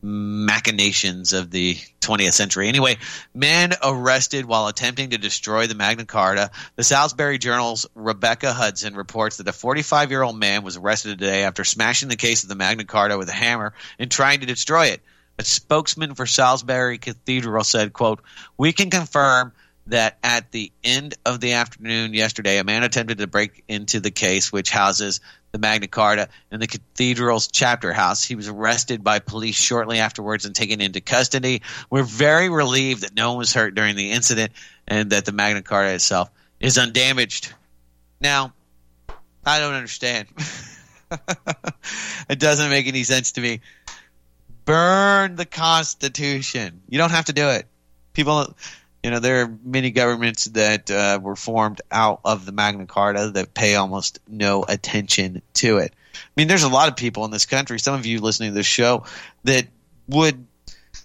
machinations 0.04 1.32
of 1.32 1.50
the 1.50 1.76
20th 2.02 2.34
century. 2.34 2.68
Anyway, 2.68 2.98
man 3.32 3.72
arrested 3.82 4.44
while 4.44 4.66
attempting 4.66 5.10
to 5.10 5.18
destroy 5.18 5.66
the 5.66 5.74
Magna 5.74 6.04
Carta. 6.04 6.50
The 6.76 6.84
Salisbury 6.84 7.38
Journal's 7.38 7.86
Rebecca 7.94 8.52
Hudson 8.52 8.94
reports 8.94 9.38
that 9.38 9.48
a 9.48 9.52
45 9.52 10.10
year 10.10 10.22
old 10.22 10.38
man 10.38 10.62
was 10.62 10.76
arrested 10.76 11.18
today 11.18 11.44
after 11.44 11.64
smashing 11.64 12.10
the 12.10 12.16
case 12.16 12.42
of 12.42 12.50
the 12.50 12.54
Magna 12.54 12.84
Carta 12.84 13.16
with 13.16 13.30
a 13.30 13.32
hammer 13.32 13.72
and 13.98 14.10
trying 14.10 14.40
to 14.40 14.46
destroy 14.46 14.88
it. 14.88 15.00
A 15.38 15.44
spokesman 15.44 16.14
for 16.14 16.26
Salisbury 16.26 16.98
Cathedral 16.98 17.64
said, 17.64 17.94
quote, 17.94 18.20
We 18.58 18.72
can 18.74 18.90
confirm 18.90 19.52
that 19.86 20.18
at 20.22 20.50
the 20.50 20.72
end 20.82 21.14
of 21.26 21.40
the 21.40 21.52
afternoon 21.52 22.14
yesterday, 22.14 22.58
a 22.58 22.64
man 22.64 22.84
attempted 22.84 23.18
to 23.18 23.26
break 23.26 23.64
into 23.68 24.00
the 24.00 24.10
case, 24.10 24.50
which 24.50 24.70
houses 24.70 25.20
the 25.52 25.58
Magna 25.58 25.86
Carta 25.86 26.28
in 26.50 26.58
the 26.58 26.66
cathedral's 26.66 27.48
chapter 27.48 27.92
house. 27.92 28.24
He 28.24 28.34
was 28.34 28.48
arrested 28.48 29.04
by 29.04 29.18
police 29.18 29.56
shortly 29.56 29.98
afterwards 29.98 30.46
and 30.46 30.54
taken 30.54 30.80
into 30.80 31.00
custody. 31.00 31.62
We're 31.90 32.02
very 32.02 32.48
relieved 32.48 33.02
that 33.02 33.14
no 33.14 33.30
one 33.30 33.38
was 33.38 33.52
hurt 33.52 33.74
during 33.74 33.94
the 33.94 34.12
incident 34.12 34.52
and 34.88 35.10
that 35.10 35.26
the 35.26 35.32
Magna 35.32 35.62
Carta 35.62 35.94
itself 35.94 36.30
is 36.60 36.78
undamaged. 36.78 37.52
Now, 38.20 38.52
I 39.44 39.58
don't 39.58 39.74
understand. 39.74 40.28
it 42.28 42.38
doesn't 42.38 42.70
make 42.70 42.86
any 42.86 43.04
sense 43.04 43.32
to 43.32 43.40
me. 43.40 43.60
Burn 44.64 45.36
the 45.36 45.44
Constitution. 45.44 46.80
You 46.88 46.98
don't 46.98 47.10
have 47.10 47.26
to 47.26 47.32
do 47.34 47.48
it. 47.50 47.66
People, 48.14 48.54
you 49.04 49.10
know, 49.10 49.20
there 49.20 49.42
are 49.42 49.58
many 49.62 49.90
governments 49.90 50.46
that 50.46 50.90
uh, 50.90 51.20
were 51.22 51.36
formed 51.36 51.82
out 51.90 52.20
of 52.24 52.46
the 52.46 52.52
Magna 52.52 52.86
Carta 52.86 53.32
that 53.34 53.52
pay 53.52 53.74
almost 53.74 54.18
no 54.26 54.64
attention 54.66 55.42
to 55.54 55.76
it. 55.76 55.92
I 56.14 56.18
mean, 56.36 56.48
there's 56.48 56.62
a 56.62 56.70
lot 56.70 56.88
of 56.88 56.96
people 56.96 57.26
in 57.26 57.30
this 57.30 57.44
country, 57.44 57.78
some 57.78 57.94
of 57.94 58.06
you 58.06 58.20
listening 58.20 58.52
to 58.52 58.54
this 58.54 58.66
show, 58.66 59.04
that 59.44 59.66
would 60.08 60.46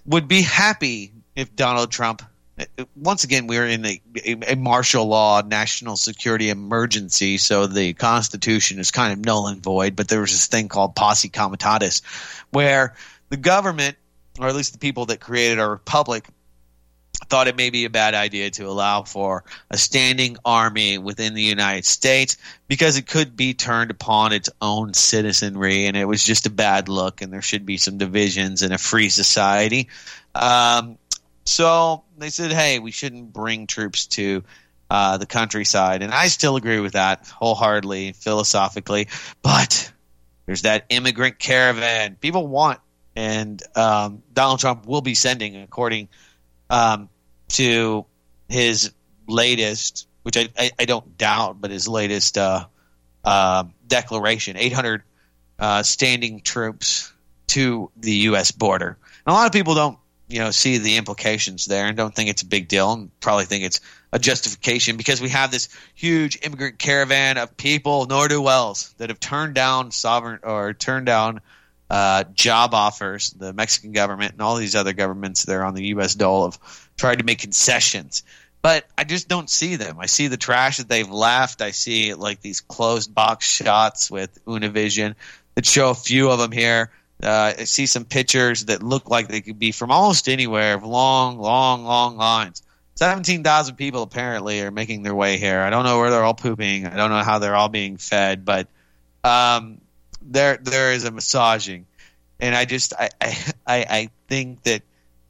would 0.05 0.29
be 0.29 0.41
happy 0.41 1.11
if 1.35 1.55
Donald 1.55 1.91
Trump 1.91 2.23
once 2.95 3.23
again, 3.23 3.47
we're 3.47 3.65
in 3.65 3.85
a, 3.85 4.01
a, 4.25 4.55
martial 4.55 5.05
law, 5.05 5.41
national 5.41 5.95
security 5.95 6.49
emergency, 6.49 7.37
so 7.37 7.67
the 7.67 7.93
Constitution 7.93 8.79
is 8.79 8.91
kind 8.91 9.13
of 9.13 9.23
null 9.23 9.47
and 9.47 9.63
void. 9.63 9.95
But 9.95 10.09
there 10.09 10.19
was 10.19 10.31
this 10.31 10.47
thing 10.47 10.67
called 10.67 10.95
posse 10.95 11.29
comitatus, 11.29 12.01
where 12.51 12.95
the 13.29 13.37
government, 13.37 13.95
or 14.39 14.47
at 14.47 14.55
least 14.55 14.73
the 14.73 14.79
people 14.79 15.05
that 15.05 15.21
created 15.21 15.59
our 15.59 15.69
republic, 15.69 16.27
thought 17.29 17.47
it 17.47 17.55
may 17.55 17.69
be 17.69 17.85
a 17.85 17.89
bad 17.89 18.15
idea 18.15 18.49
to 18.49 18.65
allow 18.67 19.03
for 19.03 19.43
a 19.69 19.77
standing 19.77 20.37
army 20.43 20.97
within 20.97 21.33
the 21.33 21.43
United 21.43 21.85
States 21.85 22.37
because 22.67 22.97
it 22.97 23.07
could 23.07 23.35
be 23.35 23.53
turned 23.53 23.91
upon 23.91 24.33
its 24.33 24.49
own 24.61 24.93
citizenry, 24.93 25.85
and 25.85 25.95
it 25.95 26.05
was 26.05 26.23
just 26.23 26.47
a 26.47 26.49
bad 26.49 26.89
look, 26.89 27.21
and 27.21 27.31
there 27.31 27.41
should 27.41 27.65
be 27.65 27.77
some 27.77 27.97
divisions 27.97 28.63
in 28.63 28.71
a 28.71 28.77
free 28.77 29.09
society. 29.09 29.89
Um, 30.33 30.97
so 31.45 32.03
they 32.17 32.29
said, 32.29 32.51
hey, 32.51 32.79
we 32.79 32.91
shouldn't 32.91 33.33
bring 33.33 33.67
troops 33.67 34.05
to 34.07 34.43
uh, 34.89 35.17
the 35.17 35.25
countryside. 35.25 36.01
And 36.01 36.13
I 36.13 36.27
still 36.27 36.55
agree 36.55 36.79
with 36.79 36.93
that 36.93 37.27
wholeheartedly, 37.27 38.13
philosophically. 38.13 39.07
But 39.41 39.91
there's 40.45 40.63
that 40.63 40.85
immigrant 40.89 41.39
caravan 41.39 42.17
people 42.19 42.47
want. 42.47 42.79
And 43.15 43.61
um, 43.75 44.23
Donald 44.33 44.59
Trump 44.59 44.85
will 44.85 45.01
be 45.01 45.15
sending, 45.15 45.55
according 45.61 46.09
um, 46.69 47.09
to 47.49 48.05
his 48.47 48.91
latest, 49.27 50.07
which 50.23 50.37
I, 50.37 50.49
I, 50.57 50.71
I, 50.79 50.85
don't 50.85 51.17
doubt, 51.17 51.59
but 51.61 51.71
his 51.71 51.87
latest 51.87 52.37
uh, 52.37 52.65
uh, 53.23 53.65
declaration 53.87 54.57
800 54.57 55.03
uh, 55.57 55.83
standing 55.83 56.41
troops 56.41 57.11
to 57.47 57.91
the 57.97 58.11
U.S. 58.11 58.51
border. 58.51 58.97
And 59.25 59.33
a 59.33 59.33
lot 59.33 59.47
of 59.47 59.51
people 59.53 59.75
don't 59.75 59.97
you 60.29 60.39
know 60.39 60.51
see 60.51 60.77
the 60.77 60.97
implications 60.97 61.65
there 61.65 61.87
and 61.87 61.97
don't 61.97 62.15
think 62.15 62.29
it's 62.29 62.43
a 62.43 62.45
big 62.45 62.67
deal 62.67 62.93
and 62.93 63.19
probably 63.19 63.45
think 63.45 63.65
it's 63.65 63.81
a 64.13 64.19
justification 64.19 64.95
because 64.95 65.19
we 65.19 65.29
have 65.29 65.51
this 65.51 65.69
huge 65.95 66.37
immigrant 66.43 66.77
caravan 66.77 67.37
of 67.37 67.57
people 67.57 68.05
nor 68.05 68.27
do 68.27 68.41
wells 68.41 68.93
that 68.97 69.09
have 69.09 69.19
turned 69.19 69.55
down 69.55 69.91
sovereign 69.91 70.39
or 70.43 70.73
turned 70.73 71.07
down 71.07 71.41
uh, 71.89 72.23
job 72.33 72.73
offers 72.73 73.31
the 73.31 73.53
mexican 73.53 73.91
government 73.91 74.33
and 74.33 74.41
all 74.41 74.55
these 74.55 74.75
other 74.75 74.93
governments 74.93 75.45
that 75.45 75.55
are 75.55 75.63
on 75.63 75.73
the 75.73 75.83
us 75.83 76.15
dole 76.15 76.45
have 76.45 76.59
tried 76.97 77.19
to 77.19 77.25
make 77.25 77.39
concessions 77.39 78.23
but 78.61 78.85
i 78.97 79.03
just 79.03 79.27
don't 79.27 79.49
see 79.49 79.75
them 79.75 79.97
i 79.99 80.05
see 80.05 80.27
the 80.27 80.37
trash 80.37 80.77
that 80.77 80.87
they've 80.87 81.09
left 81.09 81.61
i 81.61 81.71
see 81.71 82.13
like 82.13 82.41
these 82.41 82.61
closed 82.61 83.13
box 83.13 83.49
shots 83.49 84.11
with 84.11 84.43
univision 84.45 85.15
that 85.55 85.65
show 85.65 85.89
a 85.89 85.95
few 85.95 86.29
of 86.29 86.39
them 86.39 86.51
here 86.51 86.91
uh, 87.21 87.53
I 87.57 87.63
see 87.65 87.85
some 87.85 88.05
pictures 88.05 88.65
that 88.65 88.81
look 88.81 89.09
like 89.09 89.27
they 89.27 89.41
could 89.41 89.59
be 89.59 89.71
from 89.71 89.91
almost 89.91 90.29
anywhere 90.29 90.75
of 90.75 90.83
long, 90.83 91.37
long, 91.37 91.83
long 91.83 92.15
lines. 92.15 92.63
17,000 92.95 93.75
people 93.75 94.03
apparently 94.03 94.61
are 94.61 94.71
making 94.71 95.03
their 95.03 95.15
way 95.15 95.37
here. 95.37 95.59
I 95.59 95.69
don't 95.69 95.83
know 95.83 95.99
where 95.99 96.11
they're 96.11 96.23
all 96.23 96.33
pooping. 96.33 96.85
I 96.85 96.95
don't 96.95 97.09
know 97.09 97.23
how 97.23 97.39
they're 97.39 97.55
all 97.55 97.69
being 97.69 97.97
fed, 97.97 98.45
but 98.45 98.67
um, 99.23 99.79
there 100.31 100.57
there 100.61 100.93
is 100.93 101.03
a 101.03 101.11
massaging, 101.11 101.85
and 102.39 102.55
I 102.55 102.65
just 102.65 102.93
I, 102.97 103.09
I 103.21 103.85
I 103.89 104.09
think 104.27 104.63
that 104.63 104.83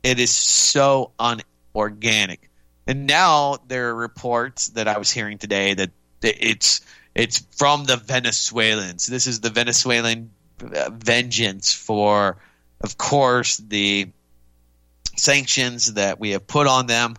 it 0.04 0.20
is 0.20 0.32
so 0.32 1.12
unorganic. 1.20 2.50
And 2.88 3.06
now 3.06 3.58
there 3.68 3.89
are 3.89 3.95
reports 3.95 4.70
that 4.70 4.88
I 4.88 4.97
was 4.97 5.12
hearing 5.12 5.38
today 5.38 5.76
that 5.76 5.91
it's 6.22 6.82
it's 7.16 7.45
from 7.58 7.86
the 7.86 7.97
Venezuelans. 7.97 9.06
This 9.06 9.28
is 9.28 9.41
the 9.41 9.50
Venezuelan 9.50 10.32
uh, 10.62 10.89
vengeance 10.91 11.74
for, 11.74 12.38
of 12.82 12.97
course, 12.97 13.58
the 13.58 14.10
sanctions 15.16 15.93
that 15.93 16.20
we 16.20 16.32
have 16.32 16.47
put 16.47 16.68
on 16.68 16.88
them. 16.88 17.16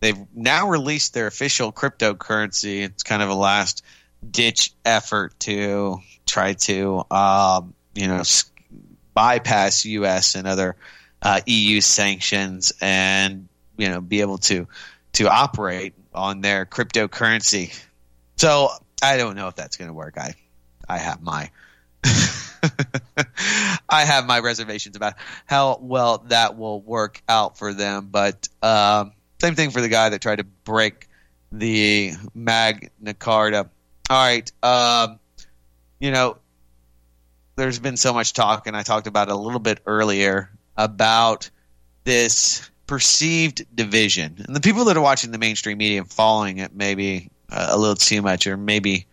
They've 0.00 0.26
now 0.34 0.68
released 0.68 1.14
their 1.14 1.26
official 1.26 1.72
cryptocurrency. 1.72 2.82
It's 2.82 3.02
kind 3.02 3.22
of 3.22 3.30
a 3.30 3.34
last 3.34 3.84
ditch 4.28 4.74
effort 4.84 5.38
to 5.40 6.00
try 6.34 6.54
to, 6.54 7.04
um, 7.12 7.74
you 7.94 8.08
know, 8.08 8.22
bypass 9.14 9.84
U.S. 9.84 10.34
and 10.34 10.48
other 10.48 10.74
uh, 11.22 11.40
EU 11.46 11.80
sanctions 11.80 12.72
and 12.80 13.48
you 13.78 13.88
know 13.88 14.00
be 14.00 14.20
able 14.20 14.38
to 14.38 14.66
to 15.12 15.28
operate 15.30 15.94
on 16.12 16.40
their 16.40 16.66
cryptocurrency. 16.66 17.72
So 18.36 18.68
I 19.00 19.16
don't 19.16 19.36
know 19.36 19.46
if 19.48 19.54
that's 19.54 19.76
going 19.76 19.88
to 19.88 19.94
work. 19.94 20.18
I 20.18 20.34
I 20.88 20.98
have 20.98 21.22
my 21.22 21.50
I 23.88 24.04
have 24.04 24.26
my 24.26 24.40
reservations 24.40 24.96
about 24.96 25.14
how 25.46 25.78
well 25.80 26.18
that 26.28 26.58
will 26.58 26.80
work 26.80 27.22
out 27.28 27.58
for 27.58 27.72
them. 27.72 28.08
But 28.10 28.48
um, 28.60 29.12
same 29.40 29.54
thing 29.54 29.70
for 29.70 29.80
the 29.80 29.88
guy 29.88 30.08
that 30.08 30.20
tried 30.20 30.36
to 30.36 30.44
break 30.64 31.08
the 31.52 32.12
Magna 32.34 33.14
Carta. 33.14 33.70
All 34.10 34.26
right. 34.26 34.50
Um, 34.62 35.20
you 36.04 36.10
know, 36.10 36.36
there's 37.56 37.78
been 37.78 37.96
so 37.96 38.12
much 38.12 38.34
talk, 38.34 38.66
and 38.66 38.76
I 38.76 38.82
talked 38.82 39.06
about 39.06 39.28
it 39.28 39.32
a 39.32 39.38
little 39.38 39.58
bit 39.58 39.80
earlier 39.86 40.50
about 40.76 41.48
this 42.04 42.70
perceived 42.86 43.64
division. 43.74 44.44
And 44.46 44.54
the 44.54 44.60
people 44.60 44.84
that 44.84 44.98
are 44.98 45.00
watching 45.00 45.30
the 45.30 45.38
mainstream 45.38 45.78
media 45.78 46.02
and 46.02 46.10
following 46.10 46.58
it 46.58 46.74
maybe 46.74 47.30
uh, 47.48 47.68
a 47.70 47.78
little 47.78 47.94
too 47.94 48.20
much, 48.20 48.46
or 48.46 48.58
maybe 48.58 49.06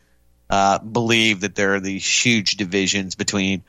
uh, 0.50 0.80
believe 0.80 1.39
that 1.39 1.56
there 1.56 1.76
are 1.76 1.80
these 1.80 2.06
huge 2.06 2.58
divisions 2.58 3.16
between 3.16 3.64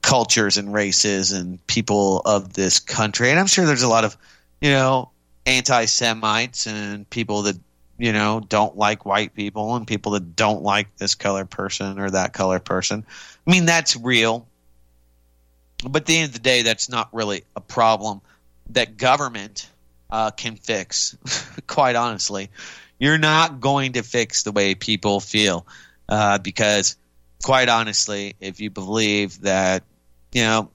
cultures 0.00 0.56
and 0.56 0.72
races 0.72 1.32
and 1.32 1.66
people 1.66 2.22
of 2.24 2.52
this 2.52 2.78
country. 2.78 3.30
And 3.30 3.40
I'm 3.40 3.48
sure 3.48 3.66
there's 3.66 3.82
a 3.82 3.88
lot 3.88 4.04
of, 4.04 4.16
you 4.60 4.70
know, 4.70 5.10
anti 5.46 5.86
Semites 5.86 6.68
and 6.68 7.10
people 7.10 7.42
that, 7.42 7.58
you 7.98 8.12
know, 8.12 8.40
don't 8.40 8.76
like 8.76 9.04
white 9.04 9.34
people 9.34 9.74
and 9.74 9.86
people 9.86 10.12
that 10.12 10.36
don't 10.36 10.62
like 10.62 10.96
this 10.96 11.14
color 11.16 11.44
person 11.44 11.98
or 11.98 12.10
that 12.10 12.32
color 12.32 12.60
person. 12.60 13.04
I 13.46 13.50
mean, 13.50 13.66
that's 13.66 13.96
real. 13.96 14.46
But 15.86 16.02
at 16.02 16.06
the 16.06 16.18
end 16.18 16.28
of 16.28 16.32
the 16.32 16.38
day, 16.38 16.62
that's 16.62 16.88
not 16.88 17.08
really 17.12 17.44
a 17.56 17.60
problem 17.60 18.20
that 18.70 18.96
government 18.96 19.68
uh, 20.10 20.30
can 20.30 20.56
fix, 20.56 21.16
quite 21.66 21.96
honestly. 21.96 22.50
You're 22.98 23.18
not 23.18 23.60
going 23.60 23.92
to 23.92 24.02
fix 24.02 24.42
the 24.42 24.52
way 24.52 24.74
people 24.74 25.20
feel 25.20 25.66
uh, 26.08 26.38
because 26.38 26.96
quite 27.42 27.68
honestly, 27.68 28.34
if 28.40 28.60
you 28.60 28.70
believe 28.70 29.42
that, 29.42 29.84
you 30.32 30.42
know, 30.42 30.70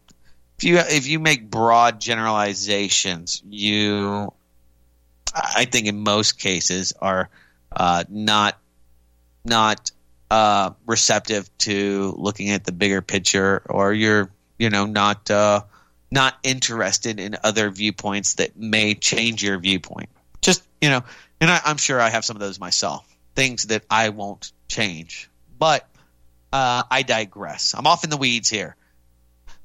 if 0.57 0.63
you 0.63 0.77
if 0.77 1.07
you 1.07 1.19
make 1.19 1.49
broad 1.49 1.99
generalizations, 1.99 3.41
you, 3.45 4.31
I 5.33 5.65
think 5.65 5.87
in 5.87 5.99
most 5.99 6.39
cases 6.39 6.93
are 7.01 7.29
uh, 7.75 8.03
not 8.09 8.57
not 9.45 9.91
uh, 10.29 10.71
receptive 10.85 11.49
to 11.59 12.15
looking 12.17 12.49
at 12.49 12.63
the 12.63 12.71
bigger 12.71 13.01
picture, 13.01 13.61
or 13.69 13.93
you're 13.93 14.29
you 14.57 14.69
know 14.69 14.85
not 14.85 15.29
uh, 15.31 15.61
not 16.11 16.35
interested 16.43 17.19
in 17.19 17.37
other 17.43 17.69
viewpoints 17.69 18.35
that 18.35 18.57
may 18.57 18.93
change 18.93 19.43
your 19.43 19.57
viewpoint. 19.57 20.09
Just 20.41 20.63
you 20.81 20.89
know, 20.89 21.03
and 21.41 21.49
I, 21.49 21.61
I'm 21.65 21.77
sure 21.77 21.99
I 21.99 22.09
have 22.09 22.25
some 22.25 22.35
of 22.35 22.41
those 22.41 22.59
myself. 22.59 23.07
Things 23.35 23.63
that 23.67 23.83
I 23.89 24.09
won't 24.09 24.51
change. 24.67 25.29
But 25.57 25.87
uh, 26.51 26.83
I 26.89 27.01
digress. 27.01 27.73
I'm 27.75 27.87
off 27.87 28.03
in 28.03 28.09
the 28.09 28.17
weeds 28.17 28.49
here. 28.49 28.75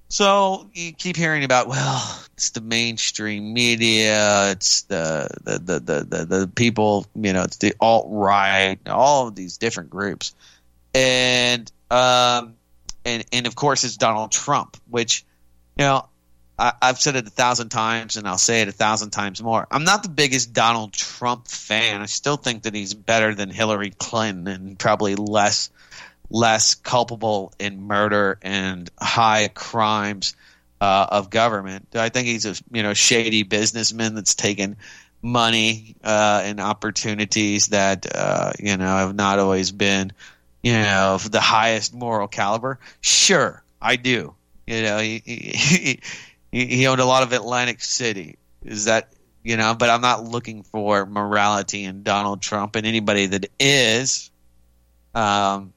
So 0.08 0.70
you 0.72 0.92
keep 0.92 1.16
hearing 1.16 1.44
about, 1.44 1.68
well, 1.68 2.20
it's 2.38 2.50
the 2.50 2.60
mainstream 2.60 3.52
media, 3.52 4.52
it's 4.52 4.82
the 4.82 5.28
the 5.42 5.58
the 5.58 5.80
the, 6.04 6.24
the, 6.24 6.46
people, 6.46 7.04
you 7.16 7.32
know, 7.32 7.42
it's 7.42 7.56
the 7.56 7.74
alt 7.80 8.06
right, 8.10 8.78
all 8.86 9.26
of 9.26 9.34
these 9.34 9.58
different 9.58 9.90
groups, 9.90 10.36
and 10.94 11.70
um, 11.90 12.54
and 13.04 13.24
and 13.32 13.48
of 13.48 13.56
course 13.56 13.82
it's 13.82 13.96
Donald 13.96 14.30
Trump, 14.30 14.76
which 14.88 15.24
you 15.76 15.84
know 15.84 16.06
I, 16.56 16.74
have 16.80 17.00
said 17.00 17.16
it 17.16 17.26
a 17.26 17.30
thousand 17.30 17.70
times, 17.70 18.16
and 18.16 18.28
I'll 18.28 18.38
say 18.38 18.62
it 18.62 18.68
a 18.68 18.72
thousand 18.72 19.10
times 19.10 19.42
more. 19.42 19.66
I'm 19.68 19.82
not 19.82 20.04
the 20.04 20.08
biggest 20.08 20.52
Donald 20.52 20.92
Trump 20.92 21.48
fan. 21.48 22.02
I 22.02 22.06
still 22.06 22.36
think 22.36 22.62
that 22.62 22.74
he's 22.74 22.94
better 22.94 23.34
than 23.34 23.50
Hillary 23.50 23.90
Clinton, 23.90 24.46
and 24.46 24.78
probably 24.78 25.16
less 25.16 25.70
less 26.30 26.76
culpable 26.76 27.52
in 27.58 27.82
murder 27.82 28.38
and 28.42 28.88
high 29.00 29.48
crimes 29.48 30.36
uh, 30.80 31.06
of 31.10 31.30
government. 31.30 31.88
I 31.94 32.08
think 32.08 32.28
he's 32.28 32.46
a 32.46 32.54
you 32.72 32.82
know 32.82 32.94
shady 32.94 33.42
businessman 33.42 34.14
that's 34.14 34.34
taken 34.34 34.76
money 35.20 35.96
uh, 36.04 36.42
and 36.44 36.60
opportunities 36.60 37.68
that 37.68 38.06
uh, 38.14 38.52
you 38.58 38.76
know 38.76 38.96
have 38.96 39.14
not 39.14 39.38
always 39.38 39.72
been 39.72 40.12
you 40.62 40.72
know, 40.72 41.14
of 41.14 41.30
the 41.30 41.40
highest 41.40 41.94
moral 41.94 42.28
caliber? 42.28 42.78
Sure, 43.00 43.62
I 43.80 43.96
do. 43.96 44.34
You 44.66 44.82
know, 44.82 44.98
he 44.98 45.22
he, 45.24 46.00
he, 46.50 46.86
owned 46.86 47.00
a 47.00 47.04
lot 47.04 47.22
of 47.22 47.32
Atlantic 47.32 47.80
City. 47.80 48.36
Is 48.64 48.84
that 48.84 49.12
you 49.42 49.56
know? 49.56 49.74
But 49.74 49.90
I'm 49.90 50.00
not 50.00 50.24
looking 50.24 50.62
for 50.62 51.06
morality 51.06 51.84
in 51.84 52.02
Donald 52.02 52.42
Trump 52.42 52.76
and 52.76 52.86
anybody 52.86 53.26
that 53.26 53.46
is. 53.58 54.30
Um, 55.14 55.72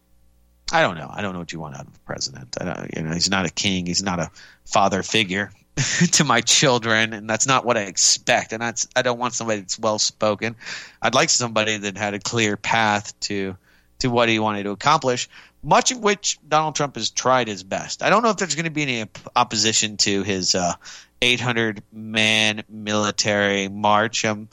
I 0.71 0.81
don't 0.81 0.95
know. 0.95 1.09
I 1.11 1.21
don't 1.21 1.33
know 1.33 1.39
what 1.39 1.51
you 1.51 1.59
want 1.59 1.75
out 1.75 1.87
of 1.87 1.95
a 1.95 1.99
president. 1.99 2.57
I 2.59 2.65
don't, 2.65 2.95
you 2.95 3.03
know, 3.03 3.13
he's 3.13 3.29
not 3.29 3.45
a 3.45 3.49
king. 3.49 3.85
He's 3.85 4.03
not 4.03 4.19
a 4.19 4.31
father 4.65 5.03
figure 5.03 5.51
to 6.13 6.23
my 6.23 6.41
children, 6.41 7.13
and 7.13 7.29
that's 7.29 7.47
not 7.47 7.65
what 7.65 7.77
I 7.77 7.81
expect. 7.81 8.53
And 8.53 8.61
that's 8.61 8.87
I 8.95 9.01
don't 9.01 9.19
want 9.19 9.33
somebody 9.33 9.61
that's 9.61 9.79
well 9.79 9.99
spoken. 9.99 10.55
I'd 11.01 11.15
like 11.15 11.29
somebody 11.29 11.77
that 11.77 11.97
had 11.97 12.13
a 12.13 12.19
clear 12.19 12.57
path 12.57 13.17
to 13.21 13.55
to 13.99 14.09
what 14.09 14.29
he 14.29 14.39
wanted 14.39 14.63
to 14.63 14.71
accomplish. 14.71 15.29
Much 15.63 15.91
of 15.91 15.99
which 15.99 16.39
Donald 16.47 16.75
Trump 16.75 16.95
has 16.95 17.11
tried 17.11 17.47
his 17.47 17.63
best. 17.63 18.01
I 18.01 18.09
don't 18.09 18.23
know 18.23 18.29
if 18.29 18.37
there's 18.37 18.55
going 18.55 18.65
to 18.65 18.71
be 18.71 18.81
any 18.81 19.07
opposition 19.35 19.97
to 19.97 20.23
his 20.23 20.55
uh, 20.55 20.73
800 21.21 21.83
man 21.91 22.63
military 22.67 23.67
march. 23.67 24.25
Um, 24.25 24.49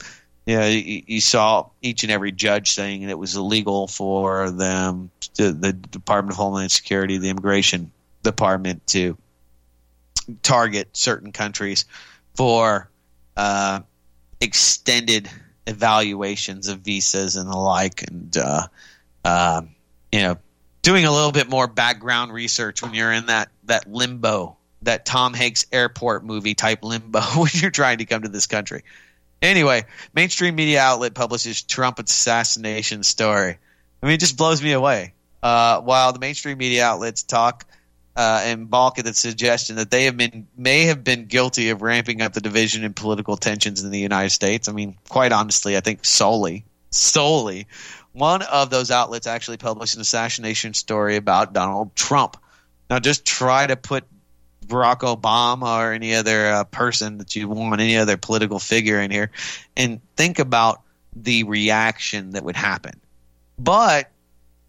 you, 0.49 0.57
know, 0.57 0.65
you, 0.65 1.03
you, 1.05 1.21
saw 1.21 1.69
each 1.83 2.01
and 2.01 2.11
every 2.11 2.31
judge 2.31 2.71
saying 2.71 3.01
that 3.01 3.11
it 3.11 3.19
was 3.19 3.35
illegal 3.35 3.85
for 3.85 4.49
them, 4.49 5.11
to, 5.35 5.51
the 5.51 5.73
Department 5.73 6.33
of 6.33 6.37
Homeland 6.37 6.71
Security, 6.71 7.19
the 7.19 7.29
Immigration 7.29 7.91
Department, 8.23 8.87
to 8.87 9.15
target 10.41 10.89
certain 10.93 11.31
countries 11.31 11.85
for 12.33 12.89
uh, 13.37 13.81
extended 14.41 15.29
evaluations 15.67 16.67
of 16.67 16.79
visas 16.79 17.35
and 17.35 17.47
the 17.47 17.55
like, 17.55 18.01
and 18.07 18.35
uh, 18.35 18.67
uh, 19.23 19.61
you 20.11 20.21
know, 20.21 20.35
doing 20.81 21.05
a 21.05 21.11
little 21.11 21.31
bit 21.31 21.47
more 21.47 21.67
background 21.67 22.33
research 22.33 22.81
when 22.81 22.95
you're 22.95 23.11
in 23.11 23.27
that 23.27 23.49
that 23.65 23.87
limbo, 23.87 24.57
that 24.81 25.05
Tom 25.05 25.35
Hanks 25.35 25.67
airport 25.71 26.25
movie 26.25 26.55
type 26.55 26.83
limbo 26.83 27.21
when 27.35 27.51
you're 27.53 27.69
trying 27.69 27.99
to 27.99 28.05
come 28.05 28.23
to 28.23 28.29
this 28.29 28.47
country. 28.47 28.81
Anyway, 29.41 29.85
mainstream 30.13 30.55
media 30.55 30.81
outlet 30.81 31.13
publishes 31.13 31.61
Trump 31.61 31.99
assassination 31.99 33.03
story. 33.03 33.57
I 34.01 34.05
mean, 34.05 34.15
it 34.15 34.19
just 34.19 34.37
blows 34.37 34.61
me 34.61 34.73
away. 34.73 35.13
Uh, 35.41 35.79
while 35.81 36.11
the 36.11 36.19
mainstream 36.19 36.57
media 36.57 36.85
outlets 36.85 37.23
talk 37.23 37.65
uh, 38.15 38.41
and 38.43 38.69
balk 38.69 38.99
at 38.99 39.05
the 39.05 39.13
suggestion 39.13 39.77
that 39.77 39.89
they 39.89 40.03
have 40.05 40.17
been 40.17 40.47
may 40.57 40.83
have 40.85 41.03
been 41.03 41.25
guilty 41.25 41.69
of 41.69 41.81
ramping 41.81 42.21
up 42.21 42.33
the 42.33 42.41
division 42.41 42.83
and 42.83 42.93
political 42.95 43.37
tensions 43.37 43.81
in 43.83 43.91
the 43.91 43.99
United 43.99 44.31
States. 44.31 44.67
I 44.67 44.73
mean, 44.73 44.97
quite 45.07 45.31
honestly, 45.31 45.77
I 45.77 45.79
think 45.79 46.03
solely 46.03 46.65
solely 46.91 47.67
one 48.13 48.41
of 48.41 48.69
those 48.69 48.91
outlets 48.91 49.27
actually 49.27 49.57
published 49.57 49.95
an 49.95 50.01
assassination 50.01 50.73
story 50.73 51.15
about 51.15 51.53
Donald 51.53 51.95
Trump. 51.95 52.37
Now, 52.89 52.99
just 52.99 53.25
try 53.25 53.67
to 53.67 53.75
put 53.75 54.03
Barack 54.69 54.99
Obama 54.99 55.79
or 55.79 55.91
any 55.91 56.15
other 56.15 56.47
uh, 56.47 56.63
person 56.63 57.17
that 57.17 57.35
you 57.35 57.49
want, 57.49 57.81
any 57.81 57.97
other 57.97 58.17
political 58.17 58.59
figure 58.59 58.99
in 58.99 59.11
here, 59.11 59.31
and 59.75 59.99
think 60.15 60.39
about 60.39 60.81
the 61.15 61.43
reaction 61.43 62.31
that 62.31 62.43
would 62.43 62.55
happen. 62.55 62.93
But, 63.57 64.09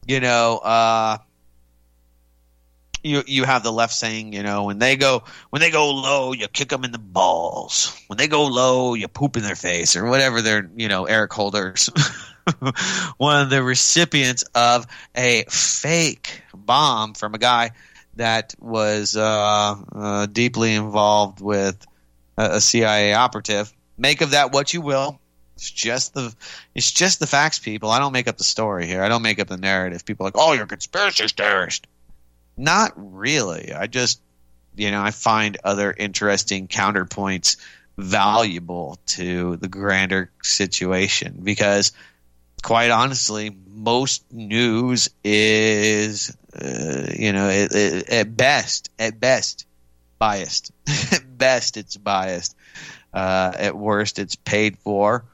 you 0.07 0.21
know, 0.21 0.59
uh, 0.59 1.19
you 3.03 3.23
you 3.27 3.45
have 3.45 3.63
the 3.63 3.73
left 3.73 3.95
saying, 3.95 4.33
you 4.33 4.43
know, 4.43 4.65
when 4.65 4.79
they 4.79 4.97
go 4.97 5.25
when 5.51 5.61
they 5.61 5.71
go 5.71 5.91
low, 5.91 6.33
you 6.33 6.49
kick 6.49 6.69
them 6.69 6.85
in 6.85 6.93
the 6.93 6.99
balls. 6.99 7.99
When 8.09 8.17
they 8.19 8.29
go 8.29 8.47
low, 8.47 8.95
you 8.95 9.09
poop 9.09 9.37
in 9.37 9.43
their 9.43 9.55
face 9.55 9.97
or 9.97 10.05
whatever. 10.07 10.43
They're 10.43 10.69
you 10.77 10.89
know 10.89 11.05
Eric 11.07 11.33
Holders, 11.33 11.89
one 13.17 13.43
of 13.43 13.51
the 13.51 13.63
recipients 13.63 14.43
of 14.55 14.87
a 15.15 15.45
fake 15.49 16.43
bomb 16.55 17.15
from 17.15 17.35
a 17.35 17.39
guy 17.39 17.71
that 18.21 18.55
was 18.59 19.17
uh, 19.17 19.77
uh, 19.95 20.27
deeply 20.27 20.75
involved 20.75 21.41
with 21.41 21.87
a, 22.37 22.57
a 22.57 22.61
CIA 22.61 23.15
operative. 23.15 23.73
Make 23.97 24.21
of 24.21 24.33
that 24.33 24.53
what 24.53 24.75
you 24.75 24.83
will. 24.83 25.19
It's 25.57 25.71
just 25.71 26.13
the 26.13 26.35
it's 26.75 26.91
just 26.91 27.19
the 27.19 27.27
facts, 27.27 27.59
people. 27.59 27.91
I 27.91 27.99
don't 27.99 28.13
make 28.13 28.29
up 28.29 28.37
the 28.37 28.45
story 28.45 28.87
here. 28.87 29.03
I 29.03 29.09
don't 29.09 29.23
make 29.23 29.39
up 29.39 29.49
the 29.49 29.57
narrative. 29.57 30.05
People 30.05 30.25
are 30.25 30.29
like, 30.29 30.39
oh, 30.39 30.53
you're 30.53 30.65
a 30.65 30.69
conspiracy 30.69 31.29
theorist. 31.29 31.87
Not 32.59 32.93
really. 32.97 33.73
I 33.73 33.87
just, 33.87 34.21
you 34.77 34.91
know, 34.91 35.03
I 35.03 35.13
find 35.13 35.57
other 35.65 35.91
interesting 35.91 36.69
counterpoints 36.69 37.57
valuable 37.97 38.99
to 39.07 39.57
the 39.57 39.69
grander 39.69 40.31
situation 40.43 41.41
because, 41.43 41.93
quite 42.63 42.91
honestly, 42.91 43.57
most 43.67 44.31
news 44.31 45.09
is, 45.25 46.37
uh, 46.55 47.13
you 47.17 47.33
know, 47.33 47.49
it, 47.49 47.75
it, 47.75 48.09
at 48.11 48.37
best, 48.37 48.91
at 48.99 49.21
best, 49.21 49.67
biased. 50.19 50.73
at 51.13 51.39
best, 51.39 51.77
it's 51.77 51.97
biased. 51.97 52.57
Uh, 53.13 53.53
at 53.57 53.77
worst, 53.77 54.19
it's 54.19 54.37
paid 54.37 54.79
for 54.79 55.25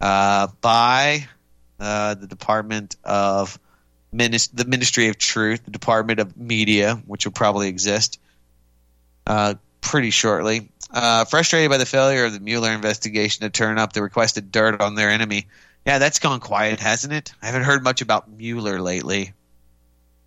uh, 0.00 0.48
by 0.60 1.26
uh, 1.80 2.14
the 2.14 2.26
Department 2.26 2.96
of 3.04 3.58
the 4.12 4.64
Ministry 4.66 5.08
of 5.08 5.18
Truth, 5.18 5.64
the 5.64 5.70
Department 5.70 6.20
of 6.20 6.36
Media, 6.36 6.94
which 7.06 7.26
will 7.26 7.32
probably 7.32 7.68
exist 7.68 8.18
uh, 9.26 9.54
pretty 9.80 10.10
shortly. 10.10 10.70
Uh, 10.90 11.24
frustrated 11.24 11.68
by 11.68 11.78
the 11.78 11.86
failure 11.86 12.24
of 12.24 12.32
the 12.32 12.40
Mueller 12.40 12.70
investigation 12.70 13.42
to 13.42 13.50
turn 13.50 13.78
up 13.78 13.92
the 13.92 14.02
requested 14.02 14.52
dirt 14.52 14.80
on 14.80 14.94
their 14.94 15.10
enemy. 15.10 15.48
Yeah, 15.84 15.98
that's 15.98 16.20
gone 16.20 16.40
quiet, 16.40 16.80
hasn't 16.80 17.12
it? 17.12 17.32
I 17.42 17.46
haven't 17.46 17.64
heard 17.64 17.82
much 17.82 18.02
about 18.02 18.30
Mueller 18.30 18.80
lately. 18.80 19.32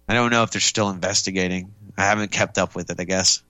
I 0.09 0.15
don't 0.15 0.31
know 0.31 0.41
if 0.41 0.49
they're 0.49 0.59
still 0.59 0.89
investigating. 0.89 1.71
I 1.95 2.03
haven't 2.03 2.31
kept 2.31 2.57
up 2.57 2.75
with 2.75 2.89
it, 2.89 2.99
I 2.99 3.03
guess. 3.03 3.43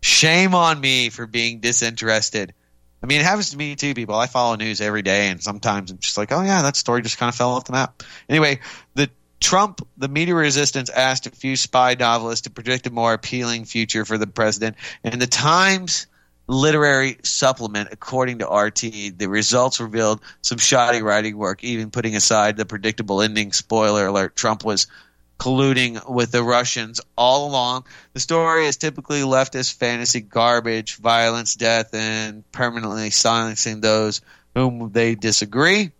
Shame 0.00 0.54
on 0.54 0.80
me 0.80 1.10
for 1.10 1.26
being 1.26 1.60
disinterested. 1.60 2.54
I 3.02 3.06
mean, 3.06 3.20
it 3.20 3.24
happens 3.24 3.50
to 3.50 3.56
me 3.58 3.76
too, 3.76 3.94
people. 3.94 4.14
I 4.14 4.26
follow 4.26 4.56
news 4.56 4.80
every 4.80 5.02
day, 5.02 5.28
and 5.28 5.42
sometimes 5.42 5.90
I'm 5.90 5.98
just 5.98 6.16
like, 6.16 6.32
oh, 6.32 6.42
yeah, 6.42 6.62
that 6.62 6.76
story 6.76 7.02
just 7.02 7.18
kind 7.18 7.28
of 7.28 7.34
fell 7.34 7.50
off 7.50 7.64
the 7.66 7.72
map. 7.72 8.02
Anyway, 8.30 8.60
the 8.94 9.10
Trump, 9.40 9.86
the 9.98 10.08
media 10.08 10.34
resistance, 10.34 10.88
asked 10.88 11.26
a 11.26 11.30
few 11.30 11.54
spy 11.54 11.94
novelists 11.98 12.42
to 12.42 12.50
predict 12.50 12.86
a 12.86 12.90
more 12.90 13.12
appealing 13.12 13.66
future 13.66 14.06
for 14.06 14.16
the 14.16 14.26
president. 14.26 14.76
And 15.04 15.20
the 15.20 15.26
Times 15.26 16.06
literary 16.46 17.18
supplement, 17.22 17.90
according 17.92 18.38
to 18.38 18.46
RT, 18.46 19.18
the 19.18 19.28
results 19.28 19.80
revealed 19.80 20.20
some 20.42 20.58
shoddy 20.58 21.02
writing 21.02 21.36
work, 21.36 21.62
even 21.62 21.90
putting 21.90 22.16
aside 22.16 22.56
the 22.56 22.64
predictable 22.64 23.22
ending. 23.22 23.52
Spoiler 23.52 24.06
alert: 24.06 24.34
Trump 24.36 24.64
was 24.64 24.86
colluding 25.40 26.06
with 26.06 26.30
the 26.30 26.42
Russians 26.42 27.00
all 27.16 27.48
along. 27.48 27.86
The 28.12 28.20
story 28.20 28.66
is 28.66 28.76
typically 28.76 29.22
leftist 29.22 29.72
fantasy 29.74 30.20
garbage, 30.20 30.96
violence, 30.96 31.54
death, 31.54 31.94
and 31.94 32.48
permanently 32.52 33.08
silencing 33.08 33.80
those 33.80 34.20
whom 34.54 34.92
they 34.92 35.14
disagree. 35.14 35.92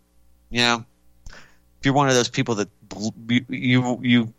You 0.51 0.61
know, 0.61 0.85
if 1.27 1.85
you're 1.85 1.95
one 1.95 2.09
of 2.09 2.15
those 2.15 2.29
people 2.29 2.57
that 2.57 2.69
you 3.49 3.99
you 4.03 4.35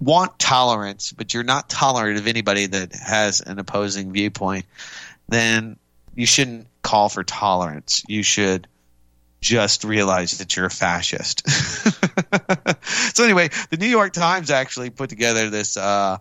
want 0.00 0.38
tolerance, 0.38 1.12
but 1.12 1.34
you're 1.34 1.44
not 1.44 1.68
tolerant 1.68 2.18
of 2.18 2.26
anybody 2.26 2.66
that 2.66 2.94
has 2.94 3.42
an 3.42 3.58
opposing 3.58 4.12
viewpoint, 4.12 4.64
then 5.28 5.76
you 6.14 6.24
shouldn't 6.24 6.66
call 6.80 7.10
for 7.10 7.22
tolerance. 7.22 8.04
You 8.08 8.22
should 8.22 8.68
just 9.40 9.84
realize 9.84 10.38
that 10.38 10.56
you're 10.56 10.66
a 10.66 10.70
fascist. 10.70 11.48
so 13.14 13.24
anyway, 13.24 13.48
the 13.70 13.76
New 13.76 13.86
York 13.86 14.12
Times 14.12 14.50
actually 14.50 14.90
put 14.90 15.10
together 15.10 15.50
this 15.50 15.76
uh, 15.76 16.18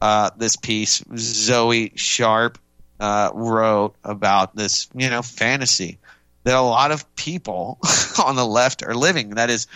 uh, 0.00 0.30
this 0.36 0.56
piece. 0.56 1.02
Zoe 1.16 1.92
Sharp 1.96 2.58
uh, 3.00 3.30
wrote 3.34 3.94
about 4.04 4.54
this, 4.54 4.88
you 4.94 5.10
know, 5.10 5.22
fantasy 5.22 5.98
that 6.44 6.56
a 6.56 6.60
lot 6.60 6.92
of 6.92 7.14
people 7.16 7.78
on 8.24 8.36
the 8.36 8.46
left 8.46 8.82
are 8.82 8.94
living. 8.94 9.30
That 9.30 9.50
is, 9.50 9.66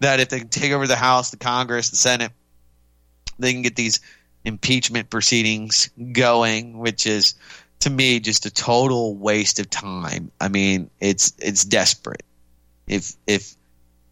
that 0.00 0.20
if 0.20 0.28
they 0.28 0.40
can 0.40 0.48
take 0.48 0.72
over 0.72 0.86
the 0.86 0.96
House, 0.96 1.30
the 1.30 1.36
Congress, 1.36 1.90
the 1.90 1.96
Senate, 1.96 2.32
they 3.38 3.52
can 3.52 3.62
get 3.62 3.74
these 3.74 4.00
impeachment 4.44 5.10
proceedings 5.10 5.90
going, 6.12 6.78
which 6.78 7.06
is 7.06 7.34
to 7.80 7.90
me 7.90 8.20
just 8.20 8.46
a 8.46 8.50
total 8.50 9.16
waste 9.16 9.58
of 9.58 9.70
time. 9.70 10.30
I 10.40 10.48
mean, 10.48 10.90
it's 11.00 11.34
it's 11.38 11.64
desperate. 11.64 12.22
If 12.90 13.14
if 13.24 13.54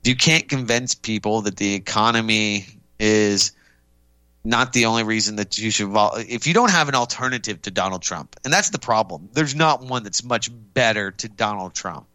you 0.04 0.14
can't 0.14 0.48
convince 0.48 0.94
people 0.94 1.42
that 1.42 1.56
the 1.56 1.74
economy 1.74 2.66
is 3.00 3.52
not 4.44 4.72
the 4.72 4.86
only 4.86 5.02
reason 5.02 5.36
that 5.36 5.58
you 5.58 5.70
should 5.72 5.88
vol- 5.88 6.14
if 6.16 6.46
you 6.46 6.54
don't 6.54 6.70
have 6.70 6.88
an 6.88 6.94
alternative 6.94 7.60
to 7.62 7.72
Donald 7.72 8.02
Trump 8.02 8.36
and 8.44 8.52
that's 8.52 8.70
the 8.70 8.78
problem. 8.78 9.28
There's 9.32 9.56
not 9.56 9.82
one 9.82 10.04
that's 10.04 10.22
much 10.22 10.48
better 10.72 11.10
to 11.10 11.28
Donald 11.28 11.74
Trump. 11.74 12.06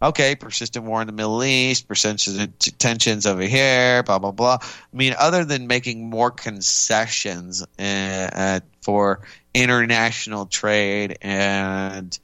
Okay 0.00 0.36
persistent 0.36 0.84
war 0.84 1.00
in 1.00 1.08
the 1.08 1.12
Middle 1.12 1.42
East 1.42 1.88
persistent 1.88 2.78
tensions 2.78 3.26
over 3.26 3.42
here 3.42 4.04
blah 4.04 4.20
blah 4.20 4.30
blah. 4.30 4.58
I 4.62 4.96
mean 4.96 5.16
other 5.18 5.44
than 5.44 5.66
making 5.66 6.08
more 6.08 6.30
concessions 6.30 7.66
uh, 7.76 8.60
for 8.82 9.22
international 9.52 10.46
trade 10.46 11.18
and 11.20 12.16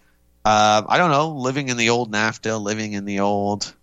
uh, 0.44 0.82
I 0.88 0.96
don't 0.96 1.10
know 1.10 1.30
living 1.30 1.68
in 1.68 1.76
the 1.76 1.90
old 1.90 2.12
NAFTA 2.12 2.62
living 2.62 2.92
in 2.92 3.04
the 3.04 3.20
old 3.20 3.74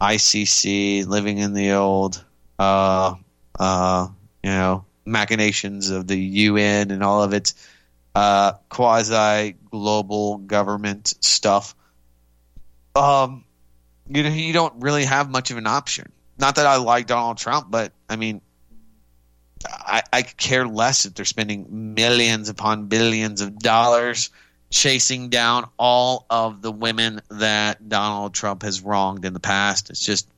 ICC 0.00 1.06
living 1.06 1.38
in 1.38 1.52
the 1.52 1.72
old 1.72 2.24
uh, 2.58 3.14
uh, 3.58 4.08
you 4.42 4.50
know 4.50 4.84
machinations 5.04 5.90
of 5.90 6.06
the 6.06 6.18
UN 6.18 6.90
and 6.90 7.02
all 7.02 7.22
of 7.22 7.32
its 7.32 7.54
uh, 8.14 8.52
quasi 8.68 9.56
global 9.70 10.38
government 10.38 11.14
stuff. 11.20 11.74
Um, 12.94 13.44
you 14.08 14.22
know, 14.22 14.30
you 14.30 14.52
don't 14.52 14.82
really 14.82 15.04
have 15.04 15.30
much 15.30 15.50
of 15.50 15.56
an 15.56 15.66
option. 15.66 16.10
Not 16.38 16.56
that 16.56 16.66
I 16.66 16.76
like 16.76 17.06
Donald 17.06 17.38
Trump, 17.38 17.70
but 17.70 17.92
I 18.08 18.16
mean, 18.16 18.40
I, 19.64 20.02
I 20.12 20.22
care 20.22 20.66
less 20.66 21.04
if 21.04 21.14
they're 21.14 21.24
spending 21.24 21.94
millions 21.94 22.48
upon 22.48 22.86
billions 22.86 23.40
of 23.40 23.58
dollars 23.58 24.30
chasing 24.70 25.28
down 25.28 25.68
all 25.78 26.24
of 26.30 26.62
the 26.62 26.70
women 26.72 27.20
that 27.30 27.88
Donald 27.88 28.34
Trump 28.34 28.62
has 28.62 28.80
wronged 28.80 29.24
in 29.24 29.32
the 29.32 29.40
past. 29.40 29.90
It's 29.90 30.04
just 30.04 30.28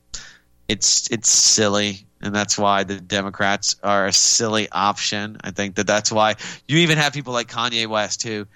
it's 0.67 1.09
it's 1.11 1.29
silly 1.29 2.05
and 2.21 2.33
that's 2.33 2.57
why 2.57 2.83
the 2.83 2.99
Democrats 2.99 3.75
are 3.83 4.07
a 4.07 4.13
silly 4.13 4.69
option. 4.71 5.37
I 5.43 5.51
think 5.51 5.75
that 5.75 5.85
that's 5.85 6.11
why 6.11 6.35
you 6.67 6.79
even 6.79 6.97
have 6.97 7.13
people 7.13 7.33
like 7.33 7.49
Kanye 7.49 7.87
West 7.87 8.23
who 8.23 8.47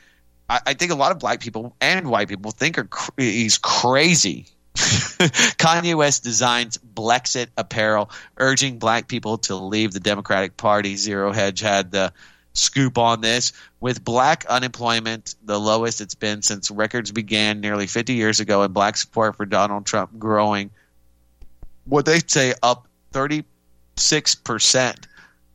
I, 0.49 0.75
think 0.75 0.91
a 0.93 0.95
lot 0.95 1.11
of 1.11 1.19
black 1.19 1.41
people 1.41 1.75
and 1.81 2.09
white 2.09 2.29
people 2.29 2.51
think 2.51 2.77
are 2.77 2.87
he's 3.17 3.57
crazy. 3.57 4.45
Kanye 4.75 5.95
West 5.95 6.23
designs 6.23 6.77
Blexit 6.77 7.47
apparel, 7.57 8.09
urging 8.37 8.79
black 8.79 9.09
people 9.09 9.39
to 9.39 9.55
leave 9.55 9.91
the 9.91 9.99
Democratic 9.99 10.55
Party. 10.55 10.95
Zero 10.95 11.33
Hedge 11.33 11.59
had 11.59 11.91
the 11.91 12.13
scoop 12.57 12.97
on 12.97 13.21
this. 13.21 13.53
With 13.79 14.03
black 14.03 14.45
unemployment 14.45 15.35
the 15.43 15.59
lowest 15.59 16.01
it's 16.01 16.15
been 16.15 16.41
since 16.41 16.71
records 16.71 17.11
began 17.11 17.61
nearly 17.61 17.87
50 17.87 18.13
years 18.13 18.39
ago, 18.39 18.63
and 18.63 18.73
black 18.73 18.97
support 18.97 19.35
for 19.35 19.45
Donald 19.45 19.85
Trump 19.85 20.17
growing, 20.17 20.71
what 21.85 22.05
they 22.05 22.19
say 22.19 22.53
up 22.61 22.87
36%. 23.13 25.05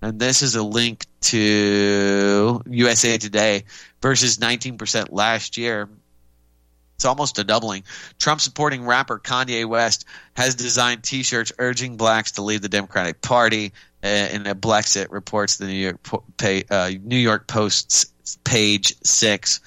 And 0.01 0.19
this 0.19 0.43
is 0.43 0.57
a 0.57 0.63
link 0.63 1.07
to 1.23 2.61
USA 2.69 3.19
Today 3.19 3.65
versus 4.01 4.39
19% 4.39 5.09
last 5.11 5.57
year. 5.57 5.89
It's 6.97 7.05
almost 7.05 7.39
a 7.39 7.45
doubling. 7.45 7.85
Trump 8.19 8.41
supporting 8.41 8.85
rapper 8.85 9.19
Kanye 9.19 9.67
West 9.67 10.05
has 10.35 10.55
designed 10.55 11.03
t 11.03 11.23
shirts 11.23 11.53
urging 11.59 11.97
blacks 11.97 12.33
to 12.33 12.43
leave 12.43 12.63
the 12.63 12.69
Democratic 12.69 13.21
Party. 13.21 13.73
Uh, 14.05 14.29
in 14.33 14.47
a 14.49 14.55
Blexit 14.55 15.13
reports 15.13 15.59
the 15.59 15.67
New 15.67 15.73
York, 15.75 16.01
pay, 16.37 16.65
uh, 16.69 16.91
New 17.03 17.17
York 17.17 17.47
Post's 17.47 18.07
page 18.43 18.97
six. 19.05 19.61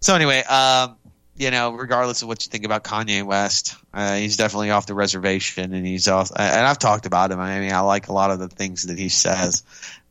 So, 0.00 0.14
anyway, 0.14 0.44
um, 0.44 0.96
you 1.36 1.50
know, 1.50 1.72
regardless 1.72 2.22
of 2.22 2.28
what 2.28 2.46
you 2.46 2.50
think 2.50 2.64
about 2.64 2.84
Kanye 2.84 3.24
West, 3.24 3.74
uh, 3.92 4.14
he's 4.14 4.36
definitely 4.36 4.70
off 4.70 4.86
the 4.86 4.94
reservation, 4.94 5.74
and 5.74 5.84
he's 5.84 6.06
off. 6.06 6.30
And 6.30 6.66
I've 6.66 6.78
talked 6.78 7.06
about 7.06 7.32
him. 7.32 7.40
I 7.40 7.58
mean, 7.58 7.72
I 7.72 7.80
like 7.80 8.06
a 8.06 8.12
lot 8.12 8.30
of 8.30 8.38
the 8.38 8.48
things 8.48 8.84
that 8.84 8.98
he 8.98 9.08
says. 9.08 9.64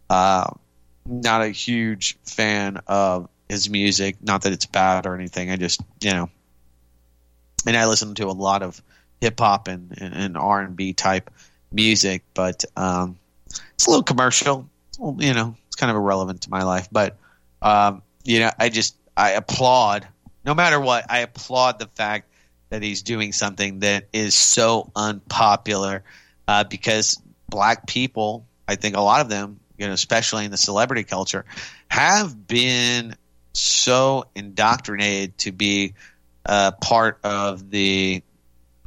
Uh, 0.09 0.49
not 1.05 1.41
a 1.41 1.47
huge 1.47 2.17
fan 2.23 2.81
of 2.87 3.29
his 3.47 3.69
music. 3.69 4.17
Not 4.21 4.41
that 4.41 4.51
it's 4.51 4.65
bad 4.65 5.05
or 5.05 5.15
anything. 5.15 5.51
I 5.51 5.55
just, 5.55 5.81
you 6.01 6.11
know, 6.11 6.29
and 7.65 7.77
I 7.77 7.87
listen 7.87 8.13
to 8.15 8.25
a 8.25 8.31
lot 8.31 8.61
of 8.61 8.81
hip 9.21 9.39
hop 9.39 9.69
and, 9.69 9.97
and, 9.97 10.13
and 10.13 10.37
R 10.37 10.61
and 10.61 10.75
B 10.75 10.91
type 10.91 11.29
music, 11.71 12.23
but 12.33 12.65
um, 12.75 13.17
it's 13.73 13.87
a 13.87 13.89
little 13.89 14.03
commercial. 14.03 14.69
Well, 14.99 15.15
you 15.19 15.33
know, 15.33 15.55
it's 15.67 15.75
kind 15.75 15.89
of 15.89 15.97
irrelevant 15.97 16.41
to 16.41 16.49
my 16.49 16.63
life, 16.63 16.87
but 16.91 17.17
um, 17.61 18.01
you 18.23 18.39
know, 18.39 18.51
I 18.59 18.69
just 18.69 18.95
I 19.15 19.31
applaud 19.31 20.07
no 20.45 20.53
matter 20.53 20.79
what, 20.79 21.05
I 21.09 21.19
applaud 21.19 21.79
the 21.79 21.87
fact 21.87 22.29
that 22.69 22.81
he's 22.81 23.01
doing 23.01 23.31
something 23.31 23.79
that 23.79 24.07
is 24.11 24.35
so 24.35 24.91
unpopular 24.95 26.03
uh, 26.47 26.63
because 26.65 27.21
black 27.47 27.87
people, 27.87 28.45
I 28.67 28.75
think 28.75 28.97
a 28.97 29.01
lot 29.01 29.21
of 29.21 29.29
them, 29.29 29.59
you 29.77 29.87
know, 29.87 29.93
especially 29.93 30.45
in 30.45 30.51
the 30.51 30.57
celebrity 30.57 31.03
culture, 31.03 31.45
have 31.87 32.47
been 32.47 33.15
so 33.53 34.25
indoctrinated 34.35 35.37
to 35.39 35.51
be 35.51 35.93
uh, 36.45 36.71
part 36.71 37.19
of 37.23 37.69
the 37.69 38.21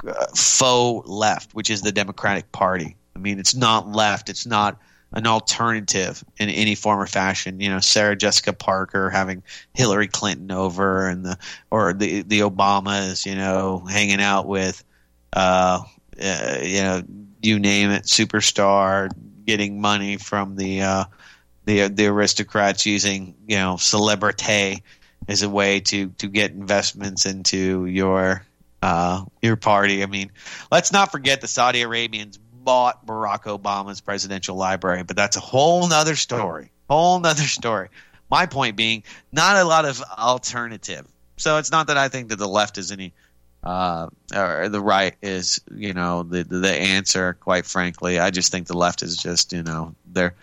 uh, 0.07 0.27
faux 0.35 1.09
left, 1.09 1.55
which 1.55 1.71
is 1.71 1.83
the 1.83 1.93
Democratic 1.93 2.53
Party. 2.53 2.97
I 3.17 3.19
mean, 3.19 3.39
it's 3.39 3.55
not 3.55 3.89
left. 3.89 4.29
It's 4.29 4.47
not 4.47 4.79
an 5.13 5.27
alternative 5.27 6.23
in 6.39 6.51
any 6.51 6.75
form 6.75 7.01
or 7.01 7.07
fashion. 7.07 7.61
You 7.61 7.71
know, 7.71 7.81
Sarah 7.81 8.15
Jessica 8.15 8.53
Parker 8.53 9.09
having 9.09 9.43
Hillary 9.73 10.09
Clinton 10.09 10.53
over, 10.53 11.09
and 11.09 11.25
the 11.25 11.39
or 11.71 11.95
the 11.95 12.23
the 12.23 12.41
Obamas, 12.41 13.25
you 13.25 13.35
know, 13.35 13.79
hanging 13.79 14.21
out 14.21 14.47
with, 14.47 14.85
uh, 15.33 15.81
uh 16.23 16.59
you 16.63 16.83
know, 16.83 17.03
you 17.41 17.59
name 17.59 17.91
it, 17.91 18.05
superstar, 18.05 19.11
getting 19.47 19.81
money 19.81 20.19
from 20.19 20.57
the 20.57 20.83
uh, 20.83 21.05
the 21.65 21.89
the 21.89 22.07
aristocrats 22.07 22.85
using 22.85 23.35
you 23.49 23.57
know 23.57 23.79
celebrity 23.79 24.83
as 25.29 25.43
a 25.43 25.49
way 25.49 25.81
to 25.81 26.09
to 26.19 26.29
get 26.29 26.51
investments 26.51 27.25
into 27.25 27.87
your 27.87 28.45
uh, 28.83 29.25
your 29.41 29.57
party. 29.57 30.03
I 30.03 30.07
mean, 30.07 30.31
let's 30.71 30.93
not 30.93 31.11
forget 31.11 31.41
the 31.41 31.49
Saudi 31.49 31.81
Arabians 31.81 32.39
bought 32.67 33.07
Barack 33.07 33.45
Obama's 33.45 34.03
presidential 34.03 34.57
library, 34.57 35.05
but 35.05 35.17
that's 35.17 35.37
a 35.37 35.41
whole 35.41 35.89
nother 35.89 36.17
story. 36.17 36.73
Whole 36.91 37.21
nother 37.21 37.45
story. 37.45 37.89
My 38.29 38.47
point 38.47 38.77
being, 38.77 39.05
not 39.31 39.57
a 39.57 39.65
lot 39.65 39.85
of 39.85 40.03
alternative. 40.03 41.07
So 41.37 41.59
it's 41.59 41.71
not 41.71 41.87
that 41.87 41.97
I 41.97 42.09
think 42.09 42.29
that 42.31 42.37
the 42.37 42.49
left 42.49 42.77
is 42.77 42.91
any, 42.91 43.13
uh, 43.63 44.09
or 44.35 44.69
the 44.69 44.81
right 44.81 45.15
is, 45.23 45.61
you 45.73 45.95
know, 45.95 46.25
the 46.25 46.43
the 46.43 46.73
answer. 46.73 47.35
Quite 47.35 47.67
frankly, 47.67 48.19
I 48.19 48.31
just 48.31 48.51
think 48.51 48.67
the 48.67 48.77
left 48.77 49.03
is 49.03 49.17
just, 49.17 49.53
you 49.53 49.63
know, 49.63 49.95
they're 50.13 50.35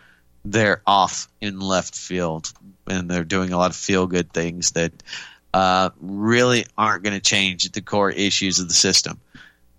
they're 0.45 0.82
off 0.88 1.28
in 1.41 1.59
left 1.59 1.95
field 1.95 2.53
and 2.88 3.11
they're 3.11 3.26
doing 3.26 3.51
a 3.51 3.57
lot 3.57 3.71
of 3.71 3.76
feel 3.76 4.07
good 4.07 4.32
things 4.32 4.71
that 4.71 4.91
uh, 5.53 5.89
really 5.99 6.65
aren't 6.78 7.03
going 7.03 7.15
to 7.15 7.21
change 7.21 7.69
the 7.69 7.82
core 7.82 8.11
issues 8.11 8.59
of 8.59 8.67
the 8.69 8.74
system. 8.74 9.19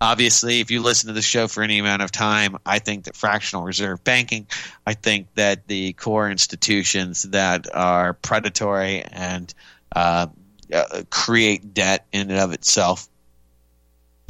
Obviously, 0.01 0.59
if 0.59 0.71
you 0.71 0.81
listen 0.81 1.07
to 1.07 1.13
the 1.13 1.21
show 1.21 1.47
for 1.47 1.63
any 1.63 1.79
amount 1.79 2.01
of 2.01 2.11
time, 2.11 2.57
I 2.65 2.79
think 2.79 3.05
that 3.05 3.15
fractional 3.15 3.63
reserve 3.63 4.03
banking, 4.03 4.47
I 4.85 4.93
think 4.93 5.27
that 5.35 5.67
the 5.67 5.93
core 5.93 6.29
institutions 6.29 7.23
that 7.23 7.73
are 7.73 8.13
predatory 8.13 9.03
and 9.03 9.53
uh, 9.95 10.27
uh, 10.73 11.03
create 11.09 11.73
debt 11.73 12.05
in 12.11 12.29
and 12.29 12.39
of 12.39 12.51
itself. 12.51 13.07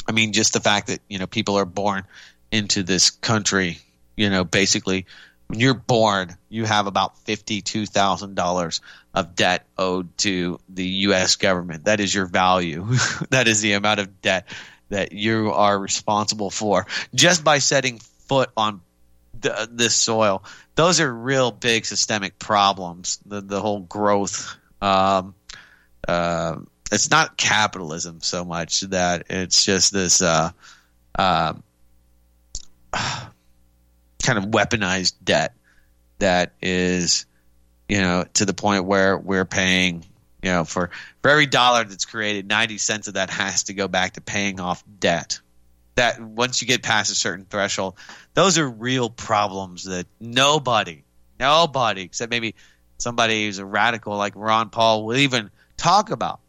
I 0.07 0.11
mean, 0.11 0.33
just 0.33 0.53
the 0.53 0.59
fact 0.59 0.87
that 0.87 0.99
you 1.09 1.17
know 1.17 1.25
people 1.25 1.57
are 1.57 1.65
born 1.65 2.03
into 2.51 2.83
this 2.83 3.09
country, 3.09 3.79
you 4.15 4.29
know, 4.29 4.43
basically 4.43 5.07
when 5.47 5.59
you're 5.59 5.73
born, 5.73 6.35
you 6.49 6.65
have 6.65 6.87
about 6.87 7.17
fifty-two 7.19 7.85
thousand 7.87 8.35
dollars 8.35 8.81
of 9.13 9.35
debt 9.35 9.65
owed 9.77 10.15
to 10.19 10.59
the 10.69 10.85
U.S. 10.85 11.37
government. 11.37 11.85
That 11.85 11.99
is 11.99 12.13
your 12.13 12.25
value. 12.25 12.85
that 13.29 13.47
is 13.47 13.61
the 13.61 13.73
amount 13.73 13.99
of 13.99 14.21
debt 14.21 14.47
that 14.89 15.11
you 15.11 15.51
are 15.51 15.77
responsible 15.77 16.49
for 16.49 16.85
just 17.13 17.43
by 17.43 17.59
setting 17.59 17.99
foot 17.99 18.49
on 18.55 18.81
this 19.69 19.95
soil. 19.95 20.43
Those 20.75 20.99
are 20.99 21.13
real 21.13 21.51
big 21.51 21.85
systemic 21.85 22.39
problems. 22.39 23.19
The 23.25 23.41
the 23.41 23.61
whole 23.61 23.81
growth. 23.81 24.55
Um, 24.81 25.35
uh, 26.07 26.57
it's 26.91 27.09
not 27.09 27.37
capitalism 27.37 28.21
so 28.21 28.45
much 28.45 28.81
that 28.81 29.25
it's 29.29 29.63
just 29.63 29.91
this 29.91 30.21
uh, 30.21 30.51
uh, 31.17 31.53
kind 32.93 34.37
of 34.37 34.45
weaponized 34.45 35.13
debt 35.23 35.53
that 36.19 36.53
is, 36.61 37.25
you 37.89 37.99
know, 38.01 38.25
to 38.35 38.45
the 38.45 38.53
point 38.53 38.85
where 38.85 39.17
we're 39.17 39.45
paying 39.45 40.05
you 40.45 40.51
know, 40.51 40.63
for 40.63 40.91
for 41.25 41.31
every 41.31 41.47
dollar 41.47 41.83
that's 41.83 42.05
created, 42.05 42.47
ninety 42.47 42.77
cents 42.77 43.07
of 43.07 43.15
that 43.15 43.31
has 43.31 43.63
to 43.63 43.73
go 43.73 43.87
back 43.87 44.13
to 44.13 44.21
paying 44.21 44.59
off 44.59 44.83
debt. 44.99 45.39
That 45.95 46.21
once 46.21 46.61
you 46.61 46.67
get 46.67 46.83
past 46.83 47.11
a 47.11 47.15
certain 47.15 47.45
threshold, 47.45 47.95
those 48.35 48.59
are 48.59 48.69
real 48.69 49.09
problems 49.09 49.85
that 49.85 50.05
nobody, 50.19 51.03
nobody 51.39 52.03
except 52.03 52.29
maybe 52.29 52.53
somebody 52.99 53.43
who's 53.43 53.57
a 53.57 53.65
radical 53.65 54.15
like 54.15 54.33
Ron 54.35 54.69
Paul 54.69 55.03
will 55.03 55.17
even 55.17 55.49
talk 55.77 56.11
about. 56.11 56.41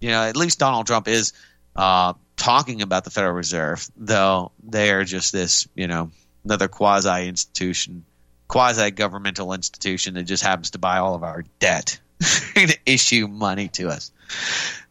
You 0.00 0.08
know, 0.08 0.22
at 0.22 0.34
least 0.34 0.58
Donald 0.58 0.86
Trump 0.86 1.08
is 1.08 1.34
uh, 1.76 2.14
talking 2.34 2.80
about 2.80 3.04
the 3.04 3.10
Federal 3.10 3.34
Reserve, 3.34 3.86
though 3.98 4.50
they 4.66 4.92
are 4.92 5.04
just 5.04 5.34
this, 5.34 5.68
you 5.74 5.88
know, 5.88 6.10
another 6.42 6.68
quasi 6.68 7.28
institution, 7.28 8.06
quasi 8.48 8.92
governmental 8.92 9.52
institution 9.52 10.14
that 10.14 10.22
just 10.22 10.42
happens 10.42 10.70
to 10.70 10.78
buy 10.78 10.96
all 10.96 11.14
of 11.14 11.22
our 11.22 11.44
debt. 11.58 12.00
to 12.54 12.78
issue 12.86 13.26
money 13.26 13.68
to 13.68 13.88
us. 13.88 14.12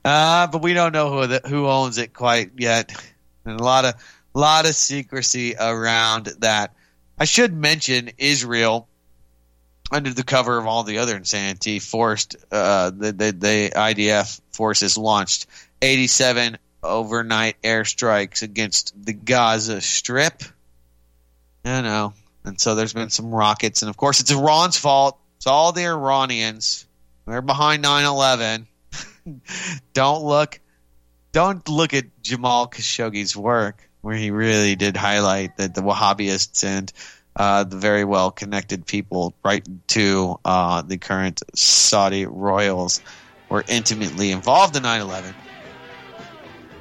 Uh, 0.03 0.47
but 0.47 0.61
we 0.61 0.73
don't 0.73 0.93
know 0.93 1.11
who 1.11 1.27
the, 1.27 1.41
who 1.47 1.67
owns 1.67 1.97
it 1.97 2.13
quite 2.13 2.51
yet, 2.57 2.91
and 3.45 3.59
a 3.59 3.63
lot 3.63 3.85
of 3.85 3.95
lot 4.33 4.65
of 4.65 4.75
secrecy 4.75 5.55
around 5.59 6.25
that. 6.39 6.73
I 7.19 7.25
should 7.25 7.53
mention 7.53 8.11
Israel, 8.17 8.87
under 9.91 10.11
the 10.11 10.23
cover 10.23 10.57
of 10.57 10.65
all 10.65 10.83
the 10.83 10.99
other 10.99 11.15
insanity, 11.15 11.79
forced 11.79 12.35
uh, 12.51 12.89
the, 12.89 13.11
the 13.11 13.31
the 13.31 13.71
IDF 13.75 14.41
forces 14.51 14.97
launched 14.97 15.45
87 15.81 16.57
overnight 16.83 17.61
airstrikes 17.61 18.41
against 18.41 18.93
the 19.05 19.13
Gaza 19.13 19.81
Strip. 19.81 20.43
I 21.63 21.81
know 21.81 22.13
And 22.43 22.59
so 22.59 22.75
there's 22.75 22.93
been 22.93 23.09
some 23.09 23.31
rockets. 23.33 23.81
And 23.81 23.89
of 23.89 23.97
course, 23.97 24.19
it's 24.19 24.31
Iran's 24.31 24.77
fault. 24.77 25.19
It's 25.37 25.47
all 25.47 25.71
the 25.71 25.85
Iranians. 25.85 26.85
They're 27.27 27.41
behind 27.41 27.81
9 27.81 28.05
11. 28.05 28.67
Don't 29.93 30.23
look. 30.23 30.59
Don't 31.31 31.67
look 31.69 31.93
at 31.93 32.21
Jamal 32.21 32.67
Khashoggi's 32.67 33.37
work, 33.37 33.89
where 34.01 34.15
he 34.15 34.31
really 34.31 34.75
did 34.75 34.97
highlight 34.97 35.57
that 35.57 35.73
the 35.73 35.81
Wahhabists 35.81 36.63
and 36.65 36.91
uh, 37.35 37.63
the 37.63 37.77
very 37.77 38.03
well 38.03 38.31
connected 38.31 38.85
people 38.85 39.33
right 39.43 39.65
to 39.87 40.37
uh, 40.43 40.81
the 40.81 40.97
current 40.97 41.41
Saudi 41.55 42.25
royals 42.25 43.01
were 43.49 43.63
intimately 43.67 44.31
involved 44.31 44.75
in 44.75 44.83
9 44.83 45.01
11. 45.01 45.33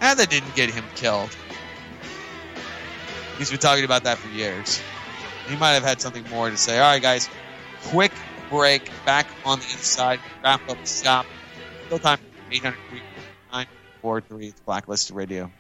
And 0.01 0.19
that 0.19 0.31
didn't 0.31 0.55
get 0.55 0.71
him 0.71 0.85
killed. 0.95 1.31
He's 3.39 3.51
been 3.51 3.59
talking 3.59 3.85
about 3.85 4.05
that 4.05 4.19
for 4.19 4.29
years. 4.29 4.81
He 5.49 5.57
might 5.57 5.73
have 5.73 5.83
had 5.83 6.01
something 6.01 6.25
more 6.31 6.51
to 6.51 6.57
say. 6.57 6.79
All 6.79 6.93
right, 6.93 7.03
guys, 7.03 7.29
quick 7.85 8.13
break. 8.51 8.91
Back 9.05 9.27
on 9.45 9.59
the 9.59 9.65
inside. 9.65 10.21
Wrap 10.43 10.69
up 10.69 10.87
shop. 10.87 11.27
Still 11.87 11.99
time. 11.99 12.19
800 12.53 12.77
943. 13.53 14.47
It's 14.49 14.61
Blacklisted 14.61 15.17
Radio. 15.17 15.51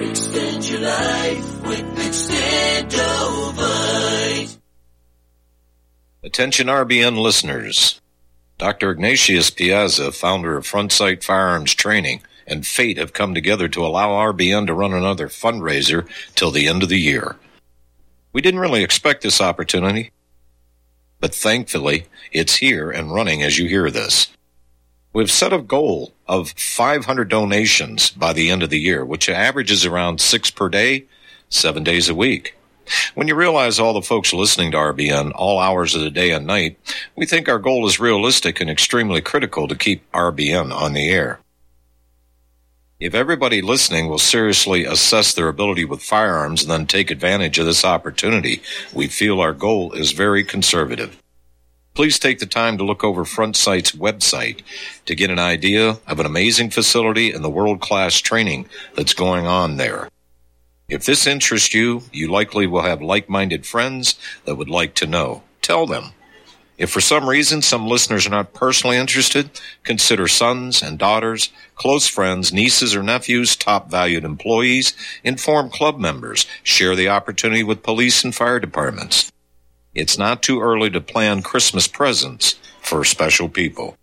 Extend 0.00 0.68
your 0.68 0.80
life 0.80 1.62
with 1.62 1.84
Extendovite. 1.96 4.58
Attention 6.22 6.66
RBN 6.68 7.18
listeners. 7.18 8.00
Dr. 8.58 8.92
Ignatius 8.92 9.50
Piazza, 9.50 10.12
founder 10.12 10.56
of 10.56 10.64
Front 10.66 10.92
Sight 10.92 11.24
Firearms 11.24 11.74
Training, 11.74 12.22
and 12.46 12.66
Fate 12.66 12.98
have 12.98 13.12
come 13.12 13.34
together 13.34 13.68
to 13.68 13.84
allow 13.84 14.10
RBN 14.10 14.66
to 14.66 14.74
run 14.74 14.92
another 14.92 15.28
fundraiser 15.28 16.08
till 16.34 16.50
the 16.50 16.68
end 16.68 16.82
of 16.82 16.88
the 16.88 17.00
year. 17.00 17.36
We 18.32 18.40
didn't 18.40 18.60
really 18.60 18.82
expect 18.82 19.22
this 19.22 19.40
opportunity, 19.40 20.10
but 21.20 21.34
thankfully 21.34 22.06
it's 22.32 22.56
here 22.56 22.90
and 22.90 23.12
running 23.12 23.42
as 23.42 23.58
you 23.58 23.68
hear 23.68 23.90
this. 23.90 24.28
We've 25.12 25.30
set 25.30 25.52
a 25.52 25.62
goal 25.62 26.12
of 26.26 26.50
500 26.50 27.28
donations 27.28 28.10
by 28.10 28.32
the 28.32 28.50
end 28.50 28.64
of 28.64 28.70
the 28.70 28.80
year, 28.80 29.04
which 29.04 29.28
averages 29.28 29.86
around 29.86 30.20
six 30.20 30.50
per 30.50 30.68
day, 30.68 31.04
seven 31.48 31.84
days 31.84 32.08
a 32.08 32.14
week. 32.14 32.56
When 33.14 33.28
you 33.28 33.34
realize 33.34 33.78
all 33.78 33.94
the 33.94 34.02
folks 34.02 34.32
listening 34.32 34.72
to 34.72 34.76
RBN 34.76 35.32
all 35.34 35.60
hours 35.60 35.94
of 35.94 36.02
the 36.02 36.10
day 36.10 36.32
and 36.32 36.46
night, 36.46 36.78
we 37.16 37.26
think 37.26 37.48
our 37.48 37.58
goal 37.58 37.86
is 37.86 38.00
realistic 38.00 38.60
and 38.60 38.68
extremely 38.68 39.20
critical 39.20 39.68
to 39.68 39.76
keep 39.76 40.10
RBN 40.12 40.74
on 40.74 40.92
the 40.92 41.08
air. 41.08 41.38
If 43.00 43.12
everybody 43.12 43.60
listening 43.60 44.08
will 44.08 44.20
seriously 44.20 44.84
assess 44.84 45.34
their 45.34 45.48
ability 45.48 45.84
with 45.84 46.00
firearms 46.00 46.62
and 46.62 46.70
then 46.70 46.86
take 46.86 47.10
advantage 47.10 47.58
of 47.58 47.66
this 47.66 47.84
opportunity, 47.84 48.62
we 48.92 49.08
feel 49.08 49.40
our 49.40 49.52
goal 49.52 49.92
is 49.92 50.12
very 50.12 50.44
conservative. 50.44 51.20
Please 51.94 52.20
take 52.20 52.38
the 52.38 52.46
time 52.46 52.78
to 52.78 52.84
look 52.84 53.02
over 53.02 53.24
Front 53.24 53.56
Sight's 53.56 53.92
website 53.92 54.62
to 55.06 55.16
get 55.16 55.30
an 55.30 55.40
idea 55.40 55.98
of 56.06 56.20
an 56.20 56.26
amazing 56.26 56.70
facility 56.70 57.32
and 57.32 57.42
the 57.42 57.50
world 57.50 57.80
class 57.80 58.20
training 58.20 58.68
that's 58.94 59.12
going 59.12 59.46
on 59.46 59.76
there. 59.76 60.08
If 60.88 61.04
this 61.04 61.26
interests 61.26 61.74
you, 61.74 62.02
you 62.12 62.30
likely 62.30 62.68
will 62.68 62.82
have 62.82 63.02
like 63.02 63.28
minded 63.28 63.66
friends 63.66 64.14
that 64.44 64.54
would 64.54 64.70
like 64.70 64.94
to 64.96 65.06
know. 65.06 65.42
Tell 65.62 65.86
them. 65.86 66.12
If 66.84 66.90
for 66.90 67.00
some 67.00 67.30
reason 67.30 67.62
some 67.62 67.86
listeners 67.86 68.26
are 68.26 68.30
not 68.30 68.52
personally 68.52 68.98
interested, 68.98 69.48
consider 69.84 70.28
sons 70.28 70.82
and 70.82 70.98
daughters, 70.98 71.48
close 71.76 72.06
friends, 72.06 72.52
nieces 72.52 72.94
or 72.94 73.02
nephews, 73.02 73.56
top 73.56 73.90
valued 73.90 74.22
employees, 74.22 74.92
inform 75.24 75.70
club 75.70 75.98
members, 75.98 76.44
share 76.62 76.94
the 76.94 77.08
opportunity 77.08 77.64
with 77.64 77.82
police 77.82 78.22
and 78.22 78.34
fire 78.34 78.60
departments. 78.60 79.32
It's 79.94 80.18
not 80.18 80.42
too 80.42 80.60
early 80.60 80.90
to 80.90 81.00
plan 81.00 81.40
Christmas 81.40 81.88
presents 81.88 82.56
for 82.82 83.02
special 83.02 83.48
people. 83.48 83.96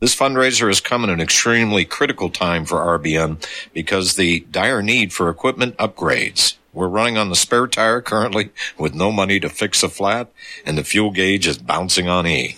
This 0.00 0.16
fundraiser 0.16 0.66
has 0.66 0.80
come 0.80 1.04
at 1.04 1.10
an 1.10 1.20
extremely 1.20 1.84
critical 1.84 2.28
time 2.28 2.64
for 2.64 2.98
RBN 2.98 3.46
because 3.72 4.16
the 4.16 4.40
dire 4.50 4.82
need 4.82 5.12
for 5.12 5.30
equipment 5.30 5.76
upgrades. 5.76 6.56
We're 6.72 6.88
running 6.88 7.18
on 7.18 7.28
the 7.28 7.36
spare 7.36 7.66
tire 7.66 8.00
currently 8.00 8.50
with 8.78 8.94
no 8.94 9.10
money 9.10 9.40
to 9.40 9.48
fix 9.48 9.82
a 9.82 9.88
flat 9.88 10.30
and 10.64 10.78
the 10.78 10.84
fuel 10.84 11.10
gauge 11.10 11.46
is 11.46 11.58
bouncing 11.58 12.08
on 12.08 12.26
E. 12.26 12.56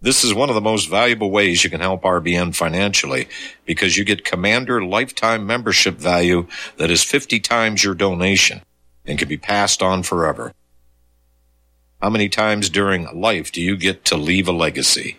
This 0.00 0.22
is 0.22 0.32
one 0.32 0.48
of 0.48 0.54
the 0.54 0.60
most 0.60 0.88
valuable 0.88 1.30
ways 1.30 1.64
you 1.64 1.70
can 1.70 1.80
help 1.80 2.02
RBN 2.02 2.54
financially 2.54 3.28
because 3.64 3.96
you 3.96 4.04
get 4.04 4.24
Commander 4.24 4.82
lifetime 4.82 5.44
membership 5.44 5.96
value 5.96 6.46
that 6.76 6.90
is 6.90 7.02
50 7.02 7.40
times 7.40 7.82
your 7.82 7.94
donation 7.94 8.62
and 9.04 9.18
can 9.18 9.28
be 9.28 9.36
passed 9.36 9.82
on 9.82 10.04
forever. 10.04 10.52
How 12.00 12.10
many 12.10 12.28
times 12.28 12.70
during 12.70 13.08
life 13.12 13.50
do 13.50 13.60
you 13.60 13.76
get 13.76 14.04
to 14.04 14.16
leave 14.16 14.46
a 14.46 14.52
legacy? 14.52 15.16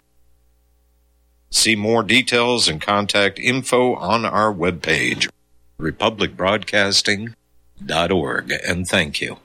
See 1.51 1.75
more 1.75 2.03
details 2.03 2.69
and 2.69 2.79
contact 2.79 3.37
info 3.37 3.95
on 3.95 4.23
our 4.23 4.53
webpage, 4.53 5.27
republicbroadcasting.org, 7.81 8.53
and 8.67 8.87
thank 8.87 9.21
you. 9.21 9.37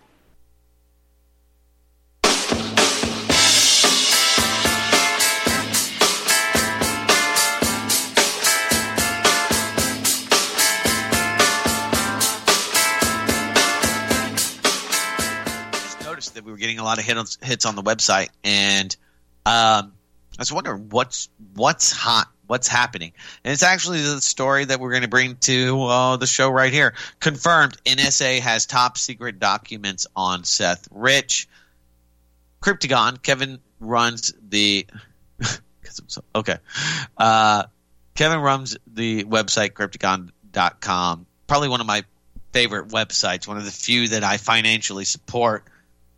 that 16.34 16.44
we 16.44 16.50
were 16.50 16.58
getting 16.58 16.80
a 16.80 16.82
lot 16.82 16.98
of 16.98 17.04
hits, 17.04 17.38
hits 17.42 17.64
on 17.64 17.76
the 17.76 17.82
website, 17.82 18.28
and 18.42 18.96
um, 19.46 19.92
I 20.36 20.40
was 20.40 20.52
wondering 20.52 20.88
what's 20.88 21.28
what's 21.54 21.92
hot, 21.92 22.26
what's 22.46 22.68
happening, 22.68 23.12
and 23.44 23.52
it's 23.52 23.62
actually 23.62 24.00
the 24.02 24.20
story 24.20 24.64
that 24.64 24.80
we're 24.80 24.90
going 24.90 25.02
to 25.02 25.08
bring 25.08 25.36
to 25.36 25.82
uh, 25.82 26.16
the 26.16 26.26
show 26.26 26.50
right 26.50 26.72
here. 26.72 26.94
Confirmed, 27.20 27.76
NSA 27.84 28.40
has 28.40 28.66
top 28.66 28.98
secret 28.98 29.38
documents 29.38 30.06
on 30.14 30.44
Seth 30.44 30.88
Rich. 30.90 31.48
Cryptogon, 32.62 33.22
Kevin 33.22 33.58
runs 33.80 34.32
the. 34.48 34.86
okay, 36.34 36.58
uh, 37.18 37.64
Kevin 38.14 38.40
runs 38.40 38.76
the 38.86 39.24
website 39.24 39.72
Cryptogon.com. 39.72 41.26
Probably 41.46 41.68
one 41.68 41.80
of 41.80 41.86
my 41.86 42.04
favorite 42.52 42.88
websites, 42.88 43.48
one 43.48 43.56
of 43.56 43.64
the 43.64 43.70
few 43.70 44.08
that 44.08 44.24
I 44.24 44.36
financially 44.36 45.04
support 45.04 45.64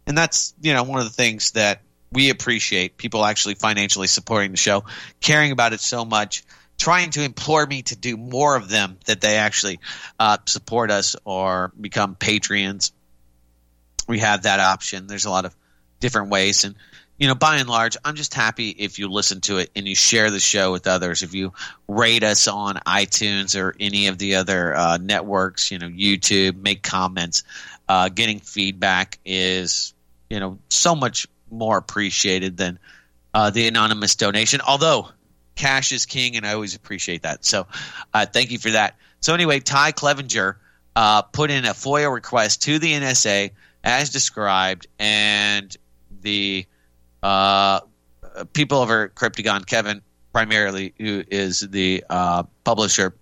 and 0.07 0.17
that's 0.17 0.55
you 0.61 0.73
know 0.73 0.85
one 0.85 0.99
of 1.01 1.05
the 1.05 1.13
things 1.13 1.53
that 1.53 1.81
we 2.13 2.31
appreciate 2.31 2.97
people 2.97 3.25
actually 3.25 3.55
financially 3.55 4.07
supporting 4.07 4.51
the 4.51 4.57
show 4.57 4.85
caring 5.21 5.53
about 5.53 5.73
it 5.73 5.81
so 5.81 6.05
much 6.05 6.45
trying 6.79 7.11
to 7.11 7.23
implore 7.23 7.67
me 7.67 7.83
to 7.83 7.97
do 7.97 8.17
more 8.17 8.55
of 8.55 8.69
them 8.69 8.99
that 9.07 9.21
they 9.21 9.37
actually 9.37 9.81
uh, 10.19 10.37
support 10.47 10.91
us 10.91 11.17
or 11.25 11.73
become 11.81 12.15
patrons. 12.15 12.93
we 14.07 14.19
have 14.19 14.43
that 14.43 14.61
option 14.61 15.07
there's 15.07 15.25
a 15.25 15.31
lot 15.31 15.45
of 15.45 15.55
different 16.01 16.29
ways 16.31 16.65
and 16.65 16.75
you 17.19 17.29
know, 17.29 17.35
by 17.35 17.57
and 17.57 17.69
large, 17.69 17.97
I'm 18.05 18.15
just 18.15 18.35
happy 18.35 18.69
if 18.69 18.99
you 18.99 19.09
listen 19.09 19.41
to 19.43 19.59
it 19.59 19.71
and 19.75 19.89
you 19.89 19.95
share 19.95 20.31
the 20.31 20.41
show 20.41 20.73
with 20.73 20.87
others. 20.87 21.23
If 21.23 21.35
you 21.35 21.55
rate 21.89 22.23
us 22.23 22.47
on 22.47 22.77
iTunes 22.87 23.59
or 23.59 23.75
any 23.81 24.09
of 24.09 24.19
the 24.19 24.37
other 24.37 24.77
uh, 24.77 24.99
networks, 24.99 25.71
you 25.71 25.79
know, 25.79 25.89
YouTube, 25.89 26.61
make 26.61 26.83
comments. 26.83 27.43
Uh, 27.89 28.09
getting 28.09 28.41
feedback 28.41 29.19
is, 29.25 29.95
you 30.29 30.41
know, 30.41 30.59
so 30.69 30.95
much 30.95 31.27
more 31.51 31.79
appreciated 31.79 32.57
than 32.57 32.79
uh, 33.35 33.51
the 33.51 33.69
anonymous 33.69 34.17
donation. 34.17 34.61
Although 34.61 35.09
cash 35.55 35.93
is 35.93 36.07
king, 36.07 36.37
and 36.37 36.47
I 36.47 36.55
always 36.55 36.75
appreciate 36.75 37.23
that. 37.23 37.45
So, 37.45 37.67
uh, 38.15 38.27
thank 38.27 38.51
you 38.51 38.59
for 38.59 38.71
that. 38.71 38.97
So, 39.21 39.35
anyway, 39.35 39.61
Ty 39.61 39.93
Clevenger 39.93 40.59
uh, 40.95 41.23
put 41.23 41.51
in 41.51 41.65
a 41.65 41.71
FOIA 41.71 42.13
request 42.13 42.63
to 42.63 42.79
the 42.79 42.93
NSA 42.93 43.51
as 43.83 44.11
described, 44.11 44.87
and 44.99 45.77
the 46.23 46.67
uh, 47.23 47.81
people 48.53 48.79
over 48.79 49.09
Cryptogon, 49.09 49.67
Kevin 49.67 50.03
primarily, 50.33 50.93
who 50.99 51.25
is 51.31 51.61
the 51.61 52.05
uh, 52.11 52.43
publisher, 52.65 53.15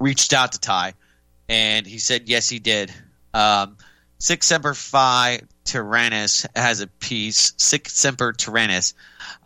reached 0.00 0.32
out 0.32 0.52
to 0.52 0.60
Ty, 0.60 0.94
and 1.48 1.86
he 1.86 1.98
said 1.98 2.28
yes, 2.28 2.48
he 2.48 2.58
did. 2.58 2.92
Um, 3.32 3.76
Sic 4.18 4.42
Semper 4.42 4.74
Fi 4.74 5.40
Tyrannis 5.70 6.46
has 6.56 6.80
a 6.80 6.88
piece, 6.88 7.52
Sic 7.56 7.88
Semper 7.88 8.32
Tyrannis. 8.32 8.92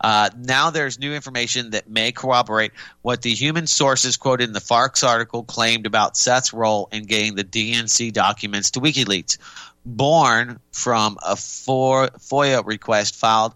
Uh, 0.01 0.29
now 0.35 0.71
there's 0.71 0.97
new 0.97 1.13
information 1.13 1.69
that 1.71 1.87
may 1.87 2.11
corroborate 2.11 2.71
what 3.03 3.21
the 3.21 3.33
human 3.33 3.67
sources 3.67 4.17
quoted 4.17 4.45
in 4.45 4.53
the 4.53 4.59
Farks 4.59 5.07
article 5.07 5.43
claimed 5.43 5.85
about 5.85 6.17
Seth's 6.17 6.51
role 6.51 6.89
in 6.91 7.03
getting 7.03 7.35
the 7.35 7.43
DNC 7.43 8.11
documents 8.11 8.71
to 8.71 8.79
WikiLeaks 8.79 9.37
born 9.85 10.59
from 10.71 11.17
a 11.23 11.35
FOIA 11.35 12.65
request 12.65 13.15
filed 13.15 13.53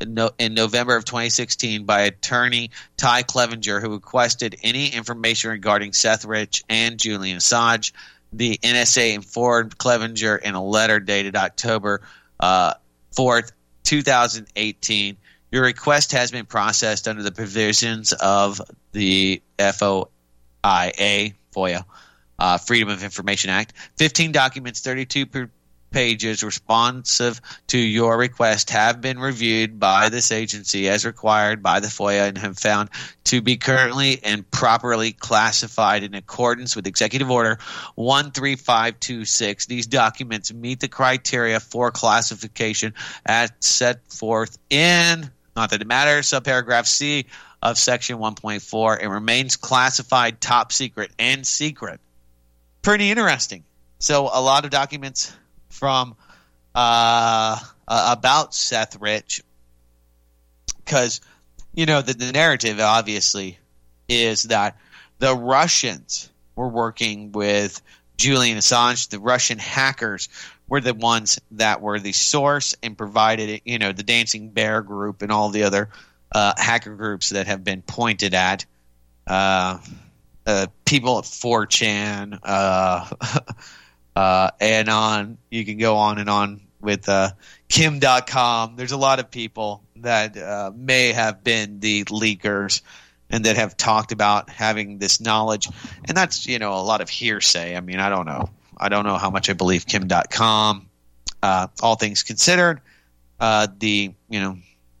in 0.00 0.54
November 0.54 0.96
of 0.96 1.04
2016 1.04 1.84
by 1.84 2.02
attorney 2.02 2.70
Ty 2.96 3.22
Clevenger, 3.22 3.80
who 3.80 3.90
requested 3.90 4.56
any 4.62 4.88
information 4.88 5.50
regarding 5.50 5.92
Seth 5.92 6.24
Rich 6.24 6.64
and 6.68 6.98
Julian 6.98 7.38
Assange. 7.38 7.92
The 8.32 8.58
NSA 8.62 9.14
informed 9.14 9.78
Clevenger 9.78 10.36
in 10.36 10.54
a 10.54 10.62
letter 10.62 11.00
dated 11.00 11.36
October 11.36 12.02
uh, 12.40 12.74
4th, 13.16 13.52
2018. 13.84 15.16
Your 15.52 15.62
request 15.62 16.12
has 16.12 16.30
been 16.30 16.44
processed 16.44 17.08
under 17.08 17.22
the 17.22 17.32
provisions 17.32 18.12
of 18.12 18.60
the 18.92 19.42
FOIA, 19.58 20.08
FOIA, 20.64 21.84
uh, 22.38 22.58
Freedom 22.58 22.88
of 22.88 23.02
Information 23.02 23.50
Act. 23.50 23.72
15 23.96 24.32
documents, 24.32 24.80
32 24.80 25.26
per 25.26 25.50
pages 25.90 26.42
responsive 26.42 27.40
to 27.68 27.78
your 27.78 28.18
request 28.18 28.70
have 28.70 29.00
been 29.00 29.18
reviewed 29.18 29.78
by 29.78 30.08
this 30.08 30.30
agency 30.30 30.88
as 30.88 31.04
required 31.04 31.62
by 31.62 31.80
the 31.80 31.88
FOIA 31.88 32.28
and 32.28 32.38
have 32.38 32.58
found 32.58 32.90
to 33.24 33.40
be 33.40 33.56
currently 33.56 34.20
and 34.22 34.48
properly 34.50 35.12
classified 35.12 36.02
in 36.02 36.14
accordance 36.14 36.76
with 36.76 36.86
Executive 36.86 37.30
Order 37.30 37.58
13526. 37.96 39.66
These 39.66 39.86
documents 39.86 40.52
meet 40.52 40.80
the 40.80 40.88
criteria 40.88 41.60
for 41.60 41.90
classification 41.90 42.94
as 43.24 43.50
set 43.60 44.06
forth 44.12 44.58
in, 44.70 45.30
not 45.54 45.70
that 45.70 45.80
it 45.80 45.86
matters, 45.86 46.28
subparagraph 46.28 46.86
C 46.86 47.26
of 47.62 47.78
Section 47.78 48.18
1.4. 48.18 49.02
It 49.02 49.08
remains 49.08 49.56
classified 49.56 50.40
top 50.40 50.72
secret 50.72 51.10
and 51.18 51.46
secret. 51.46 52.00
Pretty 52.82 53.10
interesting. 53.10 53.64
So, 53.98 54.28
a 54.32 54.40
lot 54.40 54.64
of 54.64 54.70
documents 54.70 55.34
from 55.76 56.16
uh, 56.74 57.58
about 57.86 58.54
Seth 58.54 59.00
Rich 59.00 59.42
because 60.84 61.20
you 61.74 61.86
know 61.86 62.02
the, 62.02 62.14
the 62.14 62.32
narrative 62.32 62.80
obviously 62.80 63.58
is 64.08 64.44
that 64.44 64.78
the 65.18 65.34
Russians 65.34 66.30
were 66.54 66.68
working 66.68 67.32
with 67.32 67.80
Julian 68.16 68.58
Assange. 68.58 69.08
The 69.10 69.20
Russian 69.20 69.58
hackers 69.58 70.28
were 70.68 70.80
the 70.80 70.94
ones 70.94 71.38
that 71.52 71.80
were 71.80 71.98
the 71.98 72.12
source 72.12 72.74
and 72.82 72.96
provided. 72.96 73.62
You 73.64 73.78
know 73.78 73.92
the 73.92 74.02
Dancing 74.02 74.50
Bear 74.50 74.82
group 74.82 75.22
and 75.22 75.30
all 75.30 75.50
the 75.50 75.64
other 75.64 75.90
uh, 76.32 76.54
hacker 76.56 76.94
groups 76.94 77.30
that 77.30 77.46
have 77.46 77.64
been 77.64 77.82
pointed 77.82 78.34
at. 78.34 78.64
Uh, 79.26 79.78
uh, 80.46 80.66
people 80.84 81.18
at 81.18 81.24
4chan, 81.24 82.38
uh, 84.16 84.18
uh, 84.18 84.50
and 84.60 84.88
on. 84.88 85.38
You 85.50 85.64
can 85.64 85.76
go 85.76 85.96
on 85.96 86.18
and 86.18 86.30
on 86.30 86.62
with 86.80 87.08
uh, 87.08 87.30
Kim 87.68 88.00
Dotcom. 88.00 88.76
There's 88.76 88.92
a 88.92 88.96
lot 88.96 89.20
of 89.20 89.30
people 89.30 89.82
that 89.96 90.36
uh, 90.36 90.72
may 90.74 91.12
have 91.12 91.44
been 91.44 91.80
the 91.80 92.04
leakers 92.04 92.80
and 93.28 93.44
that 93.44 93.56
have 93.56 93.76
talked 93.76 94.12
about 94.12 94.48
having 94.48 94.98
this 94.98 95.20
knowledge. 95.20 95.68
And 96.06 96.16
that's, 96.16 96.46
you 96.46 96.58
know, 96.58 96.74
a 96.74 96.80
lot 96.82 97.00
of 97.02 97.10
hearsay. 97.10 97.76
I 97.76 97.80
mean, 97.80 98.00
I 98.00 98.08
don't 98.08 98.26
know. 98.26 98.48
I 98.76 98.88
don't 98.88 99.04
know 99.04 99.16
how 99.16 99.30
much 99.30 99.50
I 99.50 99.52
believe 99.52 99.86
Kim 99.86 100.08
Dotcom. 100.08 100.84
Uh, 101.42 101.66
all 101.82 101.96
things 101.96 102.22
considered, 102.22 102.80
uh, 103.38 103.66
the, 103.78 104.14
you 104.30 104.40
know, 104.40 104.58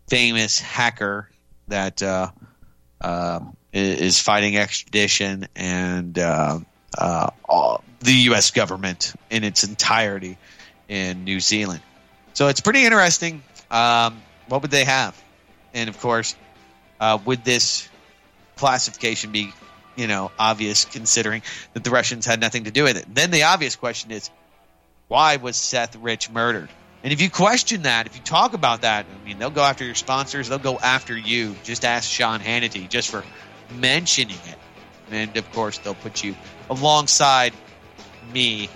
famous 0.08 0.60
hacker 0.60 1.30
that 1.68 2.02
uh, 2.02 2.30
uh 3.00 3.40
is 3.72 4.20
fighting 4.20 4.56
extradition 4.56 5.48
and 5.56 6.18
uh, 6.96 7.30
all, 7.48 7.82
the 8.00 8.12
U.S. 8.12 8.50
government 8.50 9.14
in 9.30 9.44
its 9.44 9.64
entirety 9.64 10.38
in 10.88 11.24
New 11.24 11.40
Zealand. 11.40 11.80
So 12.34 12.48
it's 12.48 12.60
pretty 12.60 12.84
interesting. 12.84 13.42
Um, 13.70 14.20
what 14.48 14.62
would 14.62 14.70
they 14.70 14.84
have? 14.84 15.20
And 15.74 15.88
of 15.88 15.98
course, 15.98 16.36
uh, 17.00 17.18
would 17.24 17.44
this 17.44 17.88
classification 18.56 19.32
be, 19.32 19.52
you 19.96 20.06
know, 20.06 20.30
obvious 20.38 20.84
considering 20.84 21.42
that 21.74 21.84
the 21.84 21.90
Russians 21.90 22.26
had 22.26 22.40
nothing 22.40 22.64
to 22.64 22.70
do 22.70 22.84
with 22.84 22.96
it? 22.96 23.06
Then 23.12 23.30
the 23.30 23.44
obvious 23.44 23.76
question 23.76 24.10
is, 24.10 24.30
why 25.08 25.36
was 25.36 25.56
Seth 25.56 25.96
Rich 25.96 26.30
murdered? 26.30 26.68
And 27.02 27.12
if 27.12 27.20
you 27.20 27.30
question 27.30 27.82
that, 27.82 28.06
if 28.06 28.16
you 28.16 28.22
talk 28.22 28.54
about 28.54 28.82
that, 28.82 29.06
I 29.06 29.26
mean, 29.26 29.38
they'll 29.38 29.50
go 29.50 29.62
after 29.62 29.84
your 29.84 29.94
sponsors, 29.94 30.48
they'll 30.48 30.58
go 30.58 30.78
after 30.78 31.16
you. 31.16 31.54
Just 31.62 31.84
ask 31.84 32.10
Sean 32.10 32.40
Hannity 32.40 32.88
just 32.88 33.10
for 33.10 33.22
mentioning 33.70 34.38
it. 34.46 34.58
And 35.10 35.36
of 35.36 35.50
course, 35.52 35.78
they'll 35.78 35.94
put 35.94 36.24
you 36.24 36.34
alongside 36.70 37.52
me, 38.32 38.68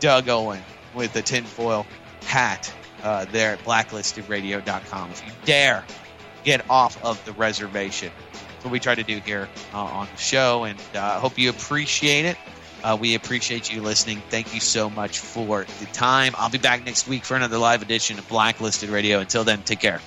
Doug 0.00 0.28
Owen, 0.28 0.62
with 0.94 1.12
the 1.12 1.22
tinfoil 1.22 1.86
hat 2.26 2.72
uh, 3.02 3.26
there 3.26 3.52
at 3.52 3.60
blacklistedradio.com. 3.60 5.10
If 5.10 5.26
you 5.26 5.32
dare 5.44 5.84
get 6.44 6.68
off 6.68 7.02
of 7.04 7.24
the 7.24 7.32
reservation, 7.32 8.10
that's 8.32 8.64
what 8.64 8.72
we 8.72 8.80
try 8.80 8.94
to 8.94 9.02
do 9.02 9.18
here 9.18 9.48
uh, 9.74 9.78
on 9.78 10.08
the 10.12 10.20
show, 10.20 10.64
and 10.64 10.78
I 10.94 10.98
uh, 10.98 11.20
hope 11.20 11.38
you 11.38 11.50
appreciate 11.50 12.24
it. 12.24 12.36
Uh, 12.82 12.96
we 13.00 13.14
appreciate 13.14 13.72
you 13.72 13.80
listening. 13.80 14.20
Thank 14.28 14.54
you 14.54 14.60
so 14.60 14.90
much 14.90 15.20
for 15.20 15.64
the 15.78 15.86
time. 15.86 16.34
I'll 16.36 16.50
be 16.50 16.58
back 16.58 16.84
next 16.84 17.06
week 17.06 17.24
for 17.24 17.36
another 17.36 17.58
live 17.58 17.82
edition 17.82 18.18
of 18.18 18.28
Blacklisted 18.28 18.90
Radio. 18.90 19.20
Until 19.20 19.44
then, 19.44 19.62
take 19.62 19.80
care. 19.80 20.00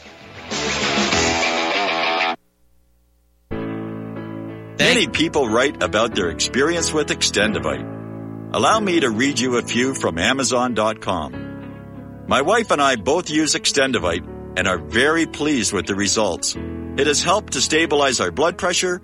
Many 4.95 5.07
people 5.07 5.49
write 5.49 5.83
about 5.83 6.15
their 6.15 6.29
experience 6.29 6.93
with 6.93 7.09
Extendovite. 7.09 8.53
Allow 8.53 8.79
me 8.79 9.01
to 9.01 9.09
read 9.09 9.37
you 9.37 9.57
a 9.57 9.61
few 9.61 9.93
from 9.93 10.17
Amazon.com. 10.17 12.25
My 12.29 12.41
wife 12.41 12.71
and 12.71 12.81
I 12.81 12.95
both 12.95 13.29
use 13.29 13.55
Extendovite 13.55 14.25
and 14.55 14.69
are 14.69 14.77
very 14.77 15.25
pleased 15.25 15.73
with 15.73 15.85
the 15.85 15.95
results. 15.95 16.55
It 16.55 17.07
has 17.07 17.21
helped 17.21 17.53
to 17.53 17.61
stabilize 17.61 18.21
our 18.21 18.31
blood 18.31 18.57
pressure 18.57 19.01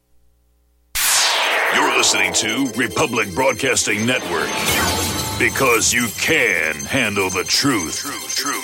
Listening 2.01 2.33
to 2.33 2.71
Republic 2.71 3.31
Broadcasting 3.35 4.07
Network 4.07 4.49
because 5.37 5.93
you 5.93 6.07
can 6.19 6.73
handle 6.83 7.29
the 7.29 7.43
truth. 7.43 7.99
True, 7.99 8.27
true. 8.27 8.51